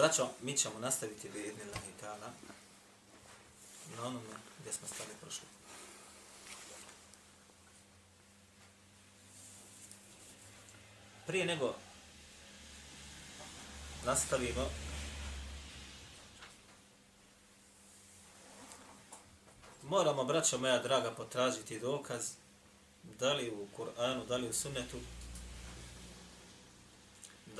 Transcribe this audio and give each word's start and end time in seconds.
Braćo, 0.00 0.28
mi 0.42 0.56
ćemo 0.56 0.78
nastaviti 0.78 1.28
bi 1.28 1.38
idni 1.38 1.62
Allahi 1.62 1.92
ta'ala 2.02 2.30
na 3.96 4.06
onome 4.06 4.26
gdje 4.60 4.72
smo 4.72 4.88
stali 4.88 5.10
prošli. 5.20 5.46
Prije 11.26 11.46
nego 11.46 11.74
nastavimo 14.06 14.70
moramo, 19.82 20.24
braćo 20.24 20.58
moja 20.58 20.82
draga, 20.82 21.10
potražiti 21.10 21.80
dokaz 21.80 22.30
da 23.18 23.32
li 23.32 23.50
u 23.50 23.66
Kur'anu, 23.76 24.26
da 24.26 24.36
li 24.36 24.48
u 24.48 24.52
sunnetu, 24.52 24.96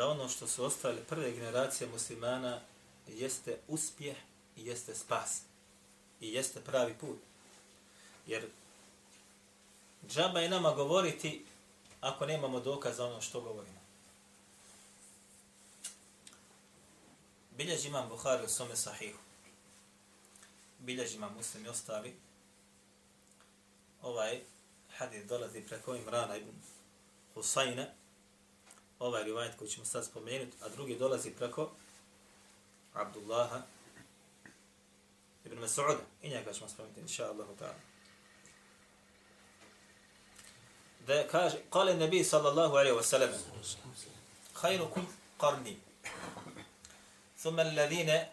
da 0.00 0.08
ono 0.08 0.28
što 0.28 0.46
su 0.46 0.64
ostali 0.64 1.04
prve 1.08 1.32
generacije 1.32 1.90
muslimana 1.90 2.60
jeste 3.08 3.58
uspjeh 3.68 4.16
i 4.56 4.66
jeste 4.66 4.94
spas 4.94 5.40
i 6.20 6.32
jeste 6.32 6.60
pravi 6.60 6.94
put. 6.94 7.18
Jer 8.26 8.48
džaba 10.08 10.40
je 10.40 10.48
nama 10.48 10.70
govoriti 10.74 11.44
ako 12.00 12.26
nemamo 12.26 12.60
dokaz 12.60 12.96
za 12.96 13.06
ono 13.06 13.20
što 13.20 13.40
govorimo. 13.40 13.80
Bilježi 17.56 17.88
imam 17.88 18.08
Buhari 18.08 18.44
u 18.44 18.48
svome 18.48 18.76
sahihu 18.76 19.18
bilježi 20.78 21.16
imam 21.16 21.34
muslim 21.34 21.64
i 21.64 21.68
ostali, 21.68 22.14
ovaj 24.02 24.40
hadith 24.96 25.26
dolazi 25.26 25.60
preko 25.60 25.94
Imrana 25.94 26.36
ibn 26.36 26.52
Husayna, 27.34 27.86
ovaj 29.00 29.24
rivajt 29.24 29.56
koji 29.58 29.70
ćemo 29.70 29.84
sad 29.84 30.04
spomenuti, 30.06 30.56
a 30.62 30.68
drugi 30.68 30.98
dolazi 30.98 31.30
preko 31.30 31.70
Abdullaha 32.94 33.62
ibn 35.44 35.58
Mas'uda. 35.58 35.96
I 36.22 36.28
njega 36.28 36.52
ćemo 36.52 36.68
spomenuti, 36.68 37.00
inša 37.00 37.24
Allahu 37.24 37.56
ta'ala. 37.58 37.80
Da 41.06 41.28
kaže, 41.28 41.56
kale 41.70 41.94
nebi 41.94 42.24
sallallahu 42.24 42.76
alaihi 42.76 42.96
wa 42.96 43.02
sallam, 43.02 43.30
khayrukum 44.54 45.06
qarni, 45.38 45.76
thumma 47.42 47.62
alladhina 47.62 48.26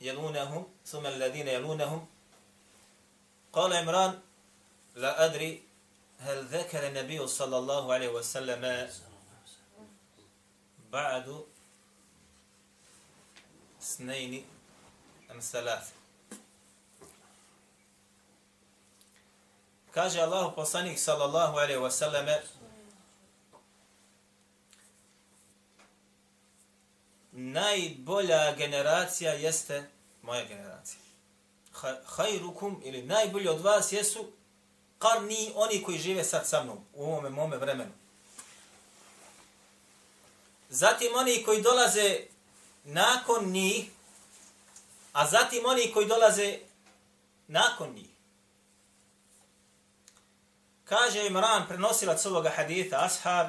يلونهم 0.00 0.66
ثم 0.86 1.06
الذين 1.06 1.48
يلونهم 1.48 2.06
قال 3.52 3.72
عمران 3.72 4.20
لا 4.94 5.24
أدري 5.24 5.62
هل 6.18 6.44
ذكر 6.44 6.86
النبي 6.88 7.26
صلى 7.26 7.58
الله 7.58 7.92
عليه 7.92 8.08
وسلم 8.08 8.90
ba'du 10.92 11.46
snejni 13.80 14.44
am 15.30 15.42
salaf. 15.42 15.92
Kaže 19.90 20.20
Allah 20.20 20.52
poslanik 20.54 20.98
sallallahu 20.98 21.58
alaihi 21.58 21.82
ve 21.82 21.90
selleme 21.90 22.42
najbolja 27.32 28.54
generacija 28.56 29.32
jeste 29.32 29.90
moja 30.22 30.44
generacija. 30.44 31.00
Hajrukum 32.04 32.82
ili 32.84 33.02
najbolji 33.02 33.48
od 33.48 33.60
vas 33.60 33.92
jesu 33.92 34.32
karni 34.98 35.52
oni 35.54 35.82
koji 35.82 35.98
žive 35.98 36.24
sad 36.24 36.46
sa 36.46 36.64
mnom 36.64 36.78
u 36.94 37.04
ovome 37.04 37.30
mome 37.30 37.56
vremenu. 37.56 37.99
Zatim 40.70 41.14
oni 41.14 41.44
koji 41.44 41.62
dolaze 41.62 42.20
nakon 42.84 43.50
njih, 43.50 43.90
a 45.12 45.26
zatim 45.26 45.66
oni 45.66 45.92
koji 45.92 46.06
dolaze 46.06 46.58
nakon 47.46 47.92
njih. 47.94 48.06
Kaže 50.84 51.26
Imran, 51.26 51.68
prenosilac 51.68 52.26
ovoga 52.26 52.50
haditha, 52.56 52.96
ashab, 52.96 53.46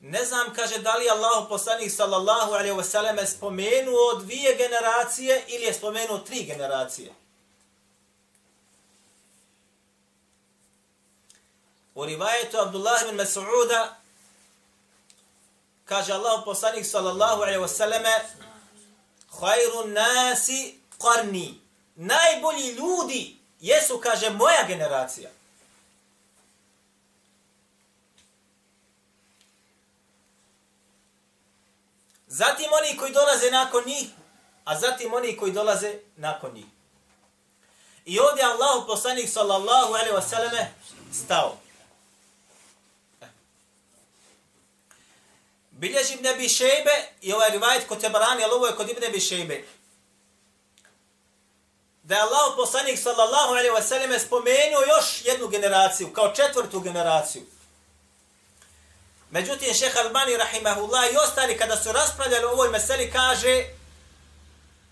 Ne 0.00 0.24
znam, 0.24 0.54
kaže, 0.54 0.78
da 0.78 0.96
li 0.96 1.10
Allah 1.10 1.46
poslanik 1.48 1.92
sallallahu 1.92 2.52
alaihi 2.52 2.74
wasallam 2.74 3.18
je 3.18 3.26
spomenuo 3.26 4.14
dvije 4.14 4.56
generacije 4.56 5.44
ili 5.48 5.64
je 5.64 5.74
spomenuo 5.74 6.18
tri 6.18 6.44
generacije. 6.44 7.12
U 11.94 12.04
rivajetu 12.04 12.58
Abdullah 12.58 13.02
ibn 13.02 13.20
Mas'uda 13.20 13.88
kaže 15.86 16.12
Allah 16.12 16.42
poslanik 16.44 16.86
sallallahu 16.86 17.42
alaihi 17.42 17.58
wasallame 17.62 18.14
Hajru 19.40 19.88
nasi 19.88 20.80
qarni. 20.98 21.60
Najbolji 21.96 22.72
ljudi 22.72 23.36
jesu, 23.60 24.00
kaže, 24.02 24.30
moja 24.30 24.64
generacija. 24.66 25.30
Zatim 32.26 32.66
oni 32.72 32.98
koji 32.98 33.12
dolaze 33.12 33.50
nakon 33.50 33.82
njih, 33.86 34.08
a 34.64 34.78
zatim 34.78 35.14
oni 35.14 35.36
koji 35.36 35.52
dolaze 35.52 35.98
nakon 36.16 36.52
njih. 36.54 36.66
I 38.04 38.18
ovdje 38.18 38.44
Allah 38.44 38.84
poslanik 38.86 39.28
sallallahu 39.28 39.94
alaihi 39.94 40.14
wasallame 40.14 40.66
stao. 41.12 41.56
Bilježi 45.76 46.14
Ibn 46.14 46.26
Abi 46.26 46.48
Šejbe 46.48 47.08
i 47.20 47.32
ovaj 47.32 47.50
rivajet 47.50 47.88
kod 47.88 48.00
Tebarani, 48.00 48.44
ali 48.44 48.52
ovo 48.52 48.66
je 48.66 48.76
kod 48.76 48.90
Ibn 48.90 49.04
Abi 49.04 49.20
Šejbe. 49.20 49.64
Da 52.02 52.14
je 52.14 52.20
Allah 52.20 52.54
poslanik 52.56 52.98
sallallahu 52.98 53.50
alaihi 53.50 53.70
wa 53.70 53.82
sallam 53.82 54.20
spomenuo 54.20 54.80
još 54.96 55.24
jednu 55.24 55.48
generaciju, 55.48 56.12
kao 56.12 56.34
četvrtu 56.34 56.80
generaciju. 56.80 57.42
Međutim, 59.30 59.74
šeha 59.74 60.00
Albani, 60.00 60.36
rahimahullah, 60.36 61.12
i 61.12 61.16
ostali, 61.16 61.58
kada 61.58 61.76
su 61.76 61.92
raspravljali 61.92 62.44
o 62.44 62.50
ovoj 62.50 62.70
meseli, 62.70 63.10
kaže, 63.12 63.64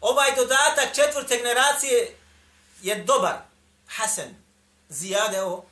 ovaj 0.01 0.35
dodatak 0.37 0.95
četvrte 0.95 1.37
generacije 1.37 2.17
je 2.83 2.95
dobar, 2.95 3.37
Hasan, 3.87 4.35
zijade 4.89 5.43
ovo, 5.43 5.67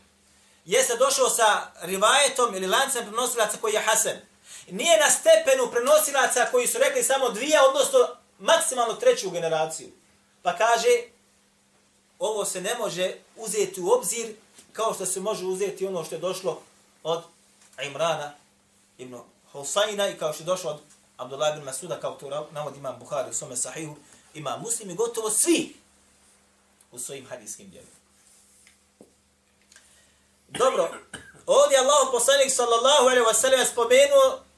jeste 0.64 0.96
došao 0.96 1.30
sa 1.30 1.70
rivajetom 1.82 2.54
ili 2.54 2.66
lancem 2.66 3.06
prenosilaca 3.06 3.56
koji 3.60 3.72
je 3.72 3.82
Hasan. 3.82 4.31
Nije 4.72 4.98
na 4.98 5.10
stepenu 5.10 5.70
prenosilaca 5.70 6.48
koji 6.50 6.66
su 6.66 6.78
rekli 6.78 7.02
samo 7.02 7.30
dvije, 7.30 7.60
odnosno 7.60 7.98
maksimalno 8.38 8.94
treću 8.94 9.30
generaciju. 9.30 9.88
Pa 10.42 10.56
kaže, 10.56 10.88
ovo 12.18 12.44
se 12.44 12.60
ne 12.60 12.74
može 12.74 13.14
uzeti 13.36 13.80
u 13.80 13.90
obzir 13.90 14.34
kao 14.72 14.94
što 14.94 15.06
se 15.06 15.20
može 15.20 15.44
uzeti 15.44 15.86
ono 15.86 16.04
što 16.04 16.14
je 16.14 16.18
došlo 16.20 16.62
od 17.02 17.22
Imrana 17.82 18.34
ibn 18.98 19.18
Husayna 19.52 20.14
i 20.14 20.18
kao 20.18 20.32
što 20.32 20.42
je 20.42 20.46
došlo 20.46 20.70
od 20.70 20.80
Abdullah 21.16 21.56
ibn 21.56 21.64
Masuda, 21.64 22.00
kao 22.00 22.14
to 22.14 22.48
navod 22.50 22.76
imam 22.76 22.98
Bukhari 22.98 23.30
u 23.30 23.34
svome 23.34 23.56
sahihu, 23.56 23.96
ima 24.34 24.56
muslim 24.56 24.90
i 24.90 24.94
gotovo 24.94 25.30
svi 25.30 25.76
u 26.92 26.98
svojim 26.98 27.26
hadijskim 27.26 27.70
djelima. 27.70 27.96
Dobro, 30.48 30.90
ovdje 31.46 31.78
Allah 31.78 32.08
poslanik 32.12 32.52
sallallahu 32.52 33.02
alaihi 33.02 33.26
wa 33.26 33.34
sallam 33.34 33.66
spomenuo 33.66 34.51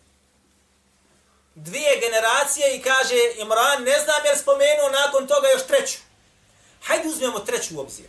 dvije 1.54 2.00
generacije 2.00 2.76
i 2.76 2.82
kaže 2.82 3.14
Imran, 3.38 3.82
ne 3.82 4.00
znam 4.04 4.24
jer 4.24 4.38
spomenuo 4.38 4.90
nakon 4.90 5.26
toga 5.26 5.48
još 5.48 5.66
treću. 5.66 5.98
Hajde 6.82 7.08
uzmemo 7.08 7.38
treću 7.38 7.76
u 7.76 7.80
obzir. 7.80 8.06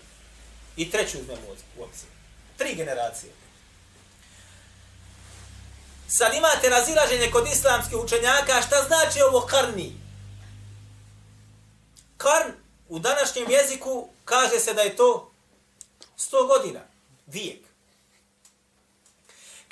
I 0.78 0.92
treću 0.92 1.20
uzmemo 1.20 1.42
u 1.78 1.84
obzir. 1.84 2.10
Tri 2.58 2.76
generacije. 2.76 3.34
Sad 6.08 6.34
imate 6.34 6.70
razilaženje 6.70 7.32
kod 7.32 7.48
islamskih 7.48 7.98
učenjaka, 7.98 8.62
šta 8.62 8.84
znači 8.88 9.22
ovo 9.22 9.42
karni? 9.42 9.94
Karn 12.18 12.52
u 12.90 13.00
današnjem 13.00 13.52
jeziku 13.52 14.10
kaže 14.26 14.60
se 14.60 14.74
da 14.74 14.82
je 14.82 14.96
to 14.96 15.32
100 16.18 16.48
godina, 16.48 16.80
vijek 17.28 17.65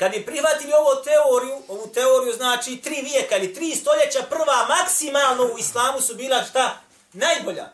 kad 0.03 0.11
bi 0.11 0.25
prihvatili 0.25 0.73
ovu 0.73 1.03
teoriju, 1.03 1.61
ovu 1.67 1.87
teoriju 1.87 2.33
znači 2.33 2.77
tri 2.77 3.01
vijeka 3.01 3.37
ili 3.37 3.53
tri 3.53 3.75
stoljeća 3.75 4.23
prva 4.29 4.67
maksimalno 4.67 5.43
u 5.43 5.57
islamu 5.57 6.01
su 6.01 6.15
bila 6.15 6.43
šta? 6.43 6.81
Najbolja. 7.13 7.69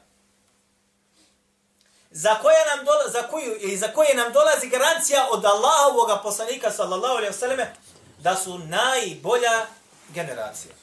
Za 2.11 2.35
koje 2.35 2.65
nam 2.65 2.85
dola, 2.85 3.09
za 3.09 3.27
koju 3.27 3.57
ili 3.59 3.77
za 3.77 3.87
koje 3.87 4.15
nam 4.15 4.33
dolazi 4.33 4.67
garancija 4.67 5.27
od 5.31 5.45
Allahovog 5.45 6.19
poslanika 6.23 6.71
sallallahu 6.71 7.13
alejhi 7.13 7.33
ve 7.33 7.39
selleme 7.39 7.75
da 8.17 8.35
su 8.35 8.57
najbolja 8.57 9.65
generacija. 10.09 10.73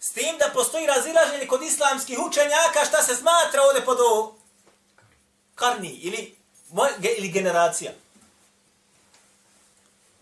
S 0.00 0.12
tim 0.12 0.38
da 0.38 0.50
postoji 0.54 0.86
razilaženje 0.86 1.46
kod 1.46 1.62
islamskih 1.62 2.18
učenjaka 2.18 2.84
šta 2.88 3.02
se 3.02 3.16
smatra 3.16 3.62
ovdje 3.62 3.84
pod 3.84 4.00
ovo 4.00 4.36
karni 5.54 5.90
ili, 5.90 6.37
ili 7.18 7.28
generacija. 7.28 7.92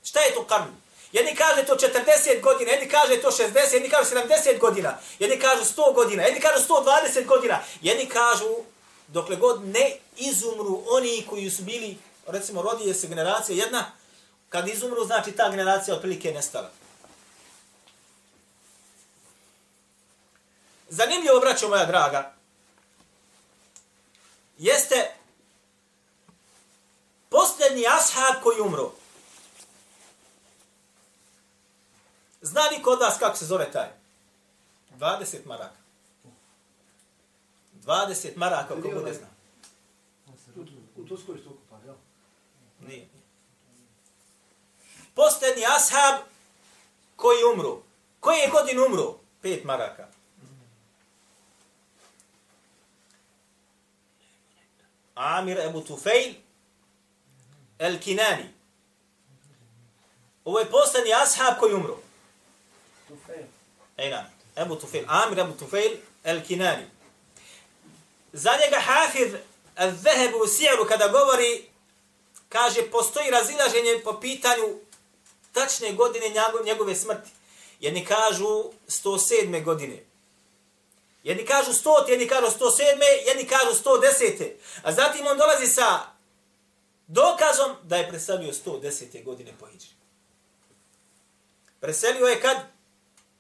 Šta 0.05 0.21
je 0.21 0.35
to 0.35 0.47
karni? 0.47 0.73
Jedni 1.13 1.35
kaže 1.35 1.67
to 1.67 1.75
40 1.75 2.43
godina, 2.43 2.71
jedni 2.71 2.89
kaže 2.89 3.21
to 3.21 3.31
60, 3.31 3.75
jedni 3.75 3.91
kaže 3.91 4.15
70 4.15 4.59
godina, 4.59 4.99
jedni 5.19 5.39
kažu 5.39 5.65
100 5.65 5.95
godina, 5.95 6.23
jedni 6.23 6.41
kažu 6.41 6.65
120 6.69 7.27
godina, 7.27 7.63
jedni 7.83 8.07
kažu 8.07 8.55
dokle 9.09 9.37
god 9.37 9.65
ne 9.65 9.97
izumru 10.17 10.83
oni 10.89 11.27
koji 11.31 11.51
su 11.51 11.63
bili, 11.63 11.97
recimo 12.27 12.63
rodije 12.63 12.95
se 12.95 13.09
generacija 13.09 13.65
jedna, 13.65 13.93
kad 14.49 14.69
izumru 14.69 15.05
znači 15.05 15.33
ta 15.33 15.51
generacija 15.51 15.95
otprilike 15.95 16.33
nestala. 16.33 16.71
Zanimljivo, 20.89 21.41
braćo 21.41 21.69
moja 21.69 21.85
draga, 21.85 22.35
jeste 24.59 25.16
posljednji 27.37 27.87
ashab 27.87 28.43
koji 28.43 28.61
umro. 28.61 28.93
Zna 32.41 32.61
li 32.61 32.83
kod 32.83 33.01
vas 33.01 33.19
kako 33.19 33.37
se 33.37 33.47
zove 33.47 33.73
taj? 33.73 33.89
20 34.99 35.47
maraka. 35.47 35.77
20 37.85 38.37
maraka, 38.37 38.75
ako 38.75 38.89
bude 38.89 39.15
zna. 39.15 39.27
U 40.97 41.05
Turskoj 41.05 41.39
što 41.39 41.51
kupa, 41.51 41.77
jel? 41.85 41.95
Nije. 42.81 43.09
Posljednji 45.15 45.65
ashab 45.65 46.27
koji 47.17 47.45
umru. 47.55 47.83
Koji 48.21 48.39
je 48.39 48.51
godin 48.51 48.79
umru? 48.81 49.19
5 49.43 49.65
maraka. 49.65 50.09
Amir 55.15 55.59
Ebu 55.59 55.81
Tufejl 55.81 56.46
El 57.79 57.99
Kinani. 58.01 58.55
Ovo 60.45 60.59
je 60.59 60.71
posljednji 60.71 61.15
ashab 61.15 61.59
koji 61.61 61.75
umru. 61.75 61.99
Ejna, 63.97 64.31
Ebu 64.57 64.77
Tufejl. 64.77 65.05
Amir 65.09 65.39
Ebu 65.39 65.53
Tufejl 65.53 65.97
El 66.25 66.43
Kinani. 66.47 66.87
Za 68.33 68.51
njega 68.65 68.81
Hafiz 68.81 69.33
Al-Zahebu 69.77 70.43
u 70.45 70.47
Sijeru 70.47 70.85
kada 70.89 71.09
govori, 71.09 71.65
kaže, 72.49 72.91
postoji 72.91 73.31
razilaženje 73.31 74.01
po 74.05 74.21
pitanju 74.21 74.79
tačne 75.53 75.93
godine 75.93 76.27
njegove 76.65 76.95
smrti. 76.95 77.31
Jedni 77.81 78.05
kažu 78.05 78.71
107. 78.89 79.65
godine. 79.65 80.03
Jedni 81.23 81.47
kažu 81.47 81.73
100, 81.73 82.11
jedni 82.11 82.29
kažu 82.29 82.47
107, 82.47 82.83
jedni 83.27 83.49
kažu 83.49 83.83
110. 83.85 84.53
A 84.83 84.93
zatim 84.93 85.27
on 85.27 85.39
dolazi 85.39 85.67
sa 85.67 86.16
dokazom 87.07 87.77
da 87.83 87.97
je 87.97 88.09
preselio 88.09 88.53
110. 88.53 89.25
godine 89.25 89.53
po 89.61 89.67
Hidžri. 89.67 89.91
Preselio 91.81 92.27
je 92.27 92.41
kad? 92.41 92.57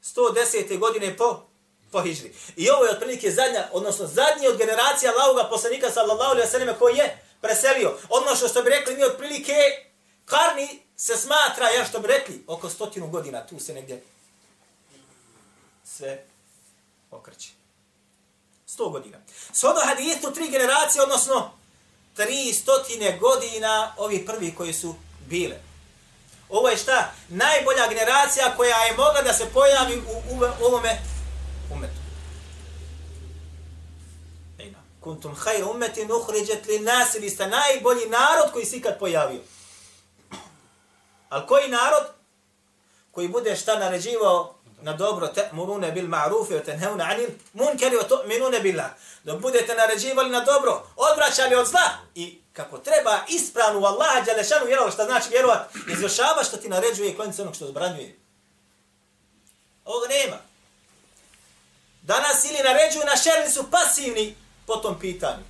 110. 0.02 0.78
godine 0.78 1.16
po, 1.16 1.46
po 1.92 2.02
Hidžri. 2.02 2.34
I 2.56 2.70
ovo 2.70 2.84
je 2.84 2.90
otprilike 2.90 3.30
zadnja, 3.30 3.68
odnosno 3.72 4.06
zadnji 4.06 4.48
od 4.48 4.58
generacija 4.58 5.12
Allahoga 5.12 5.48
poslanika 5.48 5.90
sallallahu 5.90 6.30
alaihi 6.30 6.48
wa 6.48 6.50
sallam 6.50 6.76
koji 6.78 6.96
je 6.96 7.24
preselio. 7.40 7.98
Odnosno 8.08 8.48
što 8.48 8.62
bi 8.62 8.70
rekli 8.70 8.96
mi 8.96 9.04
otprilike 9.04 9.54
karni 10.24 10.82
se 10.96 11.16
smatra, 11.16 11.68
ja 11.68 11.84
što 11.84 12.00
bi 12.00 12.08
rekli, 12.08 12.44
oko 12.46 12.70
stotinu 12.70 13.08
godina 13.08 13.46
tu 13.46 13.60
se 13.60 13.74
negdje 13.74 14.02
sve 15.84 16.24
okreće. 17.10 17.48
100 18.68 18.92
godina. 18.92 19.18
Sodo 19.52 19.80
hadithu 19.84 20.32
tri 20.34 20.48
generacije, 20.48 21.02
odnosno 21.02 21.50
tri 22.16 22.52
stotine 22.52 23.18
godina 23.18 23.94
ovi 23.96 24.26
prvi 24.26 24.54
koji 24.54 24.72
su 24.72 24.94
bile. 25.26 25.56
Ovo 26.48 26.68
je 26.68 26.76
šta? 26.76 27.12
Najbolja 27.28 27.88
generacija 27.88 28.56
koja 28.56 28.76
je 28.76 28.96
mogla 28.96 29.22
da 29.22 29.32
se 29.32 29.46
pojavi 29.54 29.96
u, 29.96 30.34
u, 30.34 30.38
u 30.60 30.64
ovome 30.64 30.98
umetu. 31.72 32.00
Ejna. 34.58 34.78
Kuntum 35.00 35.34
hajr 35.34 35.64
umetin 35.64 36.12
uhriđet 36.12 36.66
li 36.66 36.78
nas 36.78 37.14
ili 37.14 37.30
ste 37.30 37.46
najbolji 37.46 38.08
narod 38.08 38.52
koji 38.52 38.64
se 38.64 38.76
ikad 38.76 38.98
pojavio. 38.98 39.40
Al 41.28 41.46
koji 41.46 41.68
narod? 41.68 42.06
Koji 43.10 43.28
bude 43.28 43.56
šta 43.56 43.78
naređivao 43.78 44.55
na 44.82 44.92
dobro 44.92 45.26
te 45.26 45.48
murune 45.52 45.92
bil 45.92 46.08
ma'rufi 46.08 46.54
wa 46.54 46.64
tanhauna 46.64 47.04
'anil 47.04 47.30
munkari 47.52 47.96
wa 47.96 48.08
tu'minuna 48.08 48.62
billah. 48.62 48.90
Da 49.24 49.36
budete 49.36 49.74
naređivali 49.74 50.30
na 50.30 50.40
dobro, 50.40 50.86
odvraćali 50.96 51.54
od 51.54 51.66
zla 51.66 51.90
i 52.14 52.40
kako 52.52 52.78
treba 52.78 53.18
ispravnu 53.28 53.86
Allaha 53.86 54.24
dželle 54.24 54.44
šanu 54.44 54.66
vjerovati 54.66 54.94
šta 54.94 55.04
znači 55.04 55.28
vjerovat, 55.30 55.74
izvršava 55.92 56.44
što 56.44 56.56
ti 56.56 56.68
naređuje 56.68 57.10
i 57.10 57.16
kloniti 57.16 57.42
onog 57.42 57.54
što 57.54 57.66
zabranjuje. 57.66 58.18
Ovoga 59.84 60.06
nema. 60.08 60.36
Danas 62.02 62.44
ili 62.44 62.58
naređuju 62.64 63.04
na 63.04 63.16
šer 63.16 63.32
ili 63.42 63.50
su 63.50 63.70
pasivni 63.70 64.36
po 64.66 64.76
tom 64.76 64.98
pitanju. 64.98 65.44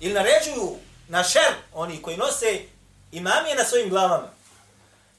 Ili 0.00 0.14
naređuju 0.14 0.76
na 1.08 1.24
šer 1.24 1.54
oni 1.72 2.02
koji 2.02 2.16
nose 2.16 2.60
imamije 3.12 3.56
na 3.56 3.64
svojim 3.64 3.88
glavama. 3.88 4.28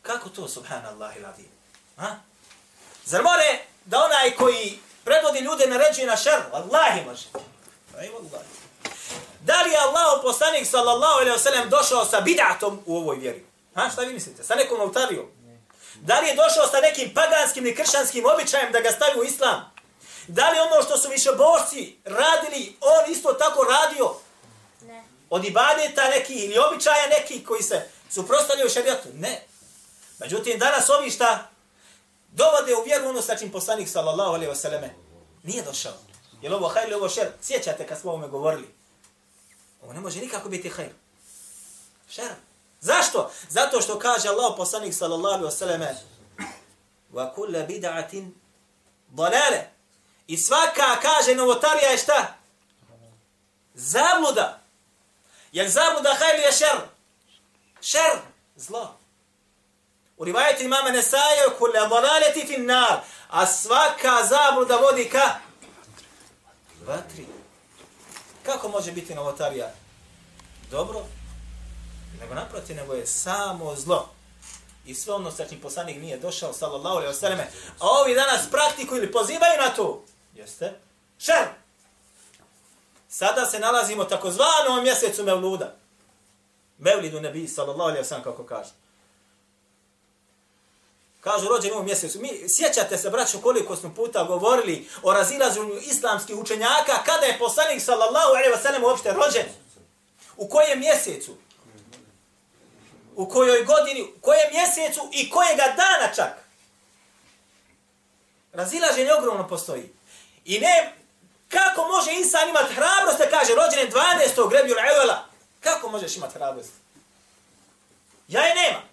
Kako 0.01 0.29
to, 0.29 0.47
subhanallah 0.47 1.17
iladim? 1.17 1.47
Ha? 1.97 2.15
Zar 3.05 3.23
more 3.23 3.59
da 3.85 4.03
onaj 4.03 4.31
koji 4.31 4.79
predvodi 5.03 5.39
ljude 5.39 5.67
naređuje 5.67 6.07
na 6.07 6.17
šer? 6.17 6.39
Wallahi 6.53 7.05
može. 7.05 7.25
Aj, 7.99 8.09
wallahi. 8.09 8.63
Da 9.41 9.61
li 9.61 9.71
je 9.71 9.77
Allah 9.77 10.19
poslanik 10.21 10.67
sallallahu 10.67 11.19
alaihi 11.19 11.37
wa 11.37 11.43
sallam 11.43 11.69
došao 11.69 12.05
sa 12.05 12.21
bidatom 12.21 12.79
u 12.85 12.97
ovoj 12.97 13.17
vjeri? 13.17 13.45
Ha, 13.75 13.89
šta 13.89 14.01
vi 14.01 14.13
mislite? 14.13 14.43
Sa 14.43 14.55
nekom 14.55 14.81
autarijom? 14.81 15.25
Da 16.01 16.19
li 16.19 16.27
je 16.27 16.35
došao 16.35 16.67
sa 16.67 16.79
nekim 16.79 17.13
paganskim 17.13 17.67
i 17.67 17.75
kršanskim 17.75 18.25
običajem 18.25 18.71
da 18.71 18.79
ga 18.79 18.91
stavi 18.91 19.19
u 19.19 19.23
islam? 19.23 19.73
Da 20.27 20.49
li 20.49 20.59
ono 20.59 20.83
što 20.83 20.97
su 20.97 21.09
više 21.09 21.29
bošci 21.31 21.97
radili, 22.05 22.77
on 22.81 23.11
isto 23.11 23.33
tako 23.33 23.63
radio? 23.63 24.15
Ne. 24.81 25.03
Od 25.29 25.45
ibadeta 25.45 26.09
neki 26.09 26.33
ili 26.33 26.57
običaja 26.57 27.07
neki 27.07 27.43
koji 27.43 27.63
se 27.63 27.89
suprostavljaju 28.09 28.69
šarijatu? 28.69 29.09
Ne. 29.13 29.43
Međutim, 30.19 30.59
danas 30.59 30.89
ovi 30.89 31.11
šta 31.11 31.49
dovode 32.35 32.75
u 32.75 32.83
vjeru 32.85 33.09
ono 33.09 33.21
sa 33.21 33.35
čim 33.35 33.51
poslanik 33.51 33.89
sallallahu 33.89 34.33
alaihi 34.33 34.51
wasallam 34.51 34.89
nije 35.43 35.63
došao. 35.63 35.93
Je 36.41 36.49
li 36.49 36.55
ovo 36.55 36.67
hajr 36.67 36.87
ili 36.87 36.95
ovo 36.95 37.09
šer? 37.09 37.31
Sjećate 37.41 37.87
kad 37.87 37.99
smo 37.99 38.11
ovome 38.11 38.27
govorili. 38.27 38.75
Ovo 39.83 39.93
ne 39.93 39.99
može 39.99 40.19
nikako 40.19 40.49
biti 40.49 40.69
hajr. 40.69 40.91
Šer. 42.09 42.31
Zašto? 42.81 43.31
Zato 43.49 43.81
što 43.81 43.99
kaže 43.99 44.27
Allah 44.27 44.53
poslanik 44.57 44.93
sallallahu 44.93 45.45
alaihi 45.45 45.55
wasallam 45.55 45.95
wa 47.13 47.33
kulla 47.35 47.59
bid'atin 47.59 48.31
dalale. 49.09 49.67
I 50.27 50.37
svaka 50.37 50.99
kaže 51.01 51.35
novotarija 51.35 51.89
je 51.89 51.97
šta? 51.97 52.35
Zabluda. 53.73 54.59
Jel 55.51 55.69
zabluda 55.69 56.13
hajr 56.19 56.39
je 56.39 56.51
šer? 56.51 56.77
Šer. 57.81 58.19
Zlo. 58.55 59.02
U 60.17 60.25
rivajetu 60.25 60.63
imama 60.63 60.89
Nesaje, 60.89 61.49
kule 61.57 61.73
dalaleti 61.73 62.45
fin 62.47 62.65
nar, 62.65 62.99
a 63.29 63.45
svaka 63.45 64.23
zabluda 64.29 64.75
vodi 64.75 65.09
ka 65.09 65.35
vatri. 66.87 67.25
Kako 68.43 68.67
može 68.69 68.91
biti 68.91 69.15
novotarija? 69.15 69.71
Dobro, 70.71 71.05
nego 72.21 72.33
naproti, 72.33 72.73
nego 72.73 72.93
je 72.93 73.07
samo 73.07 73.75
zlo. 73.75 74.09
I 74.85 74.95
sve 74.95 75.13
ono 75.13 75.31
sa 75.31 75.45
čim 75.45 75.59
poslanik 75.61 75.97
nije 75.97 76.17
došao, 76.17 76.53
sallallahu 76.53 76.95
alaihi 76.97 77.13
wasallam, 77.13 77.43
a 77.79 77.87
ovi 78.01 78.15
danas 78.15 78.49
praktiku 78.51 78.95
ili 78.95 79.11
pozivaju 79.11 79.61
na 79.61 79.69
to, 79.69 80.03
jeste, 80.35 80.79
šer. 81.17 81.47
Sada 83.09 83.45
se 83.45 83.59
nalazimo 83.59 84.03
takozvanom 84.03 84.83
mjesecu 84.83 85.23
Mevluda. 85.23 85.75
Mevlidu 86.77 87.21
nebi, 87.21 87.47
sallallahu 87.47 87.89
alaihi 87.89 88.05
wasallam, 88.05 88.23
kako 88.23 88.43
kaže. 88.43 88.69
Kažu 91.23 91.47
rođeni 91.47 91.71
u 91.71 91.75
ovom 91.75 91.85
mjesecu. 91.85 92.19
Mi 92.19 92.29
sjećate 92.49 92.97
se, 92.97 93.09
braćo, 93.09 93.41
koliko 93.41 93.75
smo 93.75 93.93
puta 93.95 94.23
govorili 94.23 94.89
o 95.03 95.13
razilaženju 95.13 95.79
islamskih 95.81 96.35
učenjaka 96.35 97.03
kada 97.05 97.25
je 97.25 97.39
poslanik 97.39 97.81
sallallahu 97.81 98.29
alejhi 98.29 98.51
ve 98.51 98.61
sellem 98.61 98.83
uopšte 98.83 99.13
rođen? 99.13 99.45
U 100.37 100.47
kojem 100.47 100.79
mjesecu? 100.79 101.37
u 103.15 103.29
kojoj 103.29 103.63
godini, 103.63 104.03
u 104.03 104.21
kojem 104.21 104.49
mjesecu 104.51 105.09
i 105.11 105.29
kojega 105.29 105.63
dana 105.77 106.13
čak. 106.15 106.43
Razilaženje 108.53 109.13
ogromno 109.13 109.47
postoji. 109.47 109.93
I 110.45 110.59
ne, 110.59 110.93
kako 111.49 111.87
može 111.87 112.11
insan 112.11 112.49
imati 112.49 112.73
hrabrost 112.73 113.17
da 113.17 113.29
kaže 113.29 113.53
rođen 113.55 113.91
12. 114.35 114.49
grebju 114.49 114.75
Evela? 114.91 115.25
Kako 115.59 115.89
možeš 115.89 116.17
imati 116.17 116.33
hrabrost? 116.33 116.71
Ja 118.27 118.41
je 118.41 118.55
nema. 118.55 118.92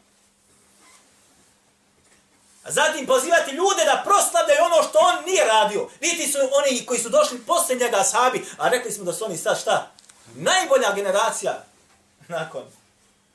A 2.63 2.71
zatim 2.73 3.07
pozivati 3.07 3.51
ljude 3.51 3.85
da 3.85 4.03
proslavljaju 4.05 4.65
ono 4.65 4.89
što 4.89 4.99
on 4.99 5.25
nije 5.25 5.45
radio. 5.45 5.89
Niti 6.01 6.33
su 6.33 6.39
oni 6.39 6.87
koji 6.87 7.01
su 7.01 7.09
došli 7.09 7.39
posle 7.47 7.75
njega 7.77 8.05
sahabi, 8.05 8.47
a 8.59 8.69
rekli 8.69 8.93
smo 8.93 9.05
da 9.05 9.13
su 9.13 9.25
oni 9.25 9.37
sad 9.37 9.61
šta? 9.61 9.91
Najbolja 10.35 10.93
generacija 10.95 11.65
nakon, 12.29 12.63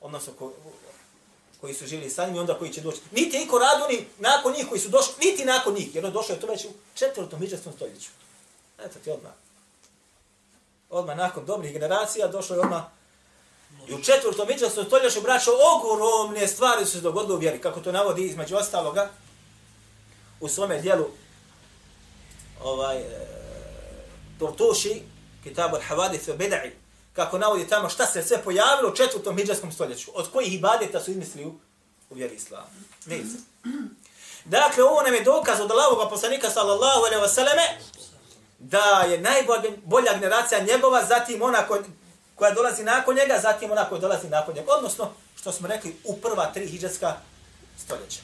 odnosno 0.01 0.34
ko, 0.39 0.53
koji 1.62 1.74
su 1.74 1.88
živjeli 1.88 2.12
sa 2.12 2.25
njim 2.25 2.36
i 2.36 2.39
onda 2.39 2.53
koji 2.53 2.74
će 2.74 2.82
doći. 2.82 2.98
Niti 3.12 3.38
je 3.38 3.41
niko 3.41 3.60
radio 3.60 3.88
ni 3.88 4.08
nakon 4.20 4.53
njih 4.53 4.65
koji 4.70 4.82
su 4.82 4.89
došli, 4.89 5.13
niti 5.20 5.46
nakon 5.46 5.74
njih, 5.74 5.96
jer 5.96 6.05
on 6.05 6.12
došao 6.12 6.34
je 6.34 6.39
to 6.39 6.48
već 6.48 6.65
u 6.65 6.70
četvrtom 6.94 7.41
hiđarskom 7.41 7.74
stoljeću. 7.74 8.10
Eto 8.86 9.00
ti 9.03 9.12
odmah. 9.12 9.32
Odmah 10.89 11.17
nakon 11.17 11.46
dobrih 11.46 11.74
generacija 11.74 12.27
došao 12.27 12.55
je 12.55 12.62
odmah 12.62 12.84
I 13.88 13.94
u 13.94 14.01
četvrtom 14.04 14.50
iđasnom 14.50 14.86
stoljeću 14.86 15.22
braćo 15.22 15.51
ogromne 15.75 16.48
stvari 16.48 16.86
su 16.86 16.92
se 16.92 17.01
dogodile 17.01 17.36
u 17.36 17.39
vjeri, 17.39 17.62
kako 17.62 17.80
to 17.80 17.92
navodi 17.92 18.25
između 18.25 18.56
ostaloga 18.56 19.10
u 20.39 20.48
svome 20.48 20.82
dijelu 20.82 21.06
ovaj, 22.63 22.98
e, 22.98 23.04
Tortuši, 24.39 25.01
Kitabu 25.44 25.75
al-Havadith 25.75 26.27
wa 26.27 26.38
Bida'i, 26.38 26.72
kako 27.13 27.38
navodi 27.38 27.68
tamo 27.68 27.89
šta 27.89 28.06
se 28.06 28.24
sve 28.24 28.44
pojavilo 28.44 28.89
u 28.89 28.96
četvrtom 28.96 29.38
hiđarskom 29.38 29.72
stoljeću, 29.72 30.12
od 30.13 30.32
kojih 30.32 30.54
ibadeta 30.54 31.00
su 31.00 31.12
izmislili 31.12 31.46
u, 31.48 31.56
u 32.10 32.15
vjeri 32.15 32.36
islama. 32.36 32.68
Vidite. 33.06 33.38
Dakle, 34.46 34.84
ovo 34.84 35.01
nam 35.01 35.13
je 35.13 35.24
dokaz 35.24 35.60
od 35.60 35.72
Allahoga 35.72 36.10
poslanika 36.10 36.50
sallallahu 36.50 37.00
alaihi 37.00 37.24
wa 37.24 37.34
sallame, 37.34 37.80
da 38.60 39.06
je 39.10 39.22
najbolja 39.22 40.13
generacija 40.13 40.63
njegova, 40.63 41.06
zatim 41.06 41.42
ona 41.42 41.68
koja, 42.35 42.50
koja 42.50 42.55
dolazi 42.55 42.85
nakon 42.85 43.17
njega, 43.17 43.38
zatim 43.43 43.71
ona 43.71 43.88
koja 43.88 44.00
dolazi 44.00 44.29
nakon 44.29 44.55
njega. 44.55 44.73
Odnosno, 44.73 45.12
što 45.40 45.52
smo 45.52 45.69
rekli, 45.69 45.97
u 46.05 46.17
prva 46.17 46.52
tri 46.52 46.67
hiđarska 46.67 47.17
stoljeća. 47.85 48.21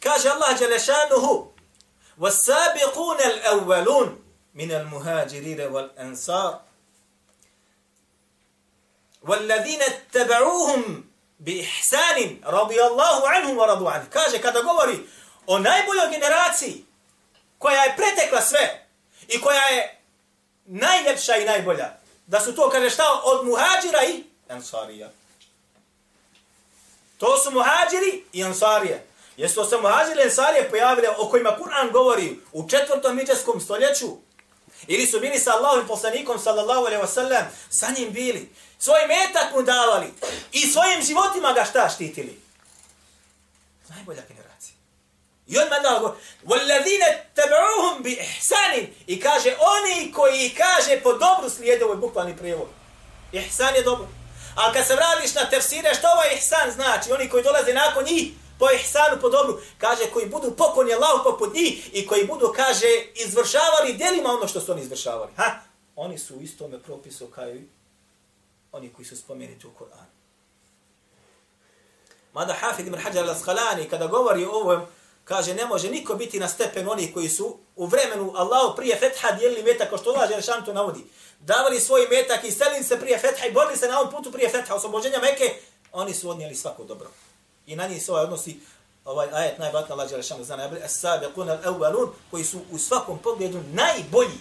Kaže 0.00 0.28
Allah 0.28 0.58
Đelešanuhu, 0.58 1.52
وَالسَّابِقُونَ 2.18 3.18
الْأَوَّلُونَ 3.32 4.22
من 4.54 4.72
المهاجرين 4.72 5.60
والأنصار 5.60 6.60
والذين 9.22 9.82
اتبعوهم 9.82 11.04
بإحسان 11.40 12.40
رضي 12.44 12.82
الله 12.82 13.28
عنهم 13.28 13.58
ورضوا 13.58 13.90
عنه 13.90 14.06
kaže 14.10 14.38
kada 14.38 14.62
govori 14.62 14.98
o 15.46 15.58
najboljoj 15.58 16.10
generaciji 16.10 16.84
koja 17.58 17.82
je 17.82 17.96
pretekla 17.96 18.40
sve 18.40 18.86
i 19.28 19.40
koja 19.40 19.62
je 19.62 19.95
najljepša 20.67 21.37
i 21.37 21.45
najbolja 21.45 21.93
da 22.27 22.39
su 22.39 22.55
to 22.55 22.69
kaže 22.69 22.89
šta 22.89 23.03
od 23.23 23.45
muhađira 23.45 24.03
i 24.03 24.23
ansarija 24.49 25.09
to 27.17 27.37
su 27.37 27.51
muhađiri 27.51 28.23
i 28.33 28.43
ansarije 28.43 29.07
Jesu 29.37 29.65
se 29.69 29.77
muhađiri 29.77 30.19
i 30.19 30.23
ansarije 30.23 30.69
pojavile 30.69 31.09
o 31.17 31.29
kojima 31.29 31.57
Kur'an 31.59 31.91
govori 31.91 32.39
u 32.51 32.69
četvrtom 32.69 33.15
miđarskom 33.15 33.61
stoljeću 33.61 34.17
Ili 34.87 35.07
su 35.07 35.19
bili 35.19 35.39
sa 35.39 35.51
Allahom 35.51 35.87
poslanikom, 35.87 36.39
sallallahu 36.39 36.85
alaihi 36.85 37.03
wasallam, 37.03 37.43
sa 37.69 37.87
njim 37.97 38.13
bili. 38.13 38.49
Svoj 38.79 39.07
metak 39.07 39.55
mu 39.55 39.61
davali. 39.61 40.13
I 40.51 40.59
svojim 40.59 41.01
životima 41.01 41.53
ga 41.53 41.65
šta 41.65 41.89
štitili? 41.89 42.41
Najbolja 43.89 44.21
generacija. 44.27 44.36
I 45.46 45.58
on 45.58 45.68
manda 45.68 45.98
go, 46.00 46.16
وَالَّذِينَ 46.46 47.02
تَبْعُهُمْ 47.34 48.02
بِإِحْسَانٍ 48.02 48.86
I 49.06 49.20
kaže, 49.20 49.56
oni 49.60 50.12
koji 50.12 50.50
kaže 50.50 51.00
po 51.02 51.12
dobru 51.12 51.50
slijede, 51.50 51.84
ovo 51.84 51.94
je 51.94 51.98
bukvalni 51.98 52.36
prijevod. 52.36 52.68
Ihsan 53.32 53.74
je 53.74 53.82
dobro. 53.82 54.08
Ali 54.54 54.74
kad 54.74 54.86
se 54.86 54.94
vradiš 54.94 55.34
na 55.34 55.50
tefsire, 55.50 55.94
što 55.94 56.08
ovaj 56.08 56.34
ihsan 56.34 56.70
znači? 56.70 57.12
Oni 57.12 57.28
koji 57.28 57.42
dolaze 57.42 57.72
nakon 57.72 58.04
njih, 58.04 58.32
po 58.58 58.66
ihsanu, 58.70 59.20
po 59.20 59.28
dobru, 59.28 59.60
kaže, 59.78 60.10
koji 60.12 60.26
budu 60.26 60.56
pokonji 60.56 60.94
Allahu 60.94 61.24
poput 61.24 61.54
njih 61.54 61.90
i 61.94 62.06
koji 62.06 62.26
budu, 62.26 62.52
kaže, 62.56 62.86
izvršavali 63.14 63.92
djelima 63.92 64.28
ono 64.28 64.48
što 64.48 64.60
su 64.60 64.72
oni 64.72 64.82
izvršavali. 64.82 65.32
Ha? 65.36 65.60
Oni 65.96 66.18
su 66.18 66.36
u 66.36 66.40
istome 66.40 66.78
propisu 66.78 67.26
kao 67.26 67.54
i 67.54 67.68
oni 68.72 68.92
koji 68.92 69.06
su 69.06 69.16
spomenuti 69.16 69.66
u 69.66 69.70
Koranu. 69.70 70.12
Mada 72.32 72.54
Hafid 72.54 72.86
ibn 72.86 72.98
Hajar 72.98 73.24
al-Asqalani, 73.24 73.90
kada 73.90 74.06
govori 74.06 74.44
o 74.44 74.50
ovom, 74.50 74.86
kaže, 75.27 75.53
ne 75.53 75.65
može 75.65 75.89
niko 75.89 76.15
biti 76.15 76.39
na 76.39 76.47
stepen 76.47 76.89
onih 76.89 77.13
koji 77.13 77.29
su 77.29 77.57
u 77.75 77.85
vremenu 77.85 78.33
Allahu 78.35 78.75
prije 78.75 78.97
fetha 78.99 79.31
dijelili 79.31 79.63
metak, 79.63 79.89
kao 79.89 79.97
što 79.97 80.09
Allah 80.09 80.29
Želešan 80.29 80.65
to 80.65 80.73
navodi. 80.73 81.05
Davali 81.39 81.79
svoj 81.79 82.07
metak 82.09 82.43
i 82.43 82.51
selili 82.51 82.83
se 82.83 82.99
prije 82.99 83.19
fetha 83.19 83.45
i 83.45 83.51
borili 83.51 83.77
se 83.77 83.87
na 83.87 83.99
ovom 83.99 84.11
putu 84.11 84.31
prije 84.31 84.49
fetha, 84.49 84.75
oslobođenja 84.75 85.19
Meke, 85.19 85.53
oni 85.91 86.13
su 86.13 86.29
odnijeli 86.29 86.55
svako 86.55 86.83
dobro 86.83 87.09
i 87.67 87.75
na 87.75 87.87
njih 87.87 88.03
se 88.03 88.11
ovaj 88.11 88.23
odnosi 88.23 88.59
ovaj 89.05 89.27
ajet 89.31 89.59
najbatna 89.59 89.95
Allah 89.95 90.09
dželle 90.09 90.43
zna 90.43 90.55
najbolje 90.55 90.81
as-sabiqun 90.81 91.57
al-awwalun 91.57 92.09
koji 92.31 92.43
su 92.43 92.61
u 92.71 92.77
svakom 92.77 93.19
pogledu 93.19 93.63
najbolji 93.73 94.39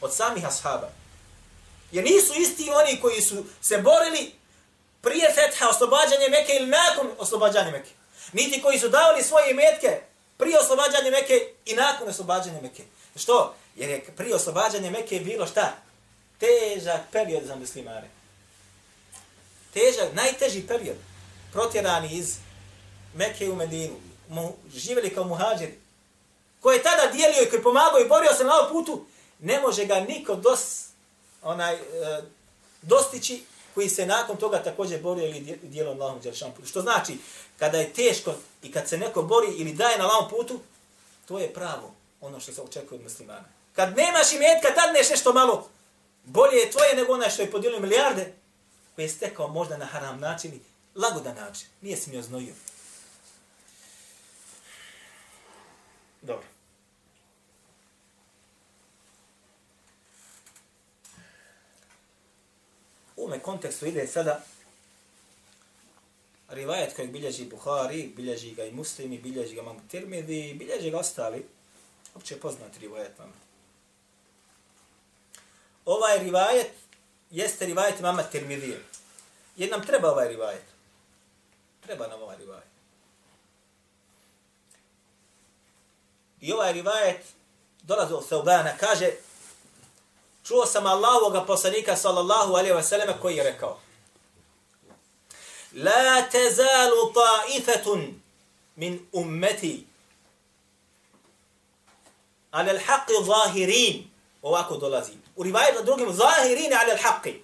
od 0.00 0.14
samih 0.14 0.46
ashaba. 0.46 0.88
Jer 1.92 2.04
nisu 2.04 2.34
isti 2.34 2.70
oni 2.70 3.00
koji 3.00 3.20
su 3.20 3.44
se 3.60 3.78
borili 3.78 4.32
prije 5.00 5.32
fetha 5.34 5.68
oslobađanje 5.68 6.28
Mekke 6.30 6.52
ili 6.52 6.66
nakon 6.66 7.10
oslobađanja 7.18 7.70
Mekke. 7.70 7.90
Niti 8.32 8.62
koji 8.62 8.78
su 8.78 8.88
davali 8.88 9.22
svoje 9.22 9.54
metke 9.54 10.00
prije 10.36 10.58
oslobađanja 10.58 11.10
Mekke 11.10 11.52
i 11.66 11.74
nakon 11.74 12.08
oslobađanja 12.08 12.60
Mekke. 12.62 12.82
Što? 13.16 13.54
Jer 13.76 13.90
je 13.90 14.04
prije 14.16 14.34
oslobađanja 14.34 14.90
Mekke 14.90 15.20
bilo 15.20 15.46
šta? 15.46 15.72
Težak 16.38 17.00
period 17.12 17.44
za 17.44 17.56
muslimane. 17.56 18.10
Težak, 19.74 20.14
najteži 20.14 20.66
period 20.66 20.96
protjerani 21.52 22.16
iz 22.16 22.36
Mekke 23.14 23.50
u 23.50 23.56
Medinu, 23.56 23.94
mu, 24.28 24.56
živjeli 24.74 25.14
kao 25.14 25.24
muhađeri, 25.24 25.82
Ko 26.62 26.72
je 26.72 26.82
tada 26.82 27.12
dijelio 27.12 27.42
i 27.42 27.50
koji 27.50 27.62
pomagao 27.62 28.00
i 28.00 28.08
borio 28.08 28.34
se 28.34 28.44
na 28.44 28.54
ovom 28.54 28.72
putu, 28.72 29.04
ne 29.38 29.60
može 29.60 29.84
ga 29.84 30.00
niko 30.00 30.34
dos, 30.34 30.84
onaj, 31.42 31.74
e, 31.74 31.80
dostići 32.82 33.44
koji 33.74 33.88
se 33.88 34.06
nakon 34.06 34.36
toga 34.36 34.62
također 34.62 35.02
borio 35.02 35.26
ili 35.26 35.58
dijelom 35.62 35.98
na 35.98 36.04
ovom 36.04 36.20
putu. 36.56 36.66
Što 36.66 36.80
znači, 36.80 37.18
kada 37.58 37.78
je 37.78 37.92
teško 37.92 38.34
i 38.62 38.72
kad 38.72 38.88
se 38.88 38.98
neko 38.98 39.22
bori 39.22 39.48
ili 39.56 39.72
daje 39.72 39.98
na 39.98 40.06
ovom 40.06 40.30
putu, 40.30 40.60
to 41.28 41.38
je 41.38 41.54
pravo 41.54 41.94
ono 42.20 42.40
što 42.40 42.52
se 42.52 42.62
očekuje 42.62 42.98
od 42.98 43.04
muslimana. 43.04 43.44
Kad 43.72 43.96
nemaš 43.96 44.32
imetka, 44.32 44.74
tad 44.74 44.94
neš 44.94 45.10
nešto 45.10 45.32
malo 45.32 45.68
bolje 46.24 46.56
je 46.56 46.70
tvoje 46.70 46.96
nego 46.96 47.12
onaj 47.12 47.30
što 47.30 47.42
je 47.42 47.50
podijelio 47.50 47.80
milijarde, 47.80 48.32
koji 48.94 49.04
je 49.04 49.08
stekao 49.08 49.48
možda 49.48 49.76
na 49.76 49.84
haram 49.84 50.20
način 50.20 50.60
lagodan 50.94 51.36
način. 51.36 51.68
Nije 51.80 51.96
se 51.96 52.10
mi 52.10 52.18
oznojio. 52.18 52.54
Dobro. 56.22 56.51
U 63.22 63.24
ome 63.24 63.38
kontekstu 63.38 63.86
ide 63.86 64.06
sada 64.06 64.40
rivajet 66.48 66.96
kojeg 66.96 67.10
bilježi 67.10 67.44
Buhari, 67.44 68.12
bilježi 68.16 68.54
ga 68.54 68.64
i 68.64 68.72
muslimi, 68.72 69.18
bilježi 69.18 69.54
ga 69.54 69.62
mamu 69.62 69.80
Tirmidhi, 69.90 70.54
bilježi 70.54 70.90
ga 70.90 70.98
ostali, 70.98 71.46
opće 72.14 72.40
poznat 72.40 72.76
rivajet 72.80 73.18
vam. 73.18 73.32
Ovaj 75.84 76.18
rivajet 76.18 76.70
jeste 77.30 77.66
rivajet 77.66 78.00
mama 78.00 78.22
Tirmidhije. 78.22 78.82
Jer 79.56 79.70
nam 79.70 79.86
treba 79.86 80.10
ovaj 80.10 80.28
rivajet. 80.28 80.64
Treba 81.80 82.06
nam 82.06 82.22
ovaj 82.22 82.36
rivajet. 82.36 82.72
I 86.40 86.52
ovaj 86.52 86.72
rivajet 86.72 87.24
dolazi 87.82 88.14
od 88.14 88.28
Seubana, 88.28 88.76
kaže, 88.80 89.10
čuo 90.44 90.66
sam 90.66 90.86
Allahovog 90.86 91.46
poslanika 91.46 91.96
sallallahu 91.96 92.52
alaihi 92.52 92.74
wa 92.74 92.82
sallam 92.82 93.08
koji 93.22 93.36
je 93.36 93.44
rekao, 93.44 93.80
La 95.74 96.22
tezalu 96.30 97.12
ta'ifetun 97.14 98.20
min 98.76 99.06
ummeti 99.12 99.86
ala 102.50 102.72
al-haqqi 102.72 103.24
zahirin. 103.24 104.10
Ovako 104.42 104.76
dolazi. 104.76 105.12
U 105.36 105.42
rivajetu 105.42 105.82
drugim, 105.84 106.12
zahirin 106.12 106.72
ala 106.72 106.94
al-haqqi. 106.94 107.40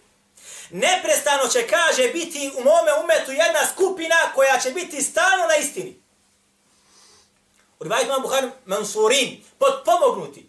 neprestano 0.71 1.49
će, 1.49 1.67
kaže, 1.67 2.09
biti 2.09 2.51
u 2.57 2.65
mome 2.65 2.93
umetu 3.03 3.33
jedna 3.33 3.67
skupina 3.73 4.17
koja 4.35 4.61
će 4.61 4.71
biti 4.71 5.03
stalno 5.03 5.47
na 5.47 5.57
istini. 5.57 6.01
U 7.81 7.85
rivajetu 7.85 8.07
imam 8.09 8.23
Buhari 8.23 8.51
Mansurin, 8.67 9.45
potpomognuti. 9.59 10.49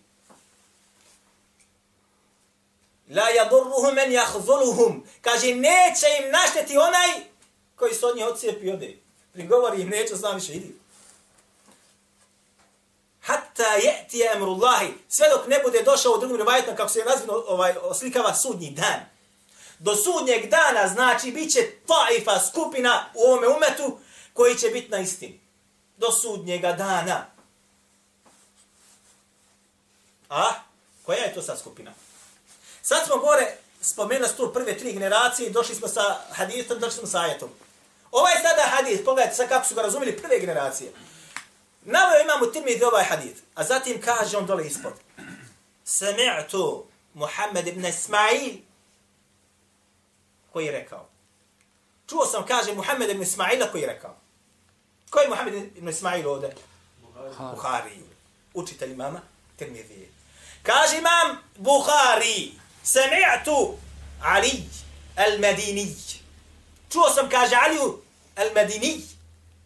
La 3.10 3.30
yadurruhum 3.32 3.94
men 3.96 4.12
yahzuluhum. 4.12 5.04
Kaže, 5.22 5.56
neće 5.56 6.06
im 6.24 6.32
našteti 6.32 6.78
onaj 6.78 7.10
koji 7.76 7.94
se 7.94 8.06
od 8.06 8.16
njih 8.16 8.26
ocijepi 8.26 8.72
ode. 8.72 8.98
Prigovori 9.34 9.82
im, 9.82 9.90
neću 9.90 10.18
sam 10.18 10.36
više, 10.36 10.54
idi. 10.54 10.76
Hatta 13.22 13.64
yati 13.64 14.36
emrullahi. 14.36 14.94
Sve 15.10 15.28
dok 15.30 15.48
ne 15.48 15.60
bude 15.64 15.84
došao 15.84 16.12
u 16.12 16.18
drugim 16.18 16.38
rivajetom, 16.38 16.76
kako 16.76 16.90
se 16.90 17.04
razvino 17.04 17.34
ovaj, 17.48 17.76
oslikava 17.82 18.36
sudnji 18.36 18.72
dan. 18.72 19.00
Do 19.80 19.96
sudnjeg 19.96 20.50
dana, 20.50 20.88
znači, 20.88 21.32
bit 21.32 21.54
će 21.54 21.72
taifa 21.88 22.40
skupina 22.50 23.06
u 23.16 23.22
ovome 23.22 23.48
umetu 23.48 24.00
koji 24.34 24.58
će 24.58 24.68
biti 24.68 24.92
na 24.92 25.00
istini. 25.00 25.40
Do 25.98 26.12
sudnjega 26.12 26.72
dana. 26.72 27.26
A? 30.30 30.52
Koja 31.06 31.18
je 31.18 31.34
to 31.34 31.42
sad 31.42 31.60
skupina? 31.60 31.94
Sad 32.90 33.06
smo 33.06 33.18
gore 33.18 33.56
spomenuli 33.82 34.32
tu 34.38 34.54
prve 34.54 34.78
tri 34.78 34.94
generacije 34.94 35.48
i 35.50 35.52
došli 35.52 35.76
smo 35.76 35.88
sa 35.88 36.18
hadithom, 36.32 36.80
došli 36.80 36.98
smo 36.98 37.08
sa 37.08 37.22
ajetom. 37.22 37.50
Ovaj 38.12 38.34
sada 38.42 38.62
hadith, 38.62 39.06
pogledajte 39.06 39.36
sad 39.36 39.50
kako 39.50 39.68
su 39.68 39.76
ga 39.76 39.82
razumili 39.82 40.18
prve 40.18 40.40
generacije. 40.40 40.92
Navio 41.86 42.22
imamo 42.24 42.46
tirmidhi 42.46 42.84
ovaj 42.84 43.04
hadith, 43.04 43.42
a 43.56 43.64
zatim 43.64 44.02
kaže 44.02 44.38
on 44.38 44.46
dole 44.46 44.68
ispod. 44.68 44.94
Sami'tu 45.86 46.86
Muhammed 47.14 47.68
ibn 47.68 47.86
Ismail 47.86 48.54
koji 50.54 50.66
je 50.66 50.72
rekao. 50.72 51.08
Čuo 52.08 52.26
sam, 52.26 52.46
kaže 52.46 52.74
Muhammed 52.74 53.10
ibn 53.10 53.22
Ismaila 53.22 53.72
koji 53.72 53.82
je 53.82 53.88
rekao. 53.88 54.16
Koji 55.10 55.24
je 55.24 55.30
Muhammed 55.30 55.54
ibn 55.78 55.90
Ismail 55.90 56.30
ovdje? 56.30 56.56
Buhari. 57.02 57.56
Buhari. 57.56 58.04
Učitelj 58.54 58.92
imama 58.92 59.22
Tirmidhi. 59.58 60.10
Kaže 60.64 60.98
imam 60.98 61.38
Buhari. 61.56 62.59
Sami'tu 62.84 63.78
Ali 64.22 64.64
al-Madini. 65.16 65.96
Čuo 66.90 67.10
sam, 67.10 67.30
kaže 67.30 67.56
Aliju 67.56 68.02
al-Madini. 68.36 69.02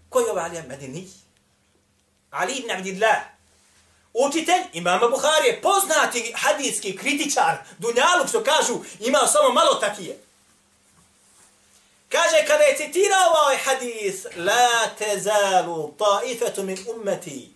Koji 0.10 0.24
je 0.24 0.32
ovaj 0.32 0.44
Ali 0.46 0.58
al-Madini? 0.58 1.08
Ali 2.32 2.54
ibn 2.54 2.72
Abdillah. 2.72 3.34
Učitelj 4.14 4.64
imama 4.74 5.08
Buhari 5.08 5.60
poznati 5.62 6.34
hadijski 6.36 6.98
kritičar, 6.98 7.58
dunjaluk 7.78 8.30
što 8.30 8.44
kažu, 8.44 8.80
ima 9.00 9.20
samo 9.28 9.50
malo 9.50 9.76
takije. 9.76 10.18
Kaže, 12.10 12.46
kada 12.48 12.64
je 12.64 12.78
citirao 12.78 13.30
ovaj 13.44 13.58
hadis, 13.58 14.26
la 14.36 14.90
tezalu 14.98 15.94
taifetu 15.98 16.64
min 16.64 16.78
ummeti, 16.96 17.54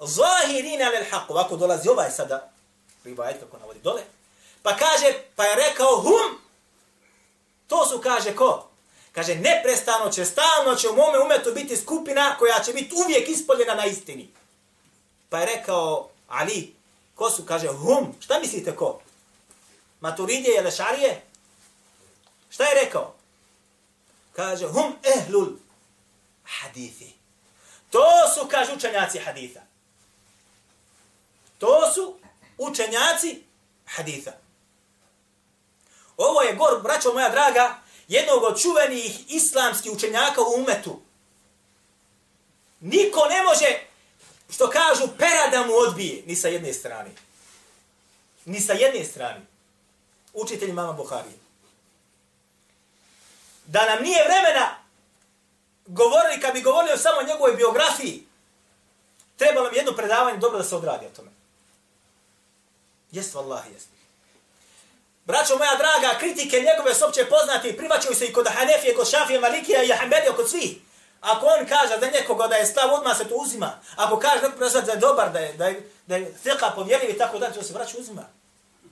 zahirina 0.00 0.88
lil 0.88 1.04
haq, 1.10 1.22
ovako 1.28 1.56
dolazi 1.56 1.88
ovaj 1.88 2.10
sada, 2.10 2.50
rivajet 3.04 3.40
kako 3.40 3.58
navodi 3.58 3.80
dole, 3.80 4.02
Pa 4.62 4.76
kaže, 4.76 5.14
pa 5.36 5.44
je 5.44 5.56
rekao 5.56 5.96
hum, 5.96 6.38
to 7.66 7.86
su, 7.86 8.00
kaže, 8.00 8.36
ko? 8.36 8.68
Kaže, 9.12 9.34
neprestano 9.34 10.10
će, 10.10 10.24
stalno 10.24 10.74
će 10.74 10.88
u 10.88 10.96
mome 10.96 11.18
umetu 11.18 11.52
biti 11.54 11.76
skupina 11.76 12.36
koja 12.38 12.62
će 12.62 12.72
biti 12.72 12.94
uvijek 13.04 13.28
ispoljena 13.28 13.74
na 13.74 13.86
istini. 13.86 14.30
Pa 15.28 15.38
je 15.38 15.46
rekao 15.46 16.08
Ali, 16.28 16.74
ko 17.14 17.30
su, 17.30 17.44
kaže, 17.44 17.68
hum, 17.68 18.16
šta 18.20 18.38
mislite 18.40 18.76
ko? 18.76 19.00
Maturidije 20.00 20.58
ili 20.58 20.70
šarije? 20.70 21.22
Šta 22.50 22.64
je 22.64 22.84
rekao? 22.84 23.14
Kaže, 24.32 24.66
hum 24.66 24.96
ehlul 25.02 25.48
hadithi. 26.44 27.12
To 27.90 28.04
su, 28.34 28.48
kaže, 28.48 28.72
učenjaci 28.72 29.18
haditha. 29.18 29.60
To 31.58 31.92
su 31.94 32.18
učenjaci 32.58 33.42
haditha. 33.86 34.41
Ovo 36.22 36.42
je 36.42 36.54
gor, 36.54 36.82
braćo 36.82 37.12
moja 37.12 37.28
draga, 37.28 37.78
jednog 38.08 38.42
od 38.42 38.60
čuvenih 38.60 39.32
islamskih 39.32 39.92
učenjaka 39.92 40.40
u 40.40 40.54
umetu. 40.60 41.00
Niko 42.80 43.26
ne 43.30 43.42
može, 43.42 43.78
što 44.50 44.70
kažu, 44.70 45.08
pera 45.18 45.48
da 45.50 45.66
mu 45.66 45.72
odbije, 45.72 46.22
ni 46.26 46.36
sa 46.36 46.48
jedne 46.48 46.72
strane. 46.72 47.10
Ni 48.44 48.60
sa 48.60 48.72
jedne 48.72 49.04
strane. 49.04 49.40
Učitelj 50.32 50.72
mama 50.72 50.92
Buharije. 50.92 51.38
Da 53.66 53.86
nam 53.86 54.02
nije 54.02 54.24
vremena 54.24 54.82
govorili, 55.86 56.40
kad 56.40 56.54
bi 56.54 56.62
govorili 56.62 56.94
o 56.94 56.98
samo 56.98 57.22
njegovoj 57.22 57.56
biografiji, 57.56 58.26
trebalo 59.36 59.70
mi 59.70 59.76
jedno 59.76 59.92
predavanje 59.92 60.38
dobro 60.38 60.58
da 60.58 60.64
se 60.64 60.76
odradi 60.76 61.06
o 61.06 61.16
tome. 61.16 61.30
Jest, 63.12 63.34
vallahi, 63.34 63.72
jest. 63.72 63.88
Braćo 65.24 65.56
moja 65.56 65.76
draga, 65.76 66.18
kritike 66.18 66.60
njegove 66.60 66.94
su 66.94 67.04
opće 67.04 67.24
poznati, 67.24 67.76
privaćaju 67.76 68.14
se 68.14 68.26
i 68.26 68.32
kod 68.32 68.48
Hanefije, 68.48 68.94
kod 68.94 69.10
Šafije, 69.10 69.40
Malikija 69.40 69.82
i 69.82 69.92
Ahmedija, 69.92 70.36
kod 70.36 70.50
svih. 70.50 70.76
Ako 71.20 71.46
on 71.46 71.66
kaže 71.66 71.98
da 71.98 72.10
nekoga 72.10 72.46
da 72.46 72.54
je 72.56 72.66
stav, 72.66 72.94
odmah 72.94 73.16
se 73.16 73.28
to 73.28 73.34
uzima. 73.34 73.80
Ako 73.96 74.18
kaže 74.18 74.42
nekog 74.42 74.58
presad 74.58 74.86
da 74.86 74.92
je 74.92 74.98
dobar, 74.98 75.32
da 75.32 75.38
je, 75.38 75.52
da 75.52 75.66
je, 75.66 75.90
da 76.06 76.16
je 76.16 76.34
fika 76.42 76.72
povjerljiv 76.74 77.10
i 77.10 77.18
tako 77.18 77.38
da, 77.38 77.52
to 77.52 77.62
se 77.62 77.72
vraća 77.72 77.98
uzima. 77.98 78.28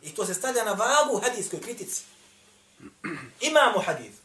I 0.02 0.14
to 0.14 0.26
se 0.26 0.34
stavlja 0.34 0.64
na 0.64 0.72
vagu 0.72 1.20
hadijskoj 1.24 1.60
kritici. 1.60 2.02
Imamo 3.40 3.82
hadith. 3.86 4.16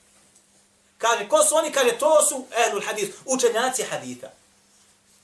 Kaže, 0.97 1.27
ko 1.27 1.43
su 1.43 1.55
oni? 1.55 1.71
Kaže, 1.71 1.97
to 1.97 2.21
su 2.29 2.47
ehlul 2.67 2.83
hadith, 2.85 3.17
učenjaci 3.25 3.83
haditha. 3.83 4.27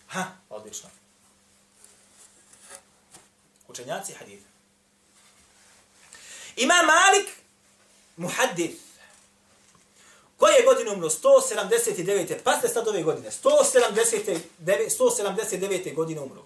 Ha, 0.08 0.24
odlično. 0.50 0.90
Učenjaci 3.68 4.14
haditha. 4.14 4.51
Ima 6.56 6.74
Malik, 6.74 7.30
muhaddif, 8.18 8.72
Koje 10.42 10.56
je 10.56 10.66
godine 10.66 10.92
umro? 10.92 11.10
179. 11.10 12.36
Pa 12.44 12.58
ste 12.58 12.68
sad 12.68 12.88
ove 12.88 13.04
godine. 13.04 13.32
179. 13.44 14.40
179. 14.60 15.96
godine 15.96 16.22
umro. 16.22 16.42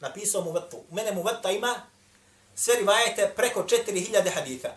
Napisao 0.00 0.44
mu 0.44 0.52
vatu. 0.52 0.76
U 0.90 0.94
mene 0.94 1.12
mu 1.12 1.22
vata 1.22 1.50
ima 1.50 1.74
sve 2.54 2.74
rivajete 2.76 3.32
preko 3.36 3.62
4000 3.62 4.34
haditha. 4.34 4.68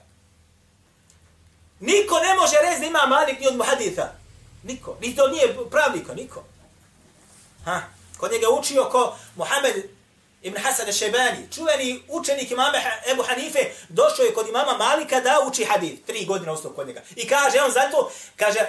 Niko 1.80 2.20
ne 2.20 2.36
može 2.36 2.56
reći 2.62 2.80
da 2.80 2.86
ima 2.86 3.06
Malik 3.08 3.40
ni 3.40 3.48
od 3.48 3.56
muhaditha. 3.56 4.14
Niko. 4.64 4.98
Ni 5.02 5.16
to 5.16 5.28
nije 5.28 5.56
pravnika, 5.72 6.14
niko. 6.14 6.44
Ha. 7.66 7.82
Kod 8.18 8.32
njega 8.32 8.48
učio 8.60 8.90
ko 8.92 9.18
Muhammed 9.36 9.90
Ibn 10.48 10.58
Hasan 10.58 10.88
al-Shaybani, 10.88 11.56
čuveni 11.56 12.04
učenik 12.08 12.52
imama 12.52 12.78
Ebu 13.12 13.24
Hanife, 13.24 13.60
došao 13.90 14.26
je 14.26 14.34
kod 14.34 14.48
imama 14.48 14.78
Malika 14.78 15.22
da 15.22 15.40
uči 15.48 15.66
hadith. 15.66 16.06
Tri 16.06 16.26
godine 16.26 16.52
ostao 16.52 16.72
kod 16.72 16.88
njega. 16.88 17.02
I 17.16 17.28
kaže, 17.28 17.62
on 17.62 17.72
zato, 17.72 18.12
kaže, 18.36 18.60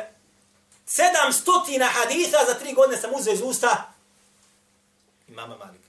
sedam 0.87 1.33
stotina 1.33 1.87
haditha 1.87 2.45
za 2.47 2.55
tri 2.55 2.73
godine 2.73 3.01
sam 3.01 3.11
uzeo 3.15 3.35
iz 3.35 3.41
usta 3.45 3.93
imama 5.29 5.57
Malika. 5.57 5.89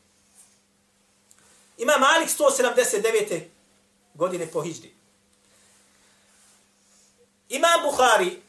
Ima 1.78 1.94
Malik 1.98 2.30
179. 2.30 3.42
godine 4.14 4.48
po 4.48 4.62
hijđdi. 4.62 4.94
Imam 7.50 7.82
Buhari, 7.84 8.42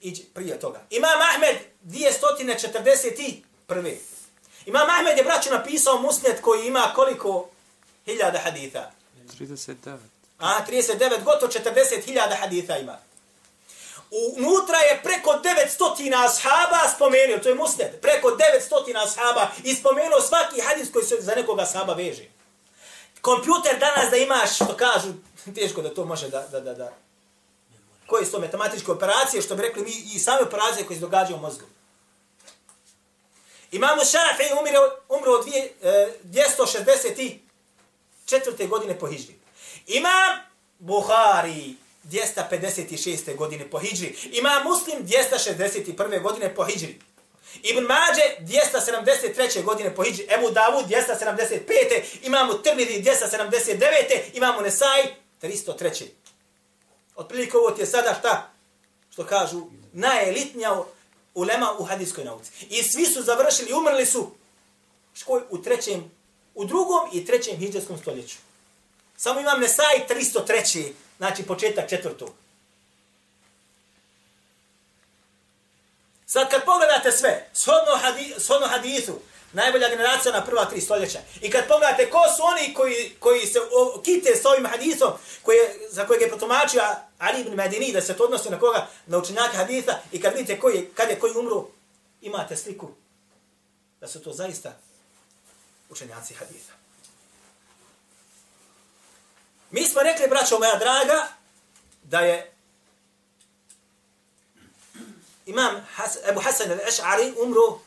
iđe 0.00 0.22
prije 0.34 0.60
toga. 0.60 0.86
Imam 0.90 1.20
Ahmed 1.20 1.56
241. 1.84 3.96
Imam 4.68 4.90
Ahmed 4.90 5.18
je 5.18 5.24
braću 5.24 5.50
napisao 5.50 5.98
musnet 5.98 6.40
koji 6.40 6.66
ima 6.66 6.92
koliko 6.94 7.48
hiljada 8.06 8.38
haditha? 8.38 8.90
39. 9.40 9.96
A, 10.38 10.66
39, 10.68 11.24
gotovo 11.24 11.52
40 11.52 12.04
hiljada 12.04 12.34
haditha 12.34 12.76
ima. 12.76 12.98
Unutra 14.36 14.78
je 14.78 15.00
preko 15.02 15.30
900 15.30 16.24
ashaba 16.24 16.88
spomenuo, 16.94 17.38
to 17.38 17.48
je 17.48 17.54
musnet, 17.54 18.00
preko 18.00 18.28
900 18.28 19.02
ashaba 19.04 19.50
i 19.64 19.74
spomenuo 19.74 20.20
svaki 20.20 20.60
hadis 20.60 20.92
koji 20.92 21.04
se 21.04 21.16
za 21.20 21.34
nekoga 21.34 21.62
ashaba 21.62 21.94
veže. 21.94 22.24
Kompjuter 23.20 23.78
danas 23.78 24.10
da 24.10 24.16
imaš, 24.16 24.54
što 24.54 24.76
kažu, 24.76 25.08
teško 25.56 25.82
da 25.82 25.94
to 25.94 26.04
može 26.04 26.28
da, 26.28 26.46
da, 26.52 26.60
da, 26.60 26.74
da. 26.74 26.92
Koje 28.06 28.24
su 28.24 28.32
to 28.32 28.40
matematičke 28.40 28.92
operacije, 28.92 29.42
što 29.42 29.56
bi 29.56 29.62
rekli 29.62 29.82
mi, 29.82 29.90
i 30.14 30.18
same 30.18 30.42
operacije 30.42 30.86
koje 30.86 30.96
se 30.96 31.00
događaju 31.00 31.36
u 31.36 31.40
mozgu. 31.40 31.64
Imamu 33.72 34.02
Šafi 34.04 34.44
umro, 34.60 34.90
umro 35.08 35.32
od 35.32 35.46
264. 36.24 37.38
E, 38.58 38.66
godine 38.66 38.98
po 38.98 39.06
Hidžri. 39.06 39.34
Imam 39.86 40.38
Buhari 40.78 41.74
256. 42.04 43.36
godine 43.36 43.70
po 43.70 43.78
Hidžri. 43.78 44.16
Imam 44.32 44.64
Muslim 44.64 45.06
261. 45.06 46.22
godine 46.22 46.54
po 46.54 46.64
Hidžri. 46.64 46.98
Ibn 47.62 47.86
Mađe 47.86 48.22
273. 48.40 49.62
godine 49.64 49.94
po 49.94 50.02
hijđri. 50.02 50.26
Ebu 50.38 50.50
Davud 50.50 50.84
275. 50.86 52.02
Imamo 52.22 52.54
Tirmidhi 52.54 53.02
279. 53.02 53.80
Imamo 54.34 54.60
Nesaj 54.60 55.02
303. 55.42 56.04
Otprilike 57.16 57.56
ovo 57.56 57.70
ti 57.70 57.82
je 57.82 57.86
sada 57.86 58.16
šta? 58.18 58.50
Što 59.10 59.26
kažu 59.26 59.66
najelitnija 59.92 60.82
ulema 61.38 61.72
u 61.78 61.84
hadijskoj 61.84 62.24
nauci. 62.24 62.50
I 62.70 62.82
svi 62.82 63.06
su 63.06 63.22
završili, 63.22 63.72
umrli 63.72 64.06
su 64.06 64.30
škoj 65.14 65.42
u 65.50 65.62
trećem, 65.62 66.10
u 66.54 66.64
drugom 66.64 67.08
i 67.12 67.26
trećem 67.26 67.56
hijđarskom 67.56 67.98
stoljeću. 67.98 68.36
Samo 69.16 69.40
imam 69.40 69.60
Nesaj 69.60 70.06
303. 70.08 70.92
Znači 71.18 71.42
početak 71.42 71.88
četvrtog. 71.88 72.30
Sad 76.26 76.50
kad 76.50 76.64
pogledate 76.64 77.12
sve, 77.12 77.48
shodno, 77.52 77.96
hadi, 78.02 78.34
shodno 78.38 78.66
hadithu, 78.66 79.12
najbolja 79.52 79.88
generacija 79.88 80.32
na 80.32 80.44
prva 80.44 80.64
tri 80.64 80.80
stoljeća, 80.80 81.18
i 81.40 81.50
kad 81.50 81.68
pogledate 81.68 82.10
ko 82.10 82.22
su 82.36 82.42
oni 82.42 82.74
koji, 82.74 83.16
koji 83.18 83.46
se 83.46 83.60
o, 83.60 84.00
kite 84.04 84.36
s 84.36 84.44
ovim 84.44 84.66
hadisom 84.66 85.12
koje, 85.42 85.88
za 85.90 86.06
kojeg 86.06 86.22
je 86.22 86.28
protumačio 86.28 86.82
Ali 87.18 87.40
ibn 87.40 87.54
Medini, 87.54 87.92
da 87.92 88.00
se 88.00 88.16
to 88.16 88.24
odnosi 88.24 88.50
na 88.50 88.60
koga, 88.60 88.86
na 89.06 89.18
učenjaka 89.18 89.56
haditha, 89.56 89.98
i 90.12 90.20
kad 90.20 90.34
vidite 90.34 90.60
koji, 90.60 90.88
kad 90.94 91.10
je 91.10 91.18
koji 91.18 91.32
umru, 91.36 91.68
imate 92.20 92.56
sliku 92.56 92.88
da 94.00 94.08
su 94.08 94.22
to 94.22 94.32
zaista 94.32 94.72
učenjaci 95.90 96.34
haditha. 96.34 96.72
Mi 99.70 99.84
smo 99.84 100.02
rekli, 100.02 100.28
braćo 100.28 100.58
moja 100.58 100.76
draga, 100.76 101.28
da 102.02 102.20
je 102.20 102.52
imam 105.46 105.86
Has 105.94 106.16
Ebu 106.28 106.40
Hasan 106.40 106.70
al-Eš'ari 106.70 107.34
umro 107.42 107.80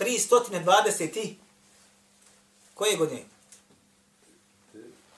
320. 0.00 1.34
Koje 2.74 2.96
godine? 2.96 3.24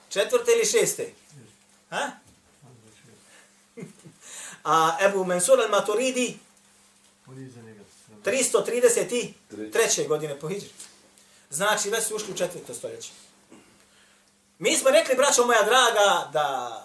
Četvrte 0.08 0.52
ili 0.52 0.66
šeste? 0.66 1.12
Ha? 1.90 2.10
A 4.64 4.96
Ebu 5.00 5.24
Mansur 5.24 5.58
al-Maturidi 5.58 6.34
333. 8.24 10.08
godine 10.08 10.40
po 10.40 10.48
Hidžri. 10.48 10.70
Znači, 11.50 11.90
već 11.90 12.04
su 12.04 12.16
ušli 12.16 12.32
u 12.32 12.36
četvrto 12.36 12.74
stoljeće. 12.74 13.10
Mi 14.58 14.76
smo 14.76 14.90
rekli, 14.90 15.14
braćo 15.14 15.46
moja 15.46 15.62
draga, 15.62 16.30
da 16.32 16.78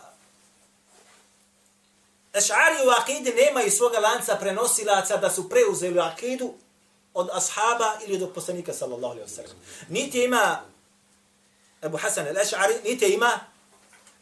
Eš'ari 2.34 2.88
u 2.88 2.90
akidi 2.90 3.34
nemaju 3.34 3.72
svoga 3.72 4.00
lanca 4.00 4.36
prenosilaca 4.36 5.18
da 5.18 5.30
su 5.30 5.50
preuzeli 5.50 6.00
akidu 6.00 6.54
od 7.18 7.30
ashaba 7.34 7.98
ili 8.06 8.24
od 8.24 8.34
poslanika 8.34 8.74
sallallahu 8.74 9.14
alaihi 9.14 9.30
wa 9.32 9.36
sallam. 9.36 9.58
Niti 9.90 10.24
ima 10.24 10.62
Ebu 11.82 11.98
Hasan 11.98 12.26
al-Ash'ari, 12.28 12.84
niti 12.84 13.06
ima 13.06 13.40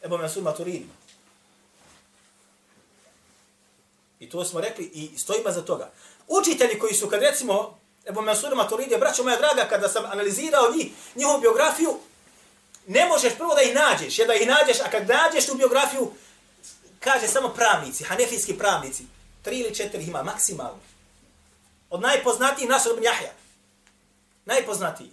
Ebu 0.04 0.18
Mansur 0.18 0.44
Maturidi. 0.44 0.88
I 4.20 4.30
to 4.30 4.46
smo 4.46 4.62
rekli 4.62 4.86
i 4.94 5.18
stojimo 5.18 5.52
za 5.52 5.62
toga. 5.62 5.92
Učitelji 6.28 6.80
koji 6.80 6.94
su, 6.94 7.10
kad 7.10 7.22
recimo, 7.22 7.80
Ebu 8.06 8.22
Mansur 8.22 8.56
Maturidi, 8.56 8.98
braćo 8.98 9.24
moja 9.24 9.38
draga, 9.38 9.70
kada 9.70 9.90
sam 9.90 10.06
analizirao 10.06 10.72
njih, 10.76 10.92
njihovu 11.16 11.42
biografiju, 11.42 11.98
ne 12.88 13.06
možeš 13.06 13.34
prvo 13.38 13.56
da 13.56 13.62
ih 13.62 13.76
nađeš, 13.76 14.20
jer 14.20 14.28
da 14.28 14.34
ih 14.34 14.48
nađeš, 14.48 14.80
a 14.80 14.90
kad 14.92 15.08
nađeš 15.08 15.46
tu 15.46 15.56
biografiju, 15.56 16.12
kaže 17.00 17.28
samo 17.28 17.50
pravnici, 17.50 18.04
hanefijski 18.04 18.58
pravnici, 18.58 19.04
tri 19.42 19.60
ili 19.60 19.76
četiri 19.76 20.04
ima, 20.04 20.24
maksimalno. 20.24 20.95
Od 21.90 22.02
najpoznatijih 22.02 22.70
Nasr 22.70 22.90
ibn 22.94 23.04
Jahja. 23.04 23.34
Najpoznatiji. 24.46 25.12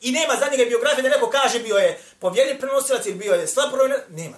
I 0.00 0.12
nema 0.12 0.34
za 0.40 0.50
njega 0.50 0.64
biografije 0.68 1.02
da 1.02 1.08
neko 1.08 1.30
kaže 1.30 1.58
bio 1.58 1.76
je 1.76 2.02
povjeri 2.18 2.58
prenosilac 2.58 3.06
ili 3.06 3.18
bio 3.18 3.34
je 3.34 3.46
slab 3.46 3.72
provjer. 3.72 4.00
Nema. 4.08 4.36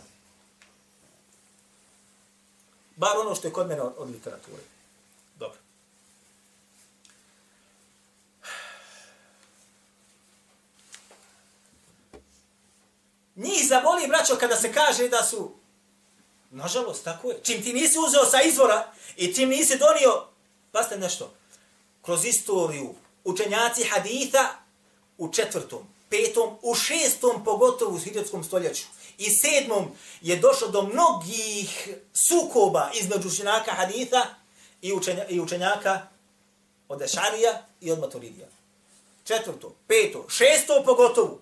Bar 2.97 3.17
ono 3.17 3.35
što 3.35 3.49
je 3.49 3.53
kod 3.53 3.67
mene 3.67 3.83
od, 3.83 3.95
od 3.97 4.11
literature. 4.11 4.63
Dobro. 5.39 5.59
Njih 13.37 13.69
zavoli, 13.69 14.09
braćo, 14.09 14.37
kada 14.37 14.57
se 14.57 14.73
kaže 14.73 15.09
da 15.09 15.23
su 15.23 15.55
Nažalost, 16.51 17.05
tako 17.05 17.31
je. 17.31 17.41
Čim 17.43 17.63
ti 17.63 17.73
nisi 17.73 17.99
uzeo 17.99 18.25
sa 18.25 18.43
izvora 18.43 18.93
i 19.17 19.35
čim 19.35 19.49
nisi 19.49 19.79
donio, 19.79 20.25
paste 20.73 20.99
nešto, 20.99 21.35
kroz 22.07 22.25
istoriju, 22.25 22.95
učenjaci 23.25 23.85
haditha 23.85 24.49
u 25.19 25.33
četvrtom, 25.33 25.87
petom, 26.11 26.59
u 26.63 26.75
šestom, 26.75 27.45
pogotovo 27.45 27.95
u 27.95 27.99
hiljadskom 27.99 28.45
stoljeću, 28.45 28.87
i 29.19 29.31
sedmom 29.31 29.91
je 30.21 30.37
došlo 30.37 30.69
do 30.69 30.83
mnogih 30.83 31.89
sukoba 32.29 32.91
između 32.95 33.29
učenjaka 33.29 33.71
haditha 33.71 34.27
i, 34.83 34.93
učenja, 34.93 35.27
i 35.29 35.41
učenjaka 35.41 36.07
od 36.89 37.03
Ešarija 37.03 37.63
i 37.81 37.93
od 37.93 37.99
Maturidija. 37.99 38.47
Četvrto, 39.25 39.75
peto, 39.87 40.27
šesto 40.29 40.83
pogotovo 40.85 41.41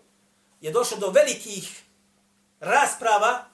je 0.60 0.72
došlo 0.72 0.96
do 0.96 1.10
velikih 1.10 1.82
rasprava 2.60 3.44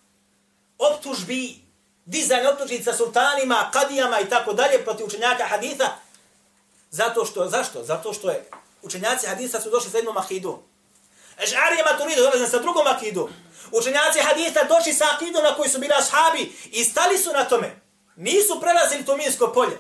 optužbi, 0.79 1.57
dizanje 2.05 2.49
optužnica 2.49 2.93
sultanima, 2.93 3.71
kadijama 3.73 4.21
i 4.21 4.29
tako 4.29 4.53
dalje 4.53 4.85
protiv 4.85 5.07
učenjaka 5.07 5.45
haditha. 5.45 5.97
Zato 6.91 7.25
što, 7.25 7.49
zašto? 7.49 7.85
Zato 7.85 8.13
što 8.13 8.31
je 8.31 8.51
učenjaci 8.83 9.27
hadisa 9.27 9.61
su 9.61 9.71
došli 9.71 9.91
sa 9.91 9.97
jednom 9.97 10.17
akidom. 10.17 10.59
Eš'ari 11.39 11.81
i 11.81 11.93
maturidu 11.93 12.23
dolaze 12.23 12.47
sa 12.47 12.59
drugom 12.59 12.87
akidom. 12.87 13.29
Učenjaci 13.73 14.21
hadisa 14.21 14.65
došli 14.65 14.93
sa 14.93 15.05
akidom 15.15 15.43
na 15.43 15.55
koji 15.57 15.71
su 15.71 15.79
bili 15.79 15.93
ashabi 15.99 16.53
i 16.71 16.85
stali 16.85 17.19
su 17.19 17.33
na 17.33 17.45
tome. 17.45 17.81
Nisu 18.17 18.61
prelazili 18.61 19.05
to 19.05 19.17
minsko 19.17 19.53
polje. 19.55 19.79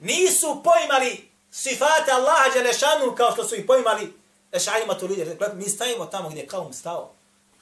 Nisu 0.00 0.62
poimali 0.64 1.30
sifate 1.50 2.12
Allaha 2.12 2.48
Đelešanu 2.54 3.14
kao 3.16 3.32
što 3.32 3.44
su 3.48 3.54
ih 3.54 3.64
poimali 3.66 4.12
Eš'ari 4.52 4.86
i. 4.86 5.36
Mi 5.54 5.68
stavimo 5.68 6.06
tamo 6.06 6.28
gdje 6.28 6.46
kaum 6.46 6.72
stao. 6.72 7.12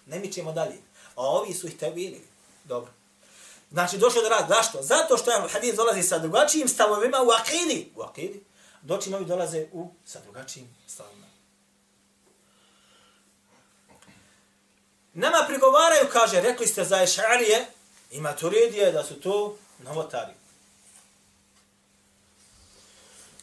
Ne 0.06 0.18
mi 0.18 0.32
ćemo 0.32 0.52
dalje. 0.52 0.76
A 1.16 1.22
ovi 1.22 1.54
su 1.54 1.66
ih 1.66 1.76
tebili. 1.76 2.26
Dobro. 2.64 2.90
Znači, 3.72 3.98
došlo 3.98 4.22
do 4.22 4.28
raz. 4.28 4.48
Zašto? 4.48 4.82
Zato 4.82 5.16
što 5.16 5.30
je 5.30 5.48
hadis 5.48 5.74
dolazi 5.74 6.02
sa 6.02 6.18
drugačijim 6.18 6.68
stavovima 6.68 7.18
u 7.22 7.30
akidi. 7.30 7.92
U 7.96 8.02
akidi. 8.02 8.44
Doći 8.82 9.11
novi 9.11 9.24
dolaze 9.24 9.66
u 9.72 9.90
sa 10.04 10.20
drugačijim 10.20 10.76
stavovima. 10.87 11.26
Nama 15.14 15.44
prigovaraju, 15.46 16.08
kaže, 16.12 16.40
rekli 16.40 16.66
ste 16.66 16.85
za 16.85 17.02
Ešarije 17.02 17.66
i 18.11 18.20
Maturidije 18.20 18.92
da 18.92 19.04
su 19.04 19.20
to 19.20 19.56
novotari. 19.78 20.32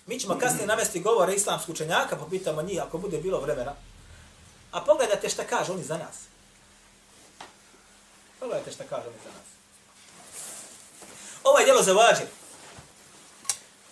Mi 0.05 0.19
ćemo 0.19 0.39
kasnije 0.39 0.67
navesti 0.67 0.99
govore 0.99 1.35
islamskog 1.35 1.75
učenjaka, 1.75 2.15
pa 2.15 2.23
popitamo 2.23 2.61
njih 2.61 2.81
ako 2.81 2.97
bude 2.97 3.17
bilo 3.17 3.39
vremena. 3.39 3.75
A 4.71 4.81
pogledajte 4.81 5.29
šta 5.29 5.43
kažu 5.43 5.73
oni 5.73 5.83
za 5.83 5.97
nas. 5.97 6.15
Pogledajte 8.39 8.71
šta 8.71 8.83
kaže 8.83 9.05
za 9.23 9.29
nas. 9.29 9.58
Ovaj 11.49 11.63
djelo 11.63 11.83
za 11.83 11.93
vađir. 11.93 12.25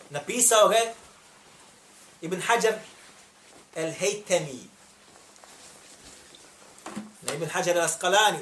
Napisao 0.10 0.67
ga 0.67 0.76
Ibn 2.22 2.41
Hajar 2.41 2.74
el-Hejtemi. 3.76 4.60
Ne 7.22 7.36
Ibn 7.36 7.46
Hajar 7.46 7.78
el-Asqalani. 7.78 8.39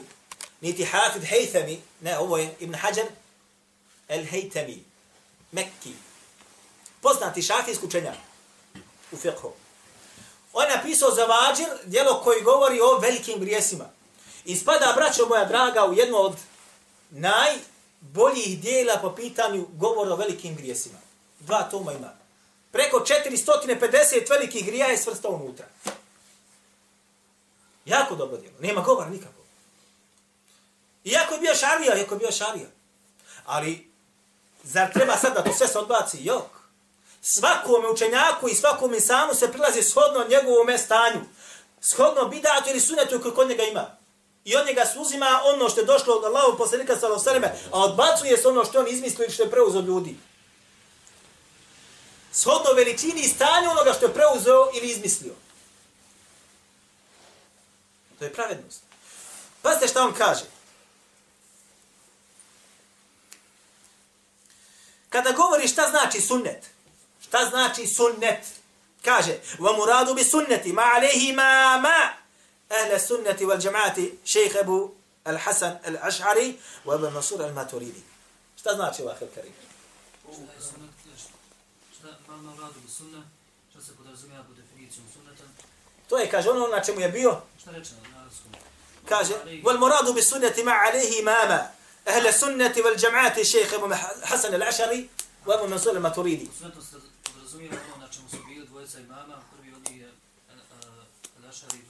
Niti 0.62 0.86
Hafid 0.86 1.24
Hejtemi. 1.24 1.82
Ne, 2.02 2.20
ovo 2.20 2.38
je 2.38 2.56
Ibn 2.60 2.74
Hajar 2.74 3.06
el-Hejtemi. 4.08 4.84
Mekki. 5.52 5.94
Poznati 7.02 7.42
šafijski 7.42 7.86
učenjak 7.86 8.16
u 9.12 9.18
fiqhu. 9.18 9.52
On 10.54 10.70
je 10.70 10.76
napisao 10.76 11.12
za 11.12 11.26
vađir 11.26 11.68
djelo 11.84 12.22
koji 12.24 12.42
govori 12.42 12.82
o 12.82 13.00
velikim 13.00 13.40
grijesima. 13.40 13.86
I 14.46 14.56
spada, 14.56 14.94
braćo 14.96 15.26
moja 15.26 15.46
draga, 15.46 15.86
u 15.86 15.94
jedno 15.94 16.18
od 16.18 16.36
naj 17.10 17.56
boljih 18.14 18.62
dijela 18.62 18.98
po 19.02 19.16
pitanju 19.16 19.68
govora 19.74 20.14
o 20.14 20.16
velikim 20.16 20.56
grijesima. 20.56 20.98
Dva 21.40 21.64
toma 21.64 21.94
ima. 21.94 22.14
Preko 22.72 23.00
450 23.00 24.30
velikih 24.30 24.66
grija 24.66 24.88
je 24.88 24.98
svrstao 24.98 25.32
unutra. 25.32 25.66
Jako 27.86 28.16
dobro 28.16 28.38
djelo. 28.38 28.56
Nema 28.60 28.82
govora 28.82 29.10
nikako. 29.10 29.42
Iako 31.04 31.34
je 31.34 31.40
bio 31.40 31.56
šarija, 31.56 31.98
iako 31.98 32.14
je 32.16 32.20
bio 32.20 32.32
šarija. 32.32 32.68
Ali, 33.46 33.92
zar 34.64 34.94
treba 34.94 35.18
sad 35.18 35.34
da 35.34 35.44
to 35.44 35.54
sve 35.54 35.68
se 35.68 35.80
odbaci? 35.80 36.18
Jok. 36.22 36.66
Svakome 37.22 37.90
učenjaku 37.90 38.50
i 38.50 38.56
svakom 38.56 38.94
insanu 38.94 39.34
se 39.34 39.52
prilazi 39.52 39.84
shodno 39.84 40.26
njegovom 40.30 40.78
stanju. 40.78 41.22
Shodno 41.82 42.26
bidatu 42.26 42.70
ili 42.70 42.80
sunetu 42.80 43.22
koji 43.22 43.34
kod 43.34 43.50
njega 43.50 43.64
ima. 43.64 43.98
I 44.46 44.56
od 44.56 44.68
njega 44.68 44.84
uzima 44.98 45.42
ono 45.44 45.70
što 45.70 45.80
je 45.80 45.86
došlo 45.86 46.14
od 46.16 46.24
Allahu 46.24 46.58
poslanika 46.58 46.96
sallallahu 46.96 47.30
alejhi 47.30 47.46
ve 47.46 47.70
a 47.72 47.80
odbacuje 47.80 48.38
se 48.38 48.48
ono 48.48 48.66
što 48.66 48.80
on 48.80 48.88
izmislio 48.88 49.26
i 49.26 49.32
što 49.32 49.44
je 49.44 49.52
preuzeo 49.52 49.80
od 49.80 49.88
ljudi. 49.88 50.16
Shodno 52.32 52.74
veličini 52.76 53.22
i 53.22 53.28
stanju 53.28 53.72
onoga 53.72 53.94
što 53.94 54.06
je 54.06 54.14
preuzeo 54.14 54.70
ili 54.74 54.88
izmislio. 54.88 55.34
To 58.20 58.26
je 58.26 58.34
pravednost. 58.34 58.82
Pazite 59.62 59.88
šta 59.88 60.04
on 60.04 60.14
kaže. 60.14 60.46
Kada 65.10 65.32
govori 65.32 65.68
šta 65.68 65.90
znači 65.90 66.22
sunnet, 66.22 66.70
šta 67.28 67.46
znači 67.50 67.88
sunnet, 67.88 68.46
kaže, 69.02 69.40
wa 69.60 69.78
muradu 69.78 70.14
bi 70.14 70.24
sunneti, 70.24 70.74
ma 70.74 70.82
alehi 70.96 71.34
ma 71.34 71.80
ma, 71.82 72.25
أهل 72.72 72.92
السنة 72.92 73.38
والجماعة 73.42 73.98
شيخ 74.26 74.56
Abu 74.58 74.92
Al-Hasan 75.26 75.82
Al-Ash'ari 75.84 76.56
u 76.86 76.92
Abu 76.92 77.10
Mansur 77.10 77.40
Al-Maturidi. 77.40 78.02
Šta 78.58 78.76
znači 78.76 79.04
u 79.04 79.08
Ahir 79.08 79.28
Karim? 79.36 79.54
To 86.10 86.18
je, 86.18 86.30
kaže, 86.30 86.50
ono 86.50 86.68
na 86.68 86.84
čemu 86.84 87.00
je 87.00 87.10
bio? 87.10 87.42
Šta 87.62 87.72
rečeno 87.72 88.00
na 88.14 88.22
arabskom? 88.22 88.52
Kaže, 89.10 89.34
wal 89.64 89.80
muradu 89.80 90.14
bi 90.14 90.22
sunnati 90.22 90.64
ma 90.64 90.72
alaihi 90.72 91.20
imama. 91.20 91.68
Ahle 92.06 92.34
sunnati 92.34 92.82
wal 92.82 92.98
džamaati 92.98 93.46
šejh 93.46 93.74
Abu 93.74 93.94
Hasan 94.24 94.54
al-Ašari 94.54 95.08
u 95.46 95.52
Abu 95.52 95.68
Mansur 95.68 95.96
al-Maturidi. 95.96 96.48
Sunnetu 96.58 96.82
se 96.82 96.96
podrazumijeva 97.24 97.78
ono 97.96 98.06
na 98.06 98.12
čemu 98.12 98.30
su 98.30 98.38
bili 98.48 98.68
dvojica 98.68 99.00
imama, 99.00 99.42
prvi 99.52 99.74
od 99.74 99.90
njih 99.90 100.02
je 100.02 100.12
al-Ašari 101.40 101.85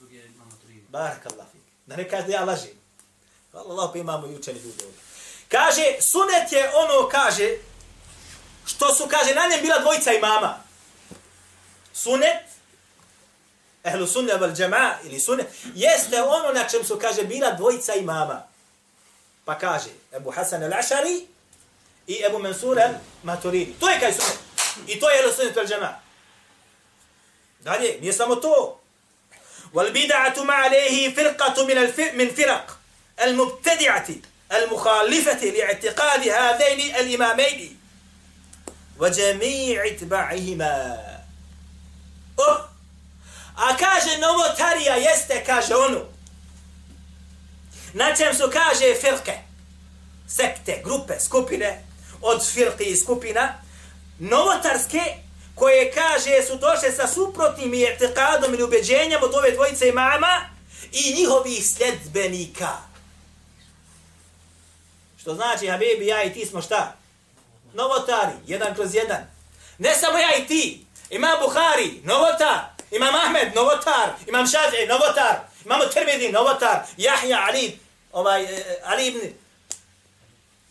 drugi 0.96 1.40
je 1.40 1.46
fik. 1.52 1.60
Da 1.86 1.96
ne 1.96 2.08
kaže 2.08 2.26
da 2.26 2.32
ja 2.32 2.44
lažim. 2.44 2.80
Hvala 3.52 3.70
Allah 3.70 3.90
pa 3.92 3.98
imamo 3.98 4.26
i 4.26 4.34
učeni 4.34 4.58
ljudi 4.58 4.84
ovdje. 4.84 5.00
Kaže, 5.48 5.82
sunet 6.00 6.52
je 6.52 6.70
ono, 6.74 7.08
kaže, 7.08 7.56
što 8.66 8.94
su, 8.94 9.06
kaže, 9.08 9.34
na 9.34 9.46
njem 9.46 9.60
bila 9.62 9.78
dvojica 9.78 10.12
imama. 10.12 10.58
Sunet, 11.92 12.42
ehlu 13.84 14.06
sunne 14.06 14.34
val 14.34 14.52
džema, 14.52 14.94
ili 15.04 15.20
sunet, 15.20 15.46
jeste 15.74 16.22
ono 16.22 16.52
na 16.52 16.68
čem 16.68 16.84
su, 16.84 16.98
kaže, 16.98 17.22
bila 17.22 17.50
dvojica 17.50 17.94
imama. 17.94 18.42
Pa 19.44 19.58
kaže, 19.58 19.90
Ebu 20.12 20.30
Hasan 20.30 20.62
al-Ašari 20.62 21.26
i 22.06 22.22
Ebu 22.26 22.38
Mansur 22.38 22.78
al-Maturidi. 22.78 23.72
To 23.80 23.88
je 23.88 24.00
kaj 24.00 24.12
sunet. 24.12 24.38
I 24.86 25.00
to 25.00 25.10
je 25.10 25.18
ehlu 25.18 25.32
sunnet 25.32 25.56
val 25.56 25.66
džema. 25.66 26.00
Dalje, 27.60 27.98
nije 28.00 28.12
samo 28.12 28.36
to. 28.36 28.80
والبدعة 29.76 30.42
ما 30.42 30.54
عليه 30.54 31.14
فرقة 31.14 31.66
من 31.66 31.76
من 32.14 32.30
فرق 32.30 32.78
المبتدعة 33.22 34.06
المخالفة 34.52 35.44
لاعتقاد 35.44 36.28
هذين 36.28 36.96
الإمامين 36.96 37.76
وجميع 38.98 39.86
اتباعهما. 39.86 40.98
أكاجي 43.58 44.16
نومو 44.16 44.46
تاريا 44.58 44.96
يستكاجي 44.96 45.74
أونو. 45.74 46.06
Načem 47.94 48.34
su 48.34 48.50
kaže 48.50 48.94
firke, 49.00 49.38
sekte, 50.28 50.82
grupe, 50.84 51.20
skupine, 51.20 51.84
od 52.22 52.46
firke 52.46 52.84
i 52.84 52.96
skupina, 52.96 53.54
koje 55.56 55.92
kaže 55.92 56.42
su 56.46 56.56
došle 56.56 56.92
sa 56.92 57.06
suprotnim 57.06 57.74
i 57.74 57.84
etikadom 57.84 58.54
ili 58.54 58.62
ubeđenjem 58.62 59.22
od 59.22 59.34
ove 59.34 59.50
dvojice 59.50 59.88
imama 59.88 60.40
i 60.92 61.14
njihovih 61.14 61.66
sljedbenika. 61.66 62.72
Što 65.20 65.34
znači, 65.34 65.68
Habibi, 65.68 66.06
ja 66.06 66.22
i 66.22 66.32
ti 66.32 66.46
smo 66.46 66.62
šta? 66.62 66.96
Novotari, 67.74 68.32
jedan 68.46 68.74
kroz 68.74 68.94
jedan. 68.94 69.30
Ne 69.78 69.94
samo 69.94 70.18
ja 70.18 70.36
i 70.36 70.46
ti. 70.46 70.86
Imam 71.10 71.38
Buhari, 71.40 72.00
novotar. 72.04 72.60
Imam 72.90 73.14
Ahmed, 73.14 73.54
novotar. 73.54 74.10
Imam 74.26 74.46
Šafi, 74.46 74.86
novotar. 74.88 75.36
Imam 75.64 75.80
Tirmidhi, 75.92 76.32
novotar. 76.32 76.82
Jahja, 76.96 77.44
Ali, 77.48 77.78
ovaj, 78.12 78.44
eh, 78.44 78.80
Ali 78.84 79.06
ibn 79.06 79.20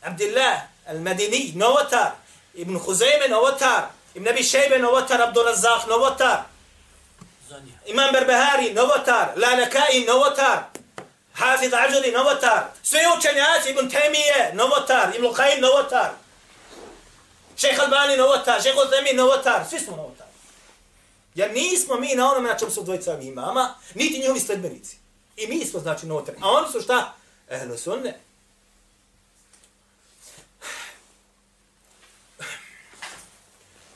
Abdillah, 0.02 0.62
al-Madini, 0.88 1.52
novotar. 1.56 2.12
Ibn 2.54 2.80
Huzayme, 2.80 3.30
novotar. 3.30 3.84
Ibn 4.16 4.28
Abi 4.28 4.44
Šejbe, 4.44 4.80
novotar. 4.80 5.22
Abdurazah, 5.22 5.88
novotar. 5.88 6.44
Imam 7.86 8.12
Berbehari, 8.12 8.74
novotar. 8.74 9.34
Lalakai, 9.36 10.06
novotar. 10.08 10.60
Hafiz 11.34 11.74
Ađuri, 11.74 12.12
novotar. 12.12 12.64
Sve 12.84 13.00
učenjaci, 13.18 13.70
Ibn 13.70 13.90
Temije, 13.90 14.52
novotar. 14.54 15.16
Ibn 15.16 15.26
Lukaim, 15.26 15.62
novotar. 15.62 16.12
Šejh 17.58 17.80
Albani, 17.80 18.18
novotar. 18.18 18.62
Šejh 18.62 18.76
Uzemi, 18.86 19.14
novotar. 19.14 19.66
Svi 19.70 19.80
smo 19.80 19.96
novotar. 19.96 20.28
Jer 21.36 21.54
nismo 21.54 21.96
mi 21.96 22.16
na 22.16 22.32
onome 22.32 22.50
na 22.50 22.58
čem 22.58 22.72
su 22.72 22.84
dvojica 22.84 23.20
imama, 23.22 23.74
niti 23.94 24.20
njihovi 24.20 24.40
sledbenici. 24.40 24.98
I 25.38 25.48
mi 25.48 25.66
smo, 25.66 25.80
znači, 25.80 26.06
novotar. 26.06 26.36
A 26.42 26.50
oni 26.50 26.72
su 26.72 26.82
šta? 26.82 27.14
Ehlo 27.50 27.78
sunne. 27.78 28.20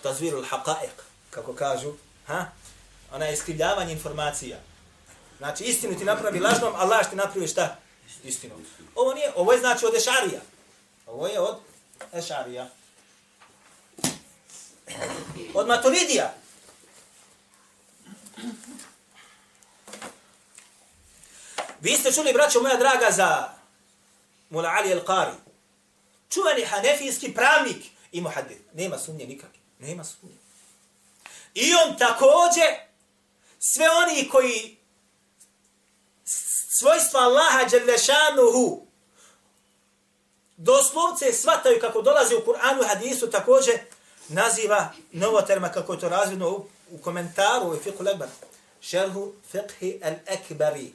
Tazvirul 0.10 0.46
haqaiq, 0.46 0.98
kako 1.30 1.54
kažu. 1.54 1.94
Ha? 2.28 2.46
Ona 3.14 3.26
je 3.26 3.34
iskrivljavanje 3.34 3.94
informacija. 3.94 4.58
Znači, 5.38 5.64
istinu 5.64 5.98
ti 5.98 6.06
napravi 6.06 6.40
lažnom, 6.40 6.74
a 6.76 6.86
laž 6.86 7.08
ti 7.10 7.16
napravi 7.16 7.48
šta? 7.48 7.76
Istinu. 8.24 8.56
Ovo 8.96 9.14
nije, 9.14 9.34
ovo 9.36 9.54
je 9.54 9.60
znači 9.60 9.86
od 9.86 9.96
Ešarija. 9.96 10.42
Ovo 11.08 11.28
je 11.28 11.40
od 11.40 11.58
Ešarija. 12.14 12.70
Od 15.54 15.68
Maturidija. 15.68 16.34
Vi 21.82 21.94
ste 21.98 22.12
čuli, 22.12 22.34
braćo 22.34 22.62
moja 22.62 22.78
draga, 22.78 23.12
za 23.12 23.50
Mula 24.50 24.70
Ali 24.70 24.90
El-Qari. 24.90 25.36
Čuveni 26.30 26.66
hanefijski 26.66 27.34
pravnik 27.34 27.86
i 28.12 28.22
muhadir. 28.22 28.58
Nema 28.74 28.98
sumnje 28.98 29.26
nikakve. 29.26 29.59
Nema 29.80 30.04
sumnje. 30.04 30.36
I 31.54 31.74
on 31.74 31.98
također, 31.98 32.66
sve 33.60 33.86
oni 33.90 34.30
koji 34.30 34.78
svojstva 36.80 37.20
Allaha 37.20 37.66
Đelešanuhu 37.70 38.86
doslovce 40.58 41.34
svataju 41.34 41.80
kako 41.82 42.02
dolazi 42.02 42.36
u 42.36 42.44
Kur'anu 42.46 42.84
i 42.84 42.88
hadisu 42.88 43.32
također 43.32 43.80
naziva 44.28 44.92
novoterma 45.12 45.70
kako 45.70 45.94
je 45.94 46.00
to 46.00 46.10
razvidno 46.10 46.50
u, 46.50 46.66
u 46.92 46.98
komentaru 46.98 47.66
u 47.66 47.76
fiqhu 47.76 48.04
Lekbar. 48.06 48.28
Šerhu 48.82 49.34
fiqhi 49.54 50.00
al-akbari 50.02 50.90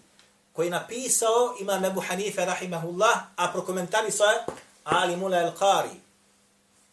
koji 0.52 0.66
je 0.66 0.70
napisao 0.70 1.56
imam 1.60 1.84
Ebu 1.84 2.00
Hanife 2.00 2.44
rahimahullah, 2.44 3.18
a 3.36 3.52
prokomentarisao 3.52 4.26
sa 4.26 4.52
Ali 4.84 5.16
Mula 5.16 5.36
al-Qari 5.36 6.03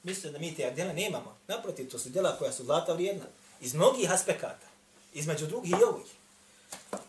misle 0.04 0.32
da 0.32 0.40
mi 0.40 0.56
te 0.56 0.72
djela 0.72 0.94
nemamo. 0.94 1.38
Naprotiv, 1.48 1.92
to 1.92 2.00
su 2.00 2.10
djela 2.10 2.38
koja 2.38 2.52
su 2.52 2.64
zlata 2.64 2.94
vrijedna. 2.94 3.26
Iz 3.62 3.74
mnogih 3.74 4.12
aspekata. 4.12 4.68
Između 5.14 5.48
drugih 5.48 5.72
i 5.72 5.84
ovih 5.84 6.06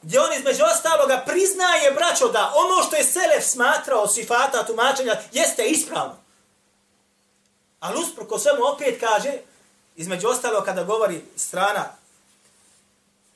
gdje 0.03 0.21
on 0.21 0.33
između 0.39 0.63
ostaloga 0.65 1.23
priznaje, 1.27 1.91
braćo, 1.91 2.29
da 2.29 2.53
ono 2.55 2.83
što 2.87 2.97
je 2.97 3.05
Selef 3.05 3.45
smatrao 3.45 4.09
sifata 4.09 4.67
tumačenja 4.67 5.17
jeste 5.33 5.65
ispravno. 5.65 6.17
Ali 7.81 8.01
usprko 8.01 8.39
svemu 8.39 8.65
opet 8.75 9.01
kaže, 9.01 9.33
između 9.97 10.29
ostalo 10.29 10.63
kada 10.63 10.85
govori 10.85 11.23
strana 11.37 11.85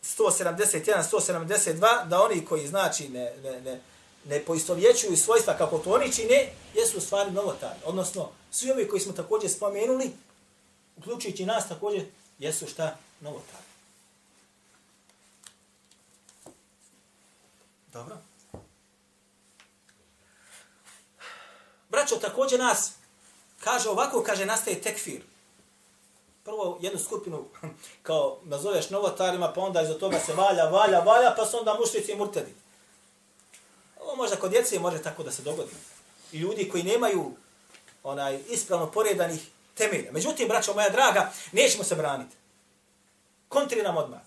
171, 0.03 1.03
172, 1.13 2.09
da 2.09 2.23
oni 2.23 2.45
koji 2.45 2.67
znači 2.67 3.09
ne, 3.09 3.33
ne, 3.43 3.61
ne, 3.61 3.81
ne 4.29 4.45
poistovjećuju 4.45 5.17
svojstva 5.17 5.57
kako 5.59 5.79
to 5.79 5.93
oni 5.93 6.13
čine, 6.13 6.53
jesu 6.75 6.99
u 6.99 7.01
stvari 7.01 7.31
novotari. 7.31 7.81
Odnosno, 7.85 8.29
svi 8.51 8.71
ovi 8.71 8.89
koji 8.89 9.01
smo 9.01 9.13
također 9.13 9.51
spomenuli, 9.51 10.11
uključujući 10.97 11.47
nas 11.47 11.69
također, 11.69 12.05
jesu 12.39 12.67
šta 12.67 12.97
novotari. 13.21 13.65
Dobro. 17.93 18.17
Braćo, 21.89 22.17
također 22.17 22.61
nas 22.61 22.93
kaže 23.61 23.89
ovako, 23.89 24.23
kaže, 24.23 24.47
nastaje 24.47 24.81
tekfir. 24.81 25.23
Prvo 26.45 26.79
jednu 26.81 26.99
skupinu, 26.99 27.45
kao 28.07 28.39
nazoveš 28.45 28.91
novotarima, 28.91 29.53
pa 29.53 29.61
onda 29.61 29.83
iza 29.83 29.99
toga 29.99 30.19
se 30.19 30.35
valja, 30.35 30.65
valja, 30.65 30.99
valja, 30.99 31.35
pa 31.37 31.47
su 31.47 31.59
onda 31.59 31.79
mušnici 31.81 32.13
i 32.13 32.17
murtedi. 32.17 32.55
Ovo 34.07 34.17
možda 34.17 34.37
kod 34.37 34.51
djece 34.51 34.79
može 34.79 35.03
tako 35.03 35.23
da 35.23 35.33
se 35.33 35.43
dogodi. 35.43 35.71
I 36.33 36.39
ljudi 36.39 36.69
koji 36.69 36.83
nemaju 36.83 37.33
onaj 38.03 38.41
ispravno 38.49 38.91
poredanih 38.91 39.41
temelja. 39.75 40.13
Međutim, 40.13 40.49
braćo 40.49 40.75
moja 40.75 40.89
draga, 40.89 41.33
nećemo 41.53 41.85
se 41.85 41.95
braniti. 41.95 42.37
Kontri 43.49 43.83
nam 43.83 43.97
odmah. 43.97 44.21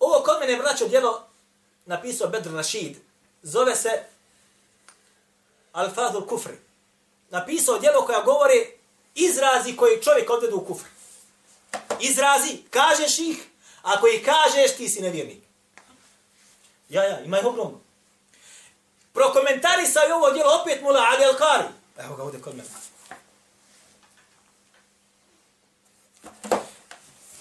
Ovo 0.00 0.22
kod 0.24 0.36
mene 0.40 0.56
braćo 0.56 0.88
djelo 0.88 1.26
napisao 1.86 2.28
Bedr 2.28 2.52
Rashid. 2.52 2.96
Zove 3.42 3.76
se 3.76 4.04
Al-Fadul 5.72 6.26
Kufri. 6.26 6.58
Napisao 7.30 7.78
djelo 7.78 8.06
koja 8.06 8.22
govori 8.22 8.72
izrazi 9.14 9.76
koji 9.76 10.02
čovjek 10.02 10.30
odvedu 10.30 10.56
u 10.56 10.64
kufr. 10.64 10.86
Izrazi, 12.00 12.58
kažeš 12.70 13.18
ih, 13.18 13.46
ako 13.82 14.06
ih 14.06 14.24
kažeš, 14.24 14.76
ti 14.76 14.88
si 14.88 15.02
nevjernik. 15.02 15.45
Ja, 16.88 17.04
ja, 17.04 17.20
ima 17.20 17.38
ih 17.38 17.46
ogromno. 17.46 17.80
Prokomentarisao 19.12 20.02
je 20.02 20.14
ovo 20.14 20.30
djelo 20.30 20.60
opet 20.62 20.82
Mula 20.82 21.00
Ali 21.00 21.24
Al-Kari. 21.24 21.68
Evo 21.98 22.16
ga 22.16 22.22
ovdje 22.22 22.40
kod 22.40 22.56
mene. 22.56 22.68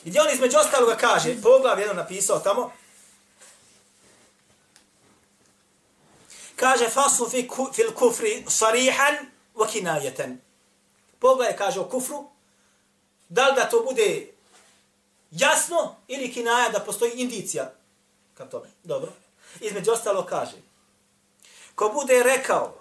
Gdje 0.03 0.21
on 0.21 0.33
između 0.33 0.57
ostaloga 0.57 0.97
kaže, 0.97 1.41
poglav 1.41 1.79
jedan 1.79 1.95
napisao 1.95 2.39
tamo, 2.39 2.71
kaže 6.55 6.89
fasu 6.89 7.29
fi 7.29 7.47
ku, 7.47 7.69
fil 7.73 7.91
kufri 7.93 8.45
sarihan 8.47 9.15
wa 9.55 9.71
kinajeten. 9.71 10.41
Poglav 11.19 11.49
je 11.49 11.57
kaže 11.57 11.79
o 11.79 11.89
kufru, 11.89 12.29
da 13.29 13.47
li 13.47 13.55
da 13.55 13.69
to 13.69 13.83
bude 13.83 14.27
jasno 15.31 15.95
ili 16.07 16.33
kinaja 16.33 16.69
da 16.69 16.79
postoji 16.79 17.11
indicija 17.11 17.73
ka 18.33 18.45
tome. 18.45 18.69
Dobro. 18.83 19.11
Između 19.59 19.91
ostalo 19.91 20.25
kaže, 20.25 20.57
ko 21.75 21.89
bude 21.89 22.23
rekao, 22.23 22.73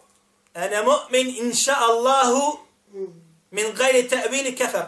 ene 0.55 0.83
mu'min 0.83 1.39
inša 1.39 1.75
Allahu 1.79 2.59
min 3.51 3.73
gajri 3.75 4.09
ta'vili 4.09 4.57
kefar. 4.57 4.87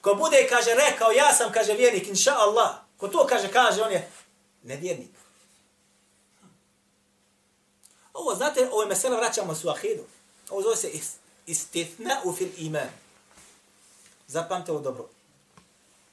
Ko 0.00 0.14
bude, 0.14 0.46
kaže, 0.48 0.74
rekao, 0.74 1.10
ja 1.10 1.34
sam, 1.34 1.52
kaže, 1.52 1.72
vjernik, 1.72 2.08
inša 2.08 2.34
Allah. 2.36 2.70
Ko 2.96 3.08
to 3.08 3.26
kaže, 3.26 3.52
kaže, 3.52 3.82
on 3.82 3.92
je 3.92 4.10
nevjernik. 4.62 5.10
Ovo, 8.12 8.34
znate, 8.34 8.68
ovo 8.70 8.82
je 8.82 8.88
mesela, 8.88 9.16
vraćamo 9.16 9.54
su 9.54 9.68
ahidu. 9.68 10.04
Ovo 10.50 10.62
zove 10.62 10.76
se 10.76 10.90
istitna 11.46 12.20
u 12.24 12.32
fil 12.32 12.48
iman. 12.56 12.88
Zapamte 14.26 14.72
ovo 14.72 14.80
dobro. 14.80 15.08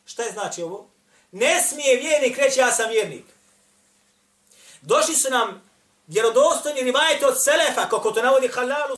Šta 0.06 0.24
je 0.24 0.32
znači 0.32 0.62
ovo? 0.62 0.88
Ne 1.32 1.62
smije 1.62 1.96
vjernik 1.96 2.38
reći 2.38 2.60
ja 2.60 2.72
sam 2.72 2.90
vjernik. 2.90 3.26
Došli 4.82 5.16
su 5.16 5.30
nam 5.30 5.62
vjerodostojni 6.08 6.82
rivajete 6.82 7.26
od 7.26 7.44
Selefa, 7.44 7.90
kako 7.90 8.12
to 8.12 8.22
navodi 8.22 8.48
Halalu. 8.48 8.96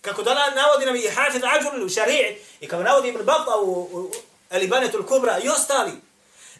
Kako 0.00 0.22
da 0.22 0.34
navodi 0.34 0.86
nam 0.86 0.96
i 0.96 1.08
Hafid 1.08 1.42
Ađul 1.44 1.84
u 1.84 1.88
šari'i, 1.88 2.36
i 2.60 2.68
kako 2.68 2.82
navodi 2.82 3.08
Ibn 3.08 3.24
Bata 3.24 3.56
u, 3.62 3.72
u 3.82 4.10
Elibanetul 4.50 5.06
Kubra 5.06 5.38
i 5.38 5.48
ostali, 5.48 5.92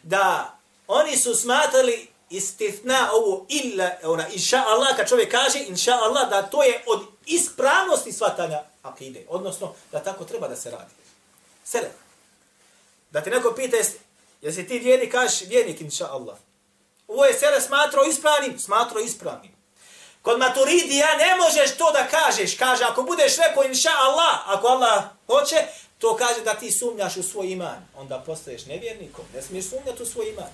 da 0.03 0.57
oni 0.87 1.17
su 1.17 1.35
smatrali 1.35 2.07
istithna 2.29 3.09
ovo 3.13 3.45
illa, 3.49 3.91
ona, 4.03 4.27
inša 4.27 4.63
Allah, 4.67 4.95
kad 4.95 5.09
čovjek 5.09 5.31
kaže 5.31 5.59
inša 5.67 5.91
Allah, 5.91 6.29
da 6.29 6.41
to 6.41 6.63
je 6.63 6.83
od 6.87 7.01
ispravnosti 7.25 8.11
svatanja 8.11 8.63
akide, 8.83 9.25
odnosno 9.29 9.75
da 9.91 9.99
tako 9.99 10.25
treba 10.25 10.47
da 10.47 10.55
se 10.55 10.71
radi. 10.71 10.93
Selef. 11.63 11.91
Da 13.11 13.21
te 13.21 13.29
neko 13.29 13.53
pita, 13.55 13.77
jesi 14.41 14.67
ti 14.67 14.79
vjernik, 14.79 15.11
kažeš 15.11 15.47
vjernik, 15.47 15.81
inša 15.81 16.07
Allah. 16.11 16.37
Ovo 17.07 17.25
je 17.25 17.33
sele 17.33 17.61
smatrao 17.61 18.03
ispravnim, 18.03 18.59
smatrao 18.59 19.01
ispravnim. 19.01 19.51
Kod 20.21 20.39
maturidija 20.39 21.17
ne 21.17 21.35
možeš 21.35 21.77
to 21.77 21.91
da 21.91 22.07
kažeš. 22.07 22.57
Kaže, 22.57 22.83
ako 22.83 23.03
budeš 23.03 23.37
rekao 23.37 23.63
inša 23.63 23.89
Allah, 23.89 24.39
ako 24.45 24.67
Allah 24.67 25.03
hoće, 25.27 25.65
to 25.97 26.15
kaže 26.15 26.41
da 26.41 26.53
ti 26.53 26.71
sumnjaš 26.71 27.17
u 27.17 27.23
svoj 27.23 27.51
iman. 27.51 27.87
Onda 27.95 28.23
postaješ 28.25 28.65
nevjernikom. 28.65 29.25
Ne 29.33 29.41
smiješ 29.41 29.65
sumnjati 29.65 30.03
u 30.03 30.05
svoj 30.05 30.29
iman. 30.29 30.49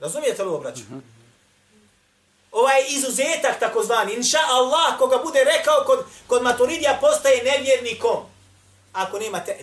Razumijete 0.00 0.42
li 0.42 0.48
ovo, 0.48 0.58
braću? 0.58 0.82
-huh. 0.82 1.00
Ovaj 2.52 2.84
izuzetak, 2.88 3.58
takozvani, 3.60 4.14
inša 4.14 4.38
Allah, 4.48 4.98
koga 4.98 5.18
bude 5.24 5.44
rekao 5.44 5.84
kod, 5.86 6.04
kod 6.26 6.42
maturidija, 6.42 6.98
postaje 7.00 7.42
nevjernikom. 7.42 8.16
Ako 8.92 9.18
nema 9.18 9.40
te 9.44 9.56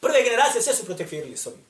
Prve 0.00 0.22
generacije 0.22 0.62
sve 0.62 0.74
su 0.74 0.84
protekfirili 0.84 1.36
s 1.36 1.46
ovim. 1.46 1.64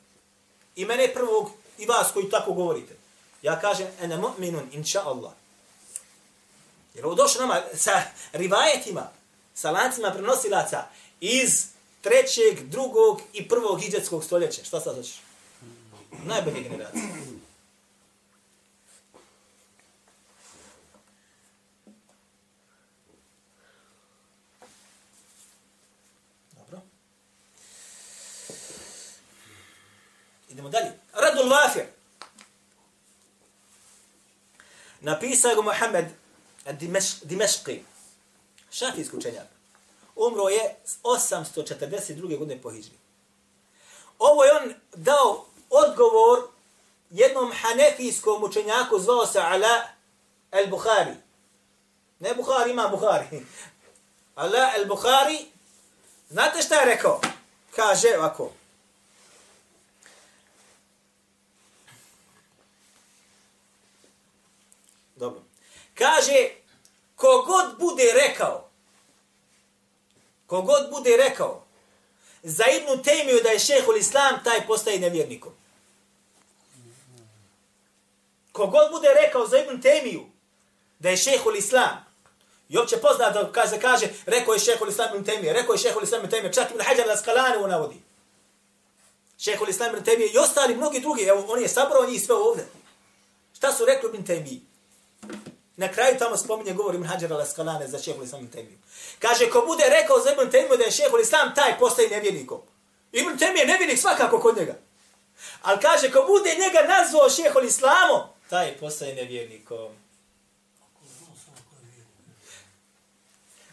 I 0.76 0.84
mene 0.84 1.14
prvog, 1.14 1.50
i 1.78 1.86
vas 1.86 2.12
koji 2.12 2.30
tako 2.30 2.52
govorite. 2.52 2.96
Ja 3.42 3.60
kažem, 3.60 3.86
ene 4.00 4.16
mu'minun, 4.16 4.66
inša 4.72 5.00
Allah. 5.04 5.32
Jer 6.94 7.06
ovo 7.06 7.14
došlo 7.14 7.40
nama 7.40 7.62
sa 7.74 8.02
rivajetima, 8.32 9.10
sa 9.54 9.70
lancima 9.70 10.10
prenosilaca 10.10 10.84
iz 11.20 11.66
trećeg, 12.00 12.60
drugog 12.68 13.20
i 13.32 13.48
prvog 13.48 13.80
hijđetskog 13.80 14.24
stoljeća. 14.24 14.64
Šta 14.64 14.80
sad 14.80 14.96
hoćeš? 14.96 15.20
Najbolje 16.24 16.60
generacije. 16.60 17.02
Idemo 30.50 30.68
dalje. 30.68 30.92
Radul 31.12 31.50
Wafir. 31.50 31.84
Napisao 35.00 35.54
ga 35.54 35.62
Mohamed 35.62 36.04
Dimeški, 37.22 37.84
šafijski 38.70 39.16
učenjak. 39.16 39.46
Umro 40.16 40.48
je 40.48 40.76
842. 41.02 42.38
godine 42.38 42.62
po 42.62 42.70
Hidžri. 42.70 42.98
Ovo 44.18 44.44
je 44.44 44.52
on 44.52 44.74
dao 44.94 45.46
odgovor 45.70 46.48
jednom 47.10 47.52
hanefijskom 47.52 48.44
učenjaku 48.44 48.98
zvao 48.98 49.26
se 49.26 49.38
Ala 49.38 49.88
el-Bukhari. 50.50 51.14
Ne 52.18 52.34
Bukhari, 52.34 52.70
ima 52.70 52.88
Bukhari. 52.88 53.26
Ala 54.34 54.72
el-Bukhari. 54.76 55.46
Znate 56.30 56.62
šta 56.62 56.74
je 56.74 56.86
rekao? 56.86 57.20
Kaže 57.76 58.08
ovako. 58.18 58.50
Dobro. 65.20 65.40
Kaže, 66.00 66.50
kogod 67.16 67.78
bude 67.78 68.12
rekao, 68.26 68.70
kogod 70.46 70.90
bude 70.90 71.16
rekao, 71.16 71.64
za 72.42 72.64
Ibnu 72.66 73.02
Temiju 73.02 73.40
da 73.42 73.48
je 73.48 73.58
šehol 73.58 73.96
Islam, 73.96 74.40
taj 74.44 74.66
postaje 74.66 74.98
nevjernikom. 74.98 75.52
Kogod 78.52 78.90
bude 78.90 79.08
rekao 79.22 79.46
za 79.46 79.58
Ibnu 79.58 79.80
Temiju 79.80 80.26
da 80.98 81.08
je 81.10 81.16
šehol 81.16 81.56
Islam, 81.56 82.10
i 82.68 82.78
opće 82.78 82.96
pozna 82.96 83.30
da 83.30 83.52
kaže, 83.52 83.80
kaže 83.80 84.08
rekao 84.26 84.54
je 84.54 84.60
šehol 84.60 84.88
Islam 84.88 85.14
Ibn 85.14 85.24
Temije, 85.24 85.52
rekao 85.52 85.72
je 85.72 85.78
šehol 85.78 86.02
Islam 86.02 86.20
Ibn 86.20 86.30
Temije, 86.30 86.52
čak 86.52 86.70
Ibn 86.70 86.80
Hajar 86.82 87.08
Laskalani 87.08 87.64
u 87.64 87.68
navodi. 87.68 87.96
Šehol 89.38 89.68
Islam 89.68 89.90
Ibn 89.92 90.04
Temije 90.04 90.30
i 90.32 90.38
ostali 90.38 90.76
mnogi 90.76 91.00
drugi, 91.00 91.22
evo, 91.22 91.44
on 91.48 91.62
je 91.62 91.68
sabrao 91.68 92.06
njih 92.06 92.22
sve 92.22 92.34
ovdje. 92.34 92.66
Šta 93.56 93.72
su 93.72 93.84
rekli 93.84 94.08
Ibn 94.08 94.24
Temiji? 94.26 94.60
Na 95.80 95.88
kraju 95.88 96.18
tamo 96.18 96.36
spominje 96.36 96.72
govor 96.72 96.94
Ibn 96.94 97.04
Hajar 97.04 97.30
al-Asqalani 97.30 97.86
za 97.88 97.98
šehhul 97.98 98.24
Islam 98.24 98.42
Ibn 98.42 98.52
Temiju. 98.52 98.78
Kaže, 99.18 99.50
ko 99.50 99.62
bude 99.66 99.84
rekao 99.88 100.20
za 100.20 100.32
Ibn 100.32 100.50
Temiju 100.50 100.76
da 100.76 100.84
je 100.84 100.90
šehhul 100.90 101.20
Islam, 101.20 101.54
taj 101.54 101.78
postaje 101.78 102.08
nevjernikom. 102.08 102.60
Ibn 103.12 103.38
Temije 103.38 103.60
je 103.60 103.66
nevjernik 103.66 103.98
svakako 103.98 104.40
kod 104.40 104.56
njega. 104.56 104.74
Ali 105.62 105.80
kaže, 105.80 106.10
ko 106.10 106.24
bude 106.28 106.50
njega 106.50 106.80
nazvao 106.88 107.30
šehhul 107.30 107.64
Islamom, 107.64 108.20
taj 108.50 108.76
postaje 108.76 109.14
nevjernikom. 109.14 109.92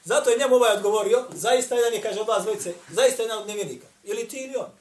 Zato 0.03 0.29
je 0.29 0.37
njemu 0.37 0.55
ovaj 0.55 0.75
odgovorio, 0.75 1.25
zaista 1.33 1.75
jedan 1.75 1.93
je, 1.93 2.01
kaže 2.01 2.19
od 2.19 2.27
vas 2.27 2.43
dvojice, 2.43 2.73
zaista 2.89 3.23
jedan 3.23 3.37
od 3.37 3.47
nevjernika. 3.47 3.87
Ili 4.03 4.27
ti 4.27 4.37
ili 4.37 4.55
on. 4.55 4.71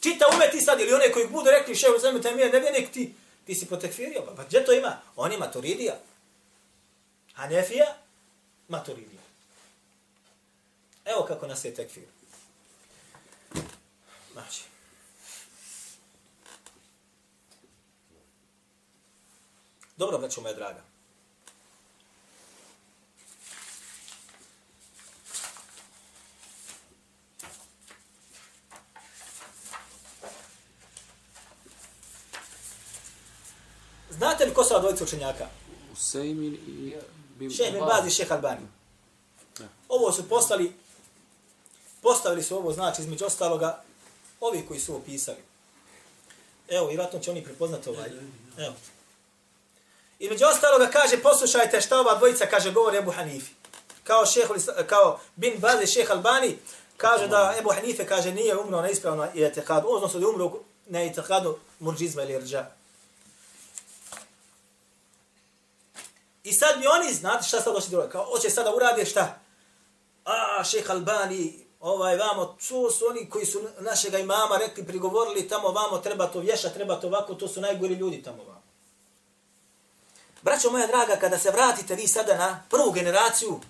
Čita 0.00 0.26
ume 0.34 0.50
ti 0.50 0.60
sad, 0.60 0.80
ili 0.80 0.94
one 0.94 1.12
koji 1.12 1.26
budu 1.26 1.50
rekli 1.50 1.74
šehhul 1.74 1.96
Islam 1.96 2.16
Ibn 2.16 2.38
je 2.38 2.52
nevjernik 2.52 2.92
ti, 2.92 3.14
ti 3.46 3.54
si 3.54 3.66
potekfirio. 3.66 4.22
Pa, 4.26 4.34
pa 4.34 4.44
gdje 4.44 4.64
to 4.64 4.72
ima? 4.72 5.00
On 5.16 5.32
ima 5.32 5.46
maturidija. 5.46 5.94
Hanefija, 7.32 7.96
maturidija. 8.68 9.22
Evo 11.04 11.24
kako 11.28 11.46
nas 11.46 11.64
je 11.64 11.74
tekfir. 11.74 12.04
Znači. 14.32 14.62
Dobro, 19.96 20.18
braću 20.18 20.40
moja 20.40 20.54
draga. 20.54 20.82
Znate 34.10 34.44
li 34.44 34.54
ko 34.54 34.64
su 34.64 34.74
dvojica 34.80 35.04
učenjaka? 35.04 35.46
Usejmin 35.92 36.54
i... 36.54 36.94
Šeh 37.50 37.72
bin 37.72 37.80
Baz 37.80 38.06
i 38.06 38.10
Šeh 38.10 38.32
Albani. 38.32 38.66
Ovo 39.88 40.12
su 40.12 40.28
postali, 40.28 40.72
postavili 42.02 42.42
su 42.42 42.56
ovo, 42.56 42.72
znači, 42.72 43.02
između 43.02 43.24
ostaloga, 43.24 43.82
ovi 44.40 44.64
koji 44.68 44.80
su 44.80 44.96
opisali. 44.96 45.38
Evo, 46.68 46.90
i 46.90 46.96
vratno 46.96 47.18
će 47.18 47.30
oni 47.30 47.44
prepoznati 47.44 47.88
ovaj. 47.88 48.10
Evo. 48.58 48.74
I 50.18 50.28
među 50.28 50.44
ostaloga 50.44 50.86
kaže, 50.86 51.22
poslušajte 51.22 51.80
šta 51.80 52.00
ova 52.00 52.14
dvojica 52.14 52.46
kaže, 52.46 52.72
govori 52.72 52.98
Ebu 52.98 53.10
Hanifi. 53.10 53.52
Kao, 54.04 54.26
šeh, 54.26 54.48
kao 54.86 55.20
bin 55.36 55.58
Baz 55.58 55.82
i 55.82 55.86
Šeh 55.86 56.10
Albani, 56.10 56.58
kaže 56.96 57.28
da 57.28 57.54
Ebu 57.58 57.70
Hanife 57.70 58.06
kaže 58.06 58.32
nije 58.32 58.58
umro 58.58 58.80
na 58.80 58.90
ispravno 58.90 59.28
etekadu, 59.34 59.88
odnosno 59.88 60.20
da 60.20 60.26
je 60.26 60.30
umro 60.30 60.52
na 60.86 61.02
etekadu 61.02 61.58
murđizma 61.80 62.22
ili 62.22 62.38
rđa. 62.38 62.81
I 66.44 66.52
sad 66.52 66.80
mi 66.80 66.86
oni, 66.86 67.14
znate 67.14 67.48
šta 67.48 67.60
sad 67.60 67.74
došli 67.74 67.90
dole, 67.90 68.10
kao, 68.10 68.24
hoće 68.24 68.50
sada 68.50 68.74
urade 68.74 69.06
šta? 69.06 69.38
A, 70.24 70.64
šeh 70.64 70.90
Albani, 70.90 71.66
ovaj 71.80 72.16
vamo, 72.16 72.56
to 72.68 72.90
su 72.90 73.06
oni 73.10 73.30
koji 73.30 73.46
su 73.46 73.68
našega 73.78 74.18
imama 74.18 74.56
rekli, 74.56 74.86
prigovorili 74.86 75.48
tamo 75.48 75.68
vamo, 75.68 75.98
treba 75.98 76.26
to 76.26 76.40
vješa, 76.40 76.70
treba 76.70 77.00
to 77.00 77.06
ovako, 77.06 77.34
to 77.34 77.48
su 77.48 77.60
najgori 77.60 77.94
ljudi 77.94 78.22
tamo 78.22 78.44
vamo. 78.44 78.62
Braćo 80.42 80.70
moja 80.70 80.86
draga, 80.86 81.16
kada 81.16 81.38
se 81.38 81.50
vratite 81.50 81.94
vi 81.94 82.08
sada 82.08 82.36
na 82.36 82.62
prvu 82.70 82.92
generaciju, 82.92 83.60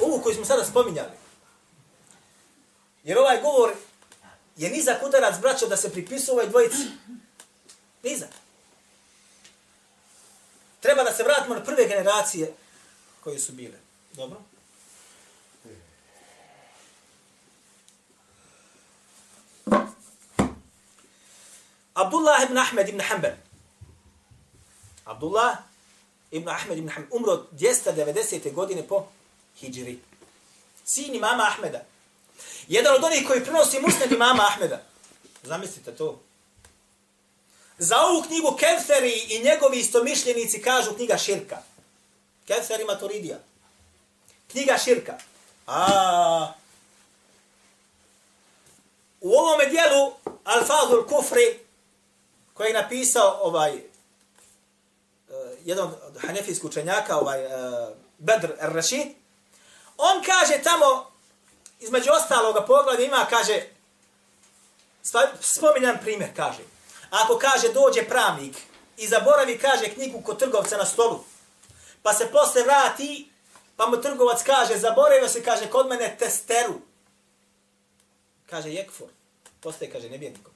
ovu 0.00 0.20
koju 0.22 0.34
smo 0.34 0.44
sada 0.44 0.64
spominjali, 0.64 1.10
jer 3.04 3.18
ovaj 3.18 3.42
govor 3.42 3.72
je 4.56 4.70
nizak 4.70 5.02
udarac, 5.06 5.40
braćo, 5.40 5.66
da 5.66 5.76
se 5.76 5.92
pripisu 5.92 6.32
ovoj 6.32 6.46
dvojici. 6.46 6.82
Nizak. 8.02 8.45
Treba 10.80 11.04
da 11.04 11.12
se 11.12 11.22
vratimo 11.22 11.54
na 11.54 11.64
prve 11.64 11.88
generacije 11.88 12.54
koje 13.20 13.38
su 13.38 13.52
bile. 13.52 13.78
Dobro? 14.12 14.42
Abdullah 21.94 22.42
ibn 22.44 22.58
Ahmed 22.58 22.88
ibn 22.88 23.00
Hanbal. 23.00 23.32
Abdullah 25.04 25.56
ibn 26.30 26.48
Ahmed 26.48 26.78
ibn 26.78 26.88
Hanbal 26.88 27.16
umro 27.16 27.46
290. 27.52 28.52
godine 28.52 28.82
po 28.88 29.08
Hidžri. 29.56 29.98
Sin 30.84 31.14
imama 31.14 31.42
Ahmeda. 31.42 31.84
Jedan 32.68 32.94
od 32.94 33.04
onih 33.04 33.26
koji 33.26 33.44
prenosi 33.44 33.80
musned 33.80 34.12
imama 34.12 34.42
Ahmeda. 34.42 34.82
Zamislite 35.42 35.96
to. 35.96 36.20
Za 37.78 37.96
ovu 38.00 38.22
knjigu 38.22 38.56
Keferi 38.56 39.26
i 39.28 39.44
njegovi 39.44 39.78
istomišljenici 39.78 40.62
kažu 40.62 40.94
knjiga 40.94 41.18
Širka. 41.18 41.56
Keferi 42.46 42.84
Maturidija. 42.84 43.38
Knjiga 44.50 44.78
Širka. 44.78 45.18
A, 45.66 46.52
u 49.20 49.32
ovome 49.32 49.66
dijelu 49.66 50.12
Al-Fadul 50.44 51.08
Kufri 51.08 51.58
koji 52.54 52.68
je 52.68 52.82
napisao 52.82 53.38
ovaj 53.42 53.74
e, 53.74 53.82
jedan 55.64 55.84
od 55.84 56.18
hanefijskih 56.20 56.64
učenjaka, 56.64 57.16
ovaj 57.18 57.44
e, 57.44 57.48
Bedr 58.18 58.52
Rashid, 58.58 59.08
on 59.96 60.22
kaže 60.22 60.62
tamo, 60.62 61.10
između 61.80 62.10
ostaloga 62.12 62.66
pogleda 62.66 63.02
ima, 63.02 63.26
kaže, 63.30 63.62
spominjan 65.40 65.98
primjer, 66.02 66.30
kaže, 66.36 66.75
ako 67.10 67.38
kaže 67.38 67.68
dođe 67.68 68.08
pravnik 68.08 68.56
i 68.96 69.08
zaboravi, 69.08 69.58
kaže, 69.58 69.94
knjigu 69.94 70.20
kod 70.20 70.38
trgovca 70.38 70.76
na 70.76 70.84
stolu, 70.84 71.24
pa 72.02 72.12
se 72.12 72.26
posle 72.32 72.62
vrati, 72.62 73.30
pa 73.76 73.86
mu 73.86 74.00
trgovac 74.00 74.42
kaže, 74.42 74.78
zaboravio 74.78 75.28
se, 75.28 75.42
kaže, 75.42 75.66
kod 75.66 75.88
mene 75.88 76.16
testeru. 76.18 76.74
Kaže, 78.50 78.70
jekfor. 78.70 79.08
Postaje, 79.60 79.90
kaže, 79.90 80.10
nevjernikom. 80.10 80.52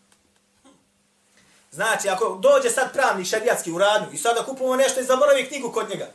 Znači, 1.71 2.09
ako 2.09 2.39
dođe 2.43 2.71
sad 2.71 2.93
pravnik 2.93 3.27
šarijatski 3.27 3.73
u 3.73 3.79
radnju 3.79 4.09
i 4.13 4.19
sada 4.19 4.45
kupimo 4.45 4.77
nešto 4.77 5.01
i 5.01 5.05
zaboravi 5.05 5.49
knjigu 5.49 5.73
kod 5.73 5.91
njega. 5.91 6.13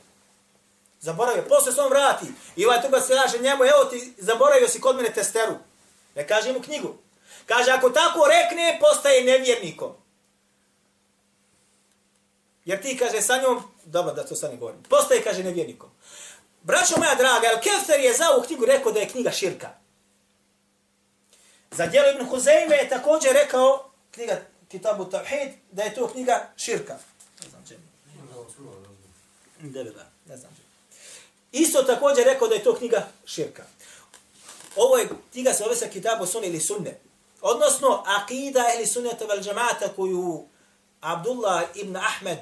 Zaboravio, 1.00 1.44
posle 1.50 1.72
se 1.72 1.82
on 1.82 1.90
vrati. 1.90 2.26
I 2.56 2.66
ovaj 2.66 2.82
tuba 2.82 3.02
se 3.02 3.14
kaže 3.14 3.40
njemu, 3.40 3.64
evo 3.64 3.86
ti, 3.86 4.14
zaboravio 4.18 4.68
si 4.68 4.82
kod 4.82 4.96
mene 4.96 5.14
testeru. 5.14 5.56
Ne 6.16 6.28
kaže 6.28 6.54
mu 6.54 6.62
knjigu. 6.62 6.98
Kaže, 7.46 7.72
ako 7.72 7.90
tako 7.90 8.28
rekne, 8.28 8.80
postaje 8.82 9.24
nevjernikom. 9.24 10.05
Jer 12.66 12.82
ti, 12.82 12.98
kaže, 12.98 13.22
sa 13.22 13.38
njom, 13.38 13.64
dobro 13.86 14.14
da 14.14 14.26
to 14.26 14.36
sad 14.36 14.52
ne 14.52 14.58
govorim, 14.58 14.84
postaje, 14.84 15.24
kaže, 15.24 15.44
nevjernikom. 15.44 15.90
Braćo 16.62 16.94
moja 16.98 17.16
draga, 17.16 17.48
El 17.48 17.62
Kefter 17.62 18.00
je 18.00 18.14
za 18.14 18.30
ovu 18.30 18.44
knjigu 18.44 18.66
rekao 18.66 18.92
da 18.92 19.00
je 19.00 19.10
knjiga 19.10 19.32
širka. 19.32 19.70
Za 21.72 21.86
djelo 21.86 22.10
Ibn 22.10 22.30
Huzeyme 22.30 22.72
je 22.72 22.90
također 22.90 23.34
rekao, 23.34 23.90
knjiga 24.12 24.42
Kitabu 24.72 25.06
Tavhid, 25.06 25.52
da 25.72 25.84
je 25.84 25.96
to 25.96 26.08
knjiga 26.08 26.50
širka. 26.58 26.98
Ne 27.44 27.50
znam 27.50 27.64
čemu. 27.68 27.82
Debela, 29.60 30.04
ne 30.26 30.38
znam 30.38 30.52
čemu. 30.56 30.66
Isto 31.52 31.84
također 31.84 32.26
rekao 32.26 32.48
da 32.48 32.56
je 32.56 32.64
to 32.64 32.76
knjiga 32.76 33.08
širka. 33.26 33.64
Ovo 34.76 34.98
je 34.98 35.10
knjiga 35.32 35.54
se 35.54 35.64
ove 35.64 35.76
sa 35.76 35.88
Kitabu 35.88 36.26
Sunne 36.26 36.48
ili 36.48 36.60
Sunne. 36.60 37.00
Odnosno, 37.42 38.04
akida 38.06 38.66
ehli 38.74 38.86
sunneta 38.88 39.26
vel 39.26 39.42
džamata 39.42 39.90
koju 39.96 40.46
Abdullah 41.02 41.64
ibn 41.76 41.96
Ahmed 41.96 42.38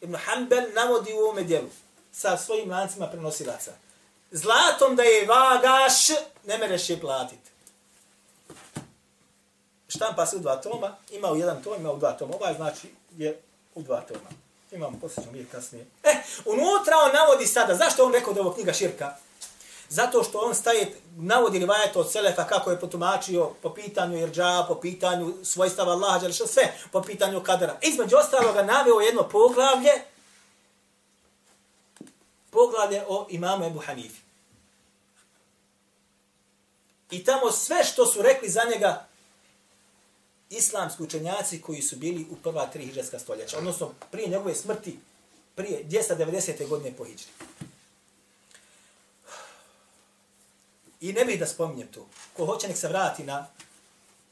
ibn 0.00 0.16
Hanbel 0.16 0.64
navodi 0.74 1.12
u 1.12 1.18
ovome 1.18 1.42
dijelu 1.42 1.68
sa 2.12 2.36
svojim 2.36 2.70
lancima 2.70 3.06
prenosilaca. 3.06 3.72
Zlatom 4.30 4.96
da 4.96 5.02
je 5.02 5.26
vagaš, 5.26 6.08
ne 6.44 6.58
mereš 6.58 6.90
je 6.90 7.00
platiti 7.00 7.50
štampa 9.90 10.26
se 10.26 10.36
u 10.36 10.38
dva 10.38 10.56
toma, 10.56 10.96
ima 11.10 11.30
u 11.30 11.36
jedan 11.36 11.62
tom, 11.62 11.80
ima 11.80 11.92
u 11.92 11.98
dva 11.98 12.12
toma. 12.12 12.34
Ovaj 12.40 12.54
znači 12.54 12.88
je 13.16 13.40
u 13.74 13.82
dva 13.82 14.00
toma. 14.00 14.30
Imamo, 14.72 14.98
poslije 15.00 15.38
je 15.38 15.46
kasnije. 15.52 15.86
E, 16.02 16.14
unutra 16.44 16.96
on 17.06 17.12
navodi 17.12 17.46
sada, 17.46 17.74
zašto 17.74 18.04
on 18.04 18.12
rekao 18.12 18.32
da 18.32 18.40
je 18.40 18.46
ovo 18.46 18.54
knjiga 18.54 18.72
širka? 18.72 19.16
Zato 19.90 20.24
što 20.24 20.38
on 20.38 20.54
staje, 20.54 20.96
navodi 21.16 21.58
li 21.58 21.68
od 21.94 22.12
Selefa 22.12 22.44
kako 22.44 22.70
je 22.70 22.80
potumačio 22.80 23.50
po 23.62 23.74
pitanju 23.74 24.18
irđa, 24.18 24.64
po 24.68 24.74
pitanju 24.74 25.34
svojstava 25.42 25.92
Allaha, 25.92 26.32
što 26.32 26.46
sve, 26.46 26.74
po 26.92 27.02
pitanju 27.02 27.42
kadera. 27.42 27.78
Između 27.82 28.16
ostaloga 28.16 28.62
naveo 28.62 29.00
jedno 29.00 29.28
poglavlje, 29.28 29.90
poglavlje 32.50 33.04
o 33.08 33.26
imamu 33.30 33.64
Ebu 33.64 33.78
Hanifi. 33.78 34.20
I 37.10 37.24
tamo 37.24 37.50
sve 37.50 37.84
što 37.84 38.06
su 38.06 38.22
rekli 38.22 38.48
za 38.48 38.60
njega, 38.74 39.06
islamski 40.50 41.02
učenjaci 41.02 41.60
koji 41.60 41.82
su 41.82 41.96
bili 41.96 42.26
u 42.30 42.36
prva 42.36 42.66
tri 42.66 42.86
hiđarska 42.86 43.18
stoljeća, 43.18 43.58
odnosno 43.58 43.92
prije 44.10 44.28
njegove 44.28 44.54
smrti, 44.54 44.98
prije 45.54 45.84
290. 45.84 46.68
godine 46.68 46.96
po 46.96 47.04
hijđri. 47.04 47.30
I 51.00 51.12
ne 51.12 51.24
bih 51.24 51.40
da 51.40 51.46
spominjem 51.46 51.88
to. 51.88 52.06
Ko 52.36 52.46
hoće 52.46 52.68
nek 52.68 52.76
se 52.76 52.88
vrati 52.88 53.24
na, 53.24 53.46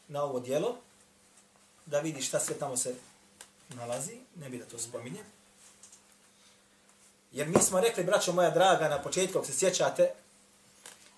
na 0.09 0.23
ovo 0.23 0.41
dijelo, 0.41 0.77
da 1.87 2.01
vidi 2.01 2.23
šta 2.23 2.41
sve 2.41 2.55
tamo 2.55 2.77
se 2.77 2.95
nalazi, 3.69 4.19
ne 4.37 4.49
bih 4.49 4.61
da 4.61 4.67
to 4.67 4.79
spominjem. 4.79 5.25
Jer 7.33 7.49
mi 7.49 7.63
smo 7.63 7.81
rekli, 7.81 8.05
braćo 8.05 8.33
moja 8.33 8.51
draga, 8.51 8.89
na 8.89 9.03
početku, 9.03 9.39
ako 9.39 9.47
se 9.47 9.53
sjećate, 9.53 10.11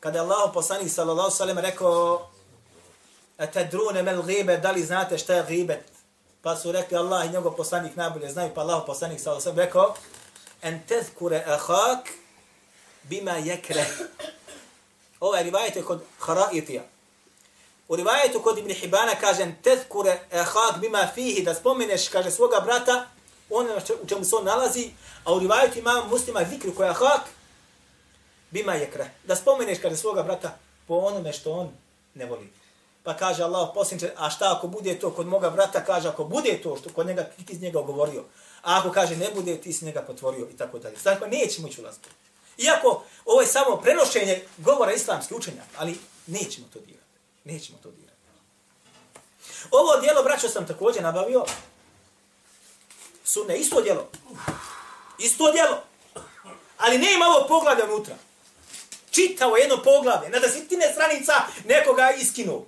kada 0.00 0.18
je 0.18 0.22
Allah 0.22 0.50
poslanik 0.54 0.92
sallallahu 0.92 1.30
sallam 1.30 1.58
rekao 1.58 2.30
atadrune 3.38 4.02
mel 4.02 4.22
gibe, 4.22 4.56
da 4.56 4.70
li 4.70 4.82
znate 4.82 5.18
šta 5.18 5.34
je 5.34 5.44
gibet? 5.48 5.84
Pa 6.42 6.56
su 6.56 6.72
rekli 6.72 6.96
Allah 6.96 7.26
i 7.26 7.32
njegov 7.32 7.56
poslanik 7.56 7.96
najbolje 7.96 8.28
znaju, 8.28 8.50
pa 8.54 8.60
Allah 8.60 8.82
poslanik 8.86 9.20
sallallahu 9.20 9.42
sallam 9.42 9.58
rekao, 9.58 9.94
en 10.62 10.82
tezkure 10.86 11.44
ahak 11.46 12.08
bima 13.02 13.38
Ovaj 15.20 15.42
rivajet 15.42 15.76
je 15.76 15.82
kod 15.82 16.02
Haraitija. 16.18 16.82
U 17.88 17.96
rivajetu 17.96 18.40
kod 18.40 18.58
Ibn 18.58 18.70
Hibana 18.70 19.14
kaže, 19.20 19.42
en 19.42 19.54
tezkure 19.62 20.20
ehak 20.30 20.78
bima 20.80 21.08
fihi, 21.14 21.42
da 21.42 21.54
spomeneš, 21.54 22.08
kaže, 22.08 22.30
svoga 22.30 22.60
brata, 22.60 23.06
ono 23.50 23.74
u 24.02 24.06
čemu 24.06 24.24
se 24.24 24.36
on 24.36 24.44
nalazi, 24.44 24.90
a 25.24 25.34
u 25.34 25.38
rivajetu 25.38 25.78
imam 25.78 26.08
muslima 26.08 26.44
zikru 26.50 26.74
koja 26.74 26.92
hak, 26.92 27.20
bima 28.50 28.74
jekre. 28.74 29.10
Da 29.24 29.36
spomeneš, 29.36 29.78
kaže, 29.82 29.96
svoga 29.96 30.22
brata 30.22 30.58
po 30.86 30.94
onome 30.94 31.32
što 31.32 31.52
on 31.52 31.70
ne 32.14 32.26
voli. 32.26 32.52
Pa 33.02 33.16
kaže 33.16 33.42
Allah 33.42 33.70
posljednice, 33.74 34.12
a 34.16 34.30
šta 34.30 34.54
ako 34.56 34.68
bude 34.68 34.98
to 34.98 35.10
kod 35.10 35.26
moga 35.26 35.50
brata, 35.50 35.84
kaže 35.84 36.08
ako 36.08 36.24
bude 36.24 36.60
to 36.62 36.76
što 36.76 36.92
kod 36.92 37.06
njega, 37.06 37.24
ti 37.24 37.52
iz 37.52 37.62
njega 37.62 37.82
govorio. 37.82 38.24
A 38.62 38.78
ako 38.78 38.90
kaže 38.92 39.16
ne 39.16 39.28
bude, 39.34 39.60
ti 39.60 39.68
iz 39.68 39.82
njega 39.82 40.02
potvorio 40.02 40.48
i 40.54 40.56
tako 40.56 40.78
dalje. 40.78 40.96
Znači, 40.96 41.20
neće 41.30 41.62
moći 41.62 41.80
ulaziti. 41.80 42.08
Iako 42.60 43.04
ovo 43.24 43.40
je 43.40 43.46
samo 43.46 43.76
prenošenje 43.76 44.44
govora 44.58 44.92
islamskih 44.92 45.36
učenja, 45.36 45.62
ali 45.76 45.98
nećemo 46.26 46.66
to 46.72 46.78
dirati. 46.78 47.06
Nećemo 47.44 47.78
to 47.82 47.90
dirati. 47.90 48.20
Ovo 49.70 50.00
dijelo, 50.00 50.22
braćo, 50.22 50.48
sam 50.48 50.66
također 50.66 51.02
nabavio. 51.02 51.44
Sunne, 53.24 53.58
isto 53.58 53.80
dijelo. 53.80 54.10
Isto 55.18 55.52
dijelo. 55.52 55.82
Ali 56.78 56.98
ne 56.98 57.12
ima 57.14 57.26
ovo 57.26 57.48
poglavlje 57.48 57.84
unutra. 57.84 58.16
Čitavo 59.10 59.56
jedno 59.56 59.82
poglavlje. 59.82 60.28
Na 60.28 60.38
desetine 60.38 60.92
stranica 60.92 61.32
nekoga 61.64 62.10
iskinuo. 62.10 62.66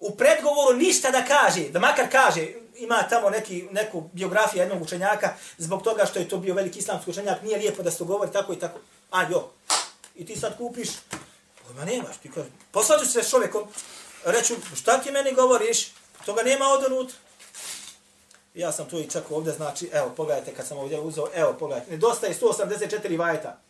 u 0.00 0.16
predgovoru 0.16 0.76
ništa 0.76 1.10
da 1.10 1.24
kaže, 1.24 1.60
da 1.60 1.78
makar 1.78 2.06
kaže, 2.12 2.46
ima 2.78 3.02
tamo 3.10 3.30
neki, 3.30 3.68
neku 3.70 4.10
biografiju 4.12 4.60
jednog 4.60 4.82
učenjaka, 4.82 5.34
zbog 5.58 5.82
toga 5.82 6.06
što 6.06 6.18
je 6.18 6.28
to 6.28 6.38
bio 6.38 6.54
veliki 6.54 6.78
islamski 6.78 7.10
učenjak, 7.10 7.42
nije 7.42 7.58
lijepo 7.58 7.82
da 7.82 7.90
se 7.90 7.98
to 7.98 8.04
govori 8.04 8.32
tako 8.32 8.52
i 8.52 8.58
tako. 8.58 8.78
A 9.10 9.22
jo, 9.22 9.50
i 10.14 10.26
ti 10.26 10.36
sad 10.36 10.56
kupiš, 10.56 10.88
pojma 11.66 11.84
nemaš, 11.84 12.16
ti 12.16 12.30
kaže, 12.34 12.48
poslađu 12.70 13.06
se 13.06 13.22
s 13.22 13.30
čovjekom, 13.30 13.68
reću, 14.24 14.54
šta 14.76 14.98
ti 14.98 15.10
meni 15.10 15.32
govoriš, 15.32 15.92
toga 16.26 16.42
nema 16.42 16.64
od 16.64 16.92
unutra. 16.92 17.16
Ja 18.54 18.72
sam 18.72 18.88
tu 18.88 18.98
i 18.98 19.10
čak 19.10 19.30
ovdje, 19.30 19.52
znači, 19.52 19.90
evo, 19.92 20.12
pogledajte 20.16 20.54
kad 20.54 20.66
sam 20.66 20.78
ovdje 20.78 21.00
uzeo, 21.00 21.28
evo, 21.34 21.56
pogledajte, 21.58 21.90
nedostaje 21.90 22.34
184 22.34 23.18
vajeta. 23.18 23.60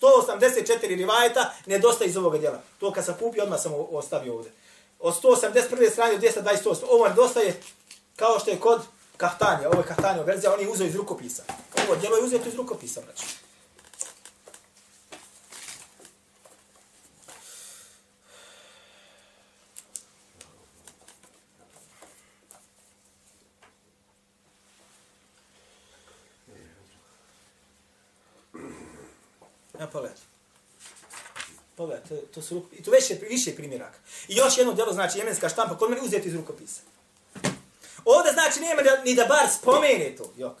184 0.00 0.96
rivajeta 0.96 1.52
nedostaje 1.66 2.08
iz 2.08 2.16
ovoga 2.16 2.38
djela. 2.38 2.60
To 2.80 2.92
kad 2.92 3.04
sam 3.04 3.14
kupio, 3.18 3.42
odmah 3.42 3.60
sam 3.60 3.72
ostavio 3.90 4.34
ovdje. 4.34 4.52
Od 4.98 5.22
181. 5.22 5.90
strane 5.90 6.18
do 6.18 6.26
228. 6.26 6.76
Ovo 6.88 7.08
nedostaje 7.08 7.60
kao 8.22 8.38
što 8.38 8.50
je 8.50 8.60
kod 8.60 8.82
Kahtanija. 9.16 9.68
Ovo 9.68 9.80
je 9.80 9.86
Kahtanija 9.86 10.24
verzija, 10.24 10.54
on 10.54 10.60
je 10.60 10.68
uzeo 10.68 10.86
iz 10.86 10.96
rukopisa. 10.96 11.42
Ovo 11.86 11.96
djelo 11.96 12.16
je 12.16 12.24
uzeto 12.24 12.48
iz 12.48 12.54
rukopisa, 12.54 13.00
znači. 13.00 13.26
Ja 29.80 29.86
pogledaj. 29.86 30.16
Pogledaj, 31.76 32.08
to, 32.08 32.16
to 32.34 32.42
su 32.42 32.66
i 32.72 32.82
to 32.82 32.90
više, 32.90 33.14
više 33.30 33.54
primjeraka. 33.56 33.98
I 34.28 34.34
još 34.34 34.58
jedno 34.58 34.72
djelo, 34.72 34.92
znači 34.92 35.18
jemenska 35.18 35.48
štampa, 35.48 35.78
kod 35.78 35.90
mene 35.90 36.02
uzeti 36.02 36.28
iz 36.28 36.34
rukopisa. 36.34 36.92
Ovdje 38.04 38.32
znači 38.32 38.60
nema 38.60 38.82
da, 38.82 39.02
ni 39.04 39.14
da 39.14 39.24
bar 39.24 39.48
spomene 39.58 40.16
to, 40.16 40.32
jok. 40.36 40.56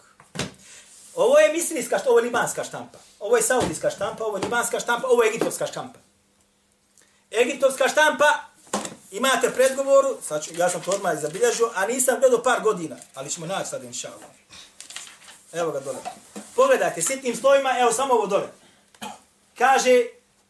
Ovo 1.14 1.38
je 1.38 1.52
misrijska 1.52 1.98
štampa, 1.98 2.10
ovo 2.10 2.18
je 2.18 2.24
libanska 2.24 2.64
štampa. 2.64 2.98
Ovo 3.20 3.36
je 3.36 3.42
saudijska 3.42 3.90
štampa, 3.90 4.24
ovo 4.24 4.36
je 4.36 4.42
libanska 4.42 4.80
štampa, 4.80 5.08
ovo 5.08 5.22
je 5.22 5.28
egiptovska 5.28 5.66
štampa. 5.66 5.98
Egiptovska 7.42 7.88
štampa, 7.88 8.38
imate 9.10 9.50
predgovoru, 9.50 10.16
sad 10.22 10.44
ću, 10.44 10.50
ja 10.56 10.68
sam 10.68 10.82
to 10.82 10.90
odmah 10.90 11.20
zabilježio, 11.20 11.70
a 11.74 11.86
nisam 11.86 12.20
gledao 12.20 12.42
par 12.42 12.62
godina, 12.62 12.96
ali 13.14 13.30
ćemo 13.30 13.46
naći 13.46 13.70
sad, 13.70 13.84
inša 13.84 14.10
Evo 15.52 15.72
ga 15.72 15.80
dole. 15.80 15.98
Pogledajte, 16.56 17.02
sitnim 17.02 17.36
slovima, 17.36 17.78
evo 17.78 17.92
samo 17.92 18.14
ovo 18.14 18.26
dole 18.26 18.48
kaže, 19.58 20.06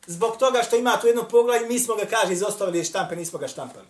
zbog 0.06 0.36
toga 0.36 0.62
što 0.62 0.76
ima 0.76 0.96
tu 1.00 1.06
jedno 1.06 1.28
poglavlje, 1.28 1.66
mi 1.68 1.78
smo 1.78 1.94
ga, 1.94 2.06
kaže, 2.06 2.32
izostavili 2.32 2.84
štampe, 2.84 3.16
nismo 3.16 3.38
ga 3.38 3.48
štampali. 3.48 3.86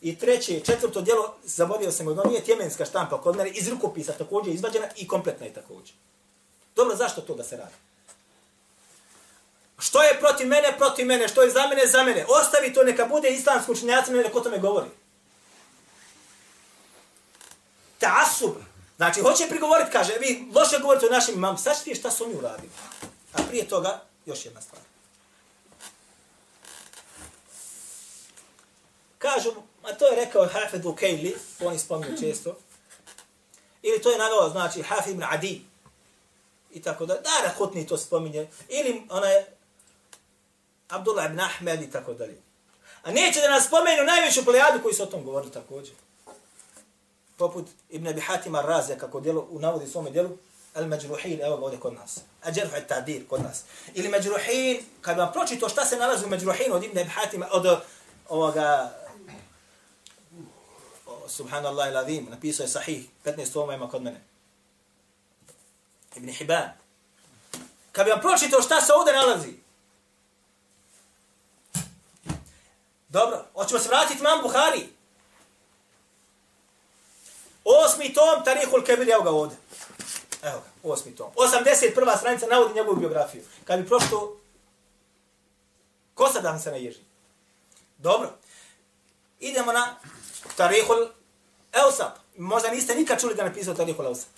I 0.00 0.18
treće, 0.18 0.60
četvrto 0.60 1.00
djelo, 1.00 1.34
zaborio 1.44 1.92
sam 1.92 2.14
ga, 2.14 2.22
nije 2.24 2.44
tjemenska 2.44 2.84
štampa 2.84 3.20
kod 3.22 3.36
mene, 3.36 3.50
iz 3.50 3.68
rukopisa 3.68 4.12
također 4.12 4.54
izvađena 4.54 4.86
i 4.96 5.08
kompletna 5.08 5.46
je 5.46 5.54
također. 5.54 5.94
Dobro, 6.76 6.96
zašto 6.96 7.20
to 7.20 7.34
da 7.34 7.44
se 7.44 7.56
radi? 7.56 7.74
Što 9.78 10.02
je 10.02 10.20
protiv 10.20 10.46
mene, 10.46 10.74
protiv 10.78 11.06
mene, 11.06 11.28
što 11.28 11.42
je 11.42 11.50
za 11.50 11.66
mene, 11.66 11.86
za 11.86 12.02
mene. 12.04 12.26
Ostavi 12.28 12.74
to, 12.74 12.82
neka 12.84 13.04
bude 13.04 13.30
islamsko 13.30 13.72
učenjacima, 13.72 14.16
ne 14.16 14.22
neko 14.22 14.40
tome 14.40 14.58
govori. 14.58 14.90
Taasub. 17.98 18.54
Znači, 18.96 19.20
hoće 19.20 19.48
prigovoriti, 19.48 19.90
kaže, 19.92 20.12
vi 20.20 20.48
loše 20.54 20.78
govorite 20.78 21.06
o 21.06 21.10
našim 21.10 21.34
imam, 21.34 21.58
sad 21.58 21.76
šta 21.98 22.10
su 22.10 22.24
oni 22.24 22.34
uradili. 22.34 22.70
A 23.32 23.42
prije 23.48 23.68
toga, 23.68 24.02
još 24.26 24.44
jedna 24.44 24.60
stvar. 24.60 24.85
Kažu, 29.36 29.50
a 29.82 29.92
to 29.92 30.06
je 30.06 30.24
rekao 30.24 30.46
Hafid 30.46 30.84
Ukejli, 30.84 31.36
oni 31.60 31.78
spominju 31.78 32.18
često, 32.20 32.56
ili 33.82 34.02
to 34.02 34.10
je 34.10 34.18
naveo, 34.18 34.48
znači, 34.48 34.82
Hafid 34.82 35.12
ibn 35.12 35.24
Adi, 35.30 35.62
i 36.72 36.82
tako 36.82 37.06
da, 37.06 37.14
da, 37.14 37.30
Rakutni 37.44 37.86
to 37.86 37.96
spominje, 37.96 38.48
ili 38.68 39.02
ona 39.10 39.26
je 39.26 39.46
Abdullah 40.88 41.26
ibn 41.26 41.40
Ahmed 41.40 41.82
i 41.82 41.90
tako 41.90 42.14
dalje. 42.14 42.36
A 43.02 43.10
neće 43.10 43.40
da 43.40 43.50
nas 43.50 43.66
spomenu 43.66 44.04
najveću 44.04 44.44
plejadu 44.44 44.82
koji 44.82 44.94
su 44.94 45.02
o 45.02 45.06
tom 45.06 45.24
govorili 45.24 45.52
također. 45.52 45.94
Poput 47.36 47.66
Ibn 47.90 48.08
Abi 48.08 48.20
Hatima 48.20 48.62
Raze, 48.62 48.98
kako 48.98 49.20
djelo, 49.20 49.46
u 49.50 49.58
navodi 49.58 49.86
svome 49.86 50.10
djelu, 50.10 50.30
al-majruhin, 50.74 51.46
evo 51.46 51.56
ga 51.56 51.64
ovdje 51.64 51.80
kod 51.80 51.94
nas. 51.94 52.18
Al-đerh 52.44 52.70
al-tadir 52.74 53.26
kod 53.28 53.42
nas. 53.42 53.62
Ili 53.94 54.08
majruhin, 54.08 54.82
kad 55.00 55.18
vam 55.18 55.32
pročito 55.32 55.68
šta 55.68 55.84
se 55.84 55.96
nalazi 55.96 56.24
u 56.24 56.28
majruhin 56.28 56.72
od 56.72 56.84
Ibn 56.84 57.04
Hatima, 57.08 57.48
od 57.52 57.80
ovoga, 58.28 58.92
subhanallah 61.28 61.88
il-azim, 61.88 62.26
napisao 62.30 62.64
je 62.64 62.68
sahih, 62.68 63.06
15 63.24 63.52
toma 63.52 63.74
ima 63.74 63.88
kod 63.90 64.02
mene. 64.02 64.20
Ibn 66.16 66.28
Hibban. 66.28 66.68
Kad 67.92 68.04
bi 68.04 68.10
vam 68.10 68.20
pročitao 68.20 68.62
šta 68.62 68.80
se 68.80 68.92
ovdje 68.92 69.12
nalazi, 69.12 69.52
Dobro, 73.08 73.44
hoćemo 73.54 73.80
se 73.80 73.88
vratiti 73.88 74.22
mam 74.22 74.42
Buhari. 74.42 74.88
Osmi 77.64 78.14
tom, 78.14 78.44
Tarihul 78.44 78.84
Kebir, 78.84 79.10
evo 79.10 79.22
ga 79.22 79.30
ovdje. 79.30 79.56
Evo 80.42 80.60
ga, 80.60 80.90
osmi 80.90 81.16
tom. 81.16 81.30
81. 81.36 82.18
stranica 82.18 82.46
navodi 82.46 82.74
njegovu 82.74 82.96
biografiju. 82.96 83.42
Kad 83.64 83.80
bi 83.80 83.88
pročitao 83.88 84.36
ko 86.14 86.28
sad 86.28 86.42
dan 86.42 86.60
se 86.60 86.70
naježi? 86.70 87.00
Dobro. 87.98 88.30
Idemo 89.40 89.72
na 89.72 89.96
Tarihul 90.56 91.08
Eusap. 91.84 92.12
Možda 92.36 92.70
niste 92.70 92.94
nikad 92.94 93.20
čuli 93.20 93.34
da 93.34 93.44
napisao 93.44 93.74
Tarihul 93.74 94.06
Eusap. 94.06 94.28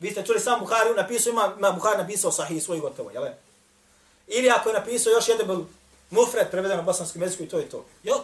Vi 0.00 0.10
ste 0.10 0.26
čuli 0.26 0.40
sam 0.40 0.60
Buhari, 0.60 0.94
napisao, 0.96 1.30
ima, 1.30 1.54
ima 1.58 1.72
Buhari 1.72 1.98
napisao 1.98 2.32
sahih 2.32 2.62
svoj 2.62 2.80
gotovo, 2.80 3.10
jel? 3.10 3.24
Ili 4.26 4.50
ako 4.50 4.68
je 4.68 4.74
napisao 4.74 5.10
još 5.10 5.28
jedan 5.28 5.46
bil 5.46 5.60
mufred 6.10 6.50
preveden 6.50 6.76
na 6.76 6.82
bosanskom 6.82 7.22
jeziku 7.22 7.42
i 7.42 7.48
to 7.48 7.58
je 7.58 7.68
to. 7.68 7.84
Jok. 8.02 8.22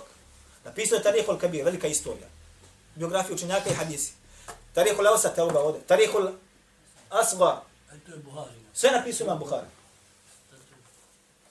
Napisao 0.64 0.96
je 0.96 1.02
Tarihul 1.02 1.38
Kabir, 1.38 1.64
velika 1.64 1.86
istorija. 1.86 2.26
Biografija 2.94 3.34
učenjaka 3.34 3.70
i 3.70 3.74
hadisi. 3.74 4.12
Tarihul 4.74 5.06
Eusap, 5.06 5.38
evo 5.38 5.50
ga 5.50 5.60
ovdje. 5.60 5.80
Tarihul 5.86 6.28
Asgar. 7.10 7.56
Sve 8.74 8.90
napisao 8.90 9.24
imam 9.24 9.38
Buhari. 9.38 9.66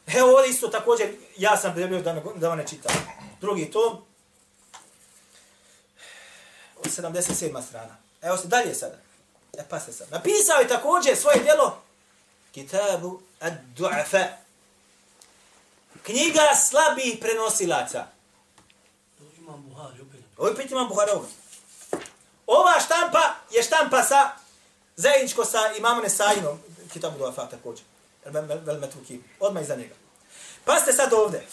Evo 0.08 0.32
ovdje 0.32 0.50
isto 0.50 0.68
također, 0.68 1.10
ja 1.38 1.58
sam 1.58 1.74
prijavio 1.74 2.02
da, 2.02 2.24
da 2.36 2.50
vam 2.50 2.58
ne 2.58 2.68
čitam. 2.68 2.96
Drugi 3.42 3.72
tom. 3.72 4.07
77. 6.84 7.68
strana. 7.68 7.98
Evo 8.22 8.38
se 8.38 8.48
dalje 8.48 8.76
sada. 8.76 8.98
E 9.58 9.64
pa 9.70 9.80
se 9.80 9.94
sad. 9.94 10.08
Napisao 10.12 10.60
je 10.60 10.68
također 10.68 11.18
svoje 11.18 11.40
djelo 11.40 11.82
Kitabu 12.52 13.22
ad-du'afa. 13.42 14.28
Knjiga 16.04 16.56
slabih 16.70 17.18
prenosilaca. 17.22 18.06
Imam 19.38 19.64
Buhari, 19.70 20.02
opet. 20.02 20.20
Ovo 20.38 20.52
opet 20.52 20.72
imam 20.72 20.88
Buhari 20.88 21.12
ovdje. 21.12 21.32
Ova 22.48 22.80
štampa 22.80 23.36
je 23.52 23.64
štampa 23.64 24.04
sa 24.04 24.32
zajedničko 24.96 25.46
sa 25.46 25.60
imamom 25.78 26.04
Nesajinom, 26.04 26.60
kitabu 26.94 27.18
Duafa 27.18 27.46
također, 27.46 27.86
vel 28.66 28.80
metruki, 28.80 29.20
odmah 29.40 29.64
iza 29.64 29.76
njega. 29.76 29.96
Pa 30.66 30.80
ste 30.80 30.94
sad 30.94 31.14
ovdje. 31.14 31.48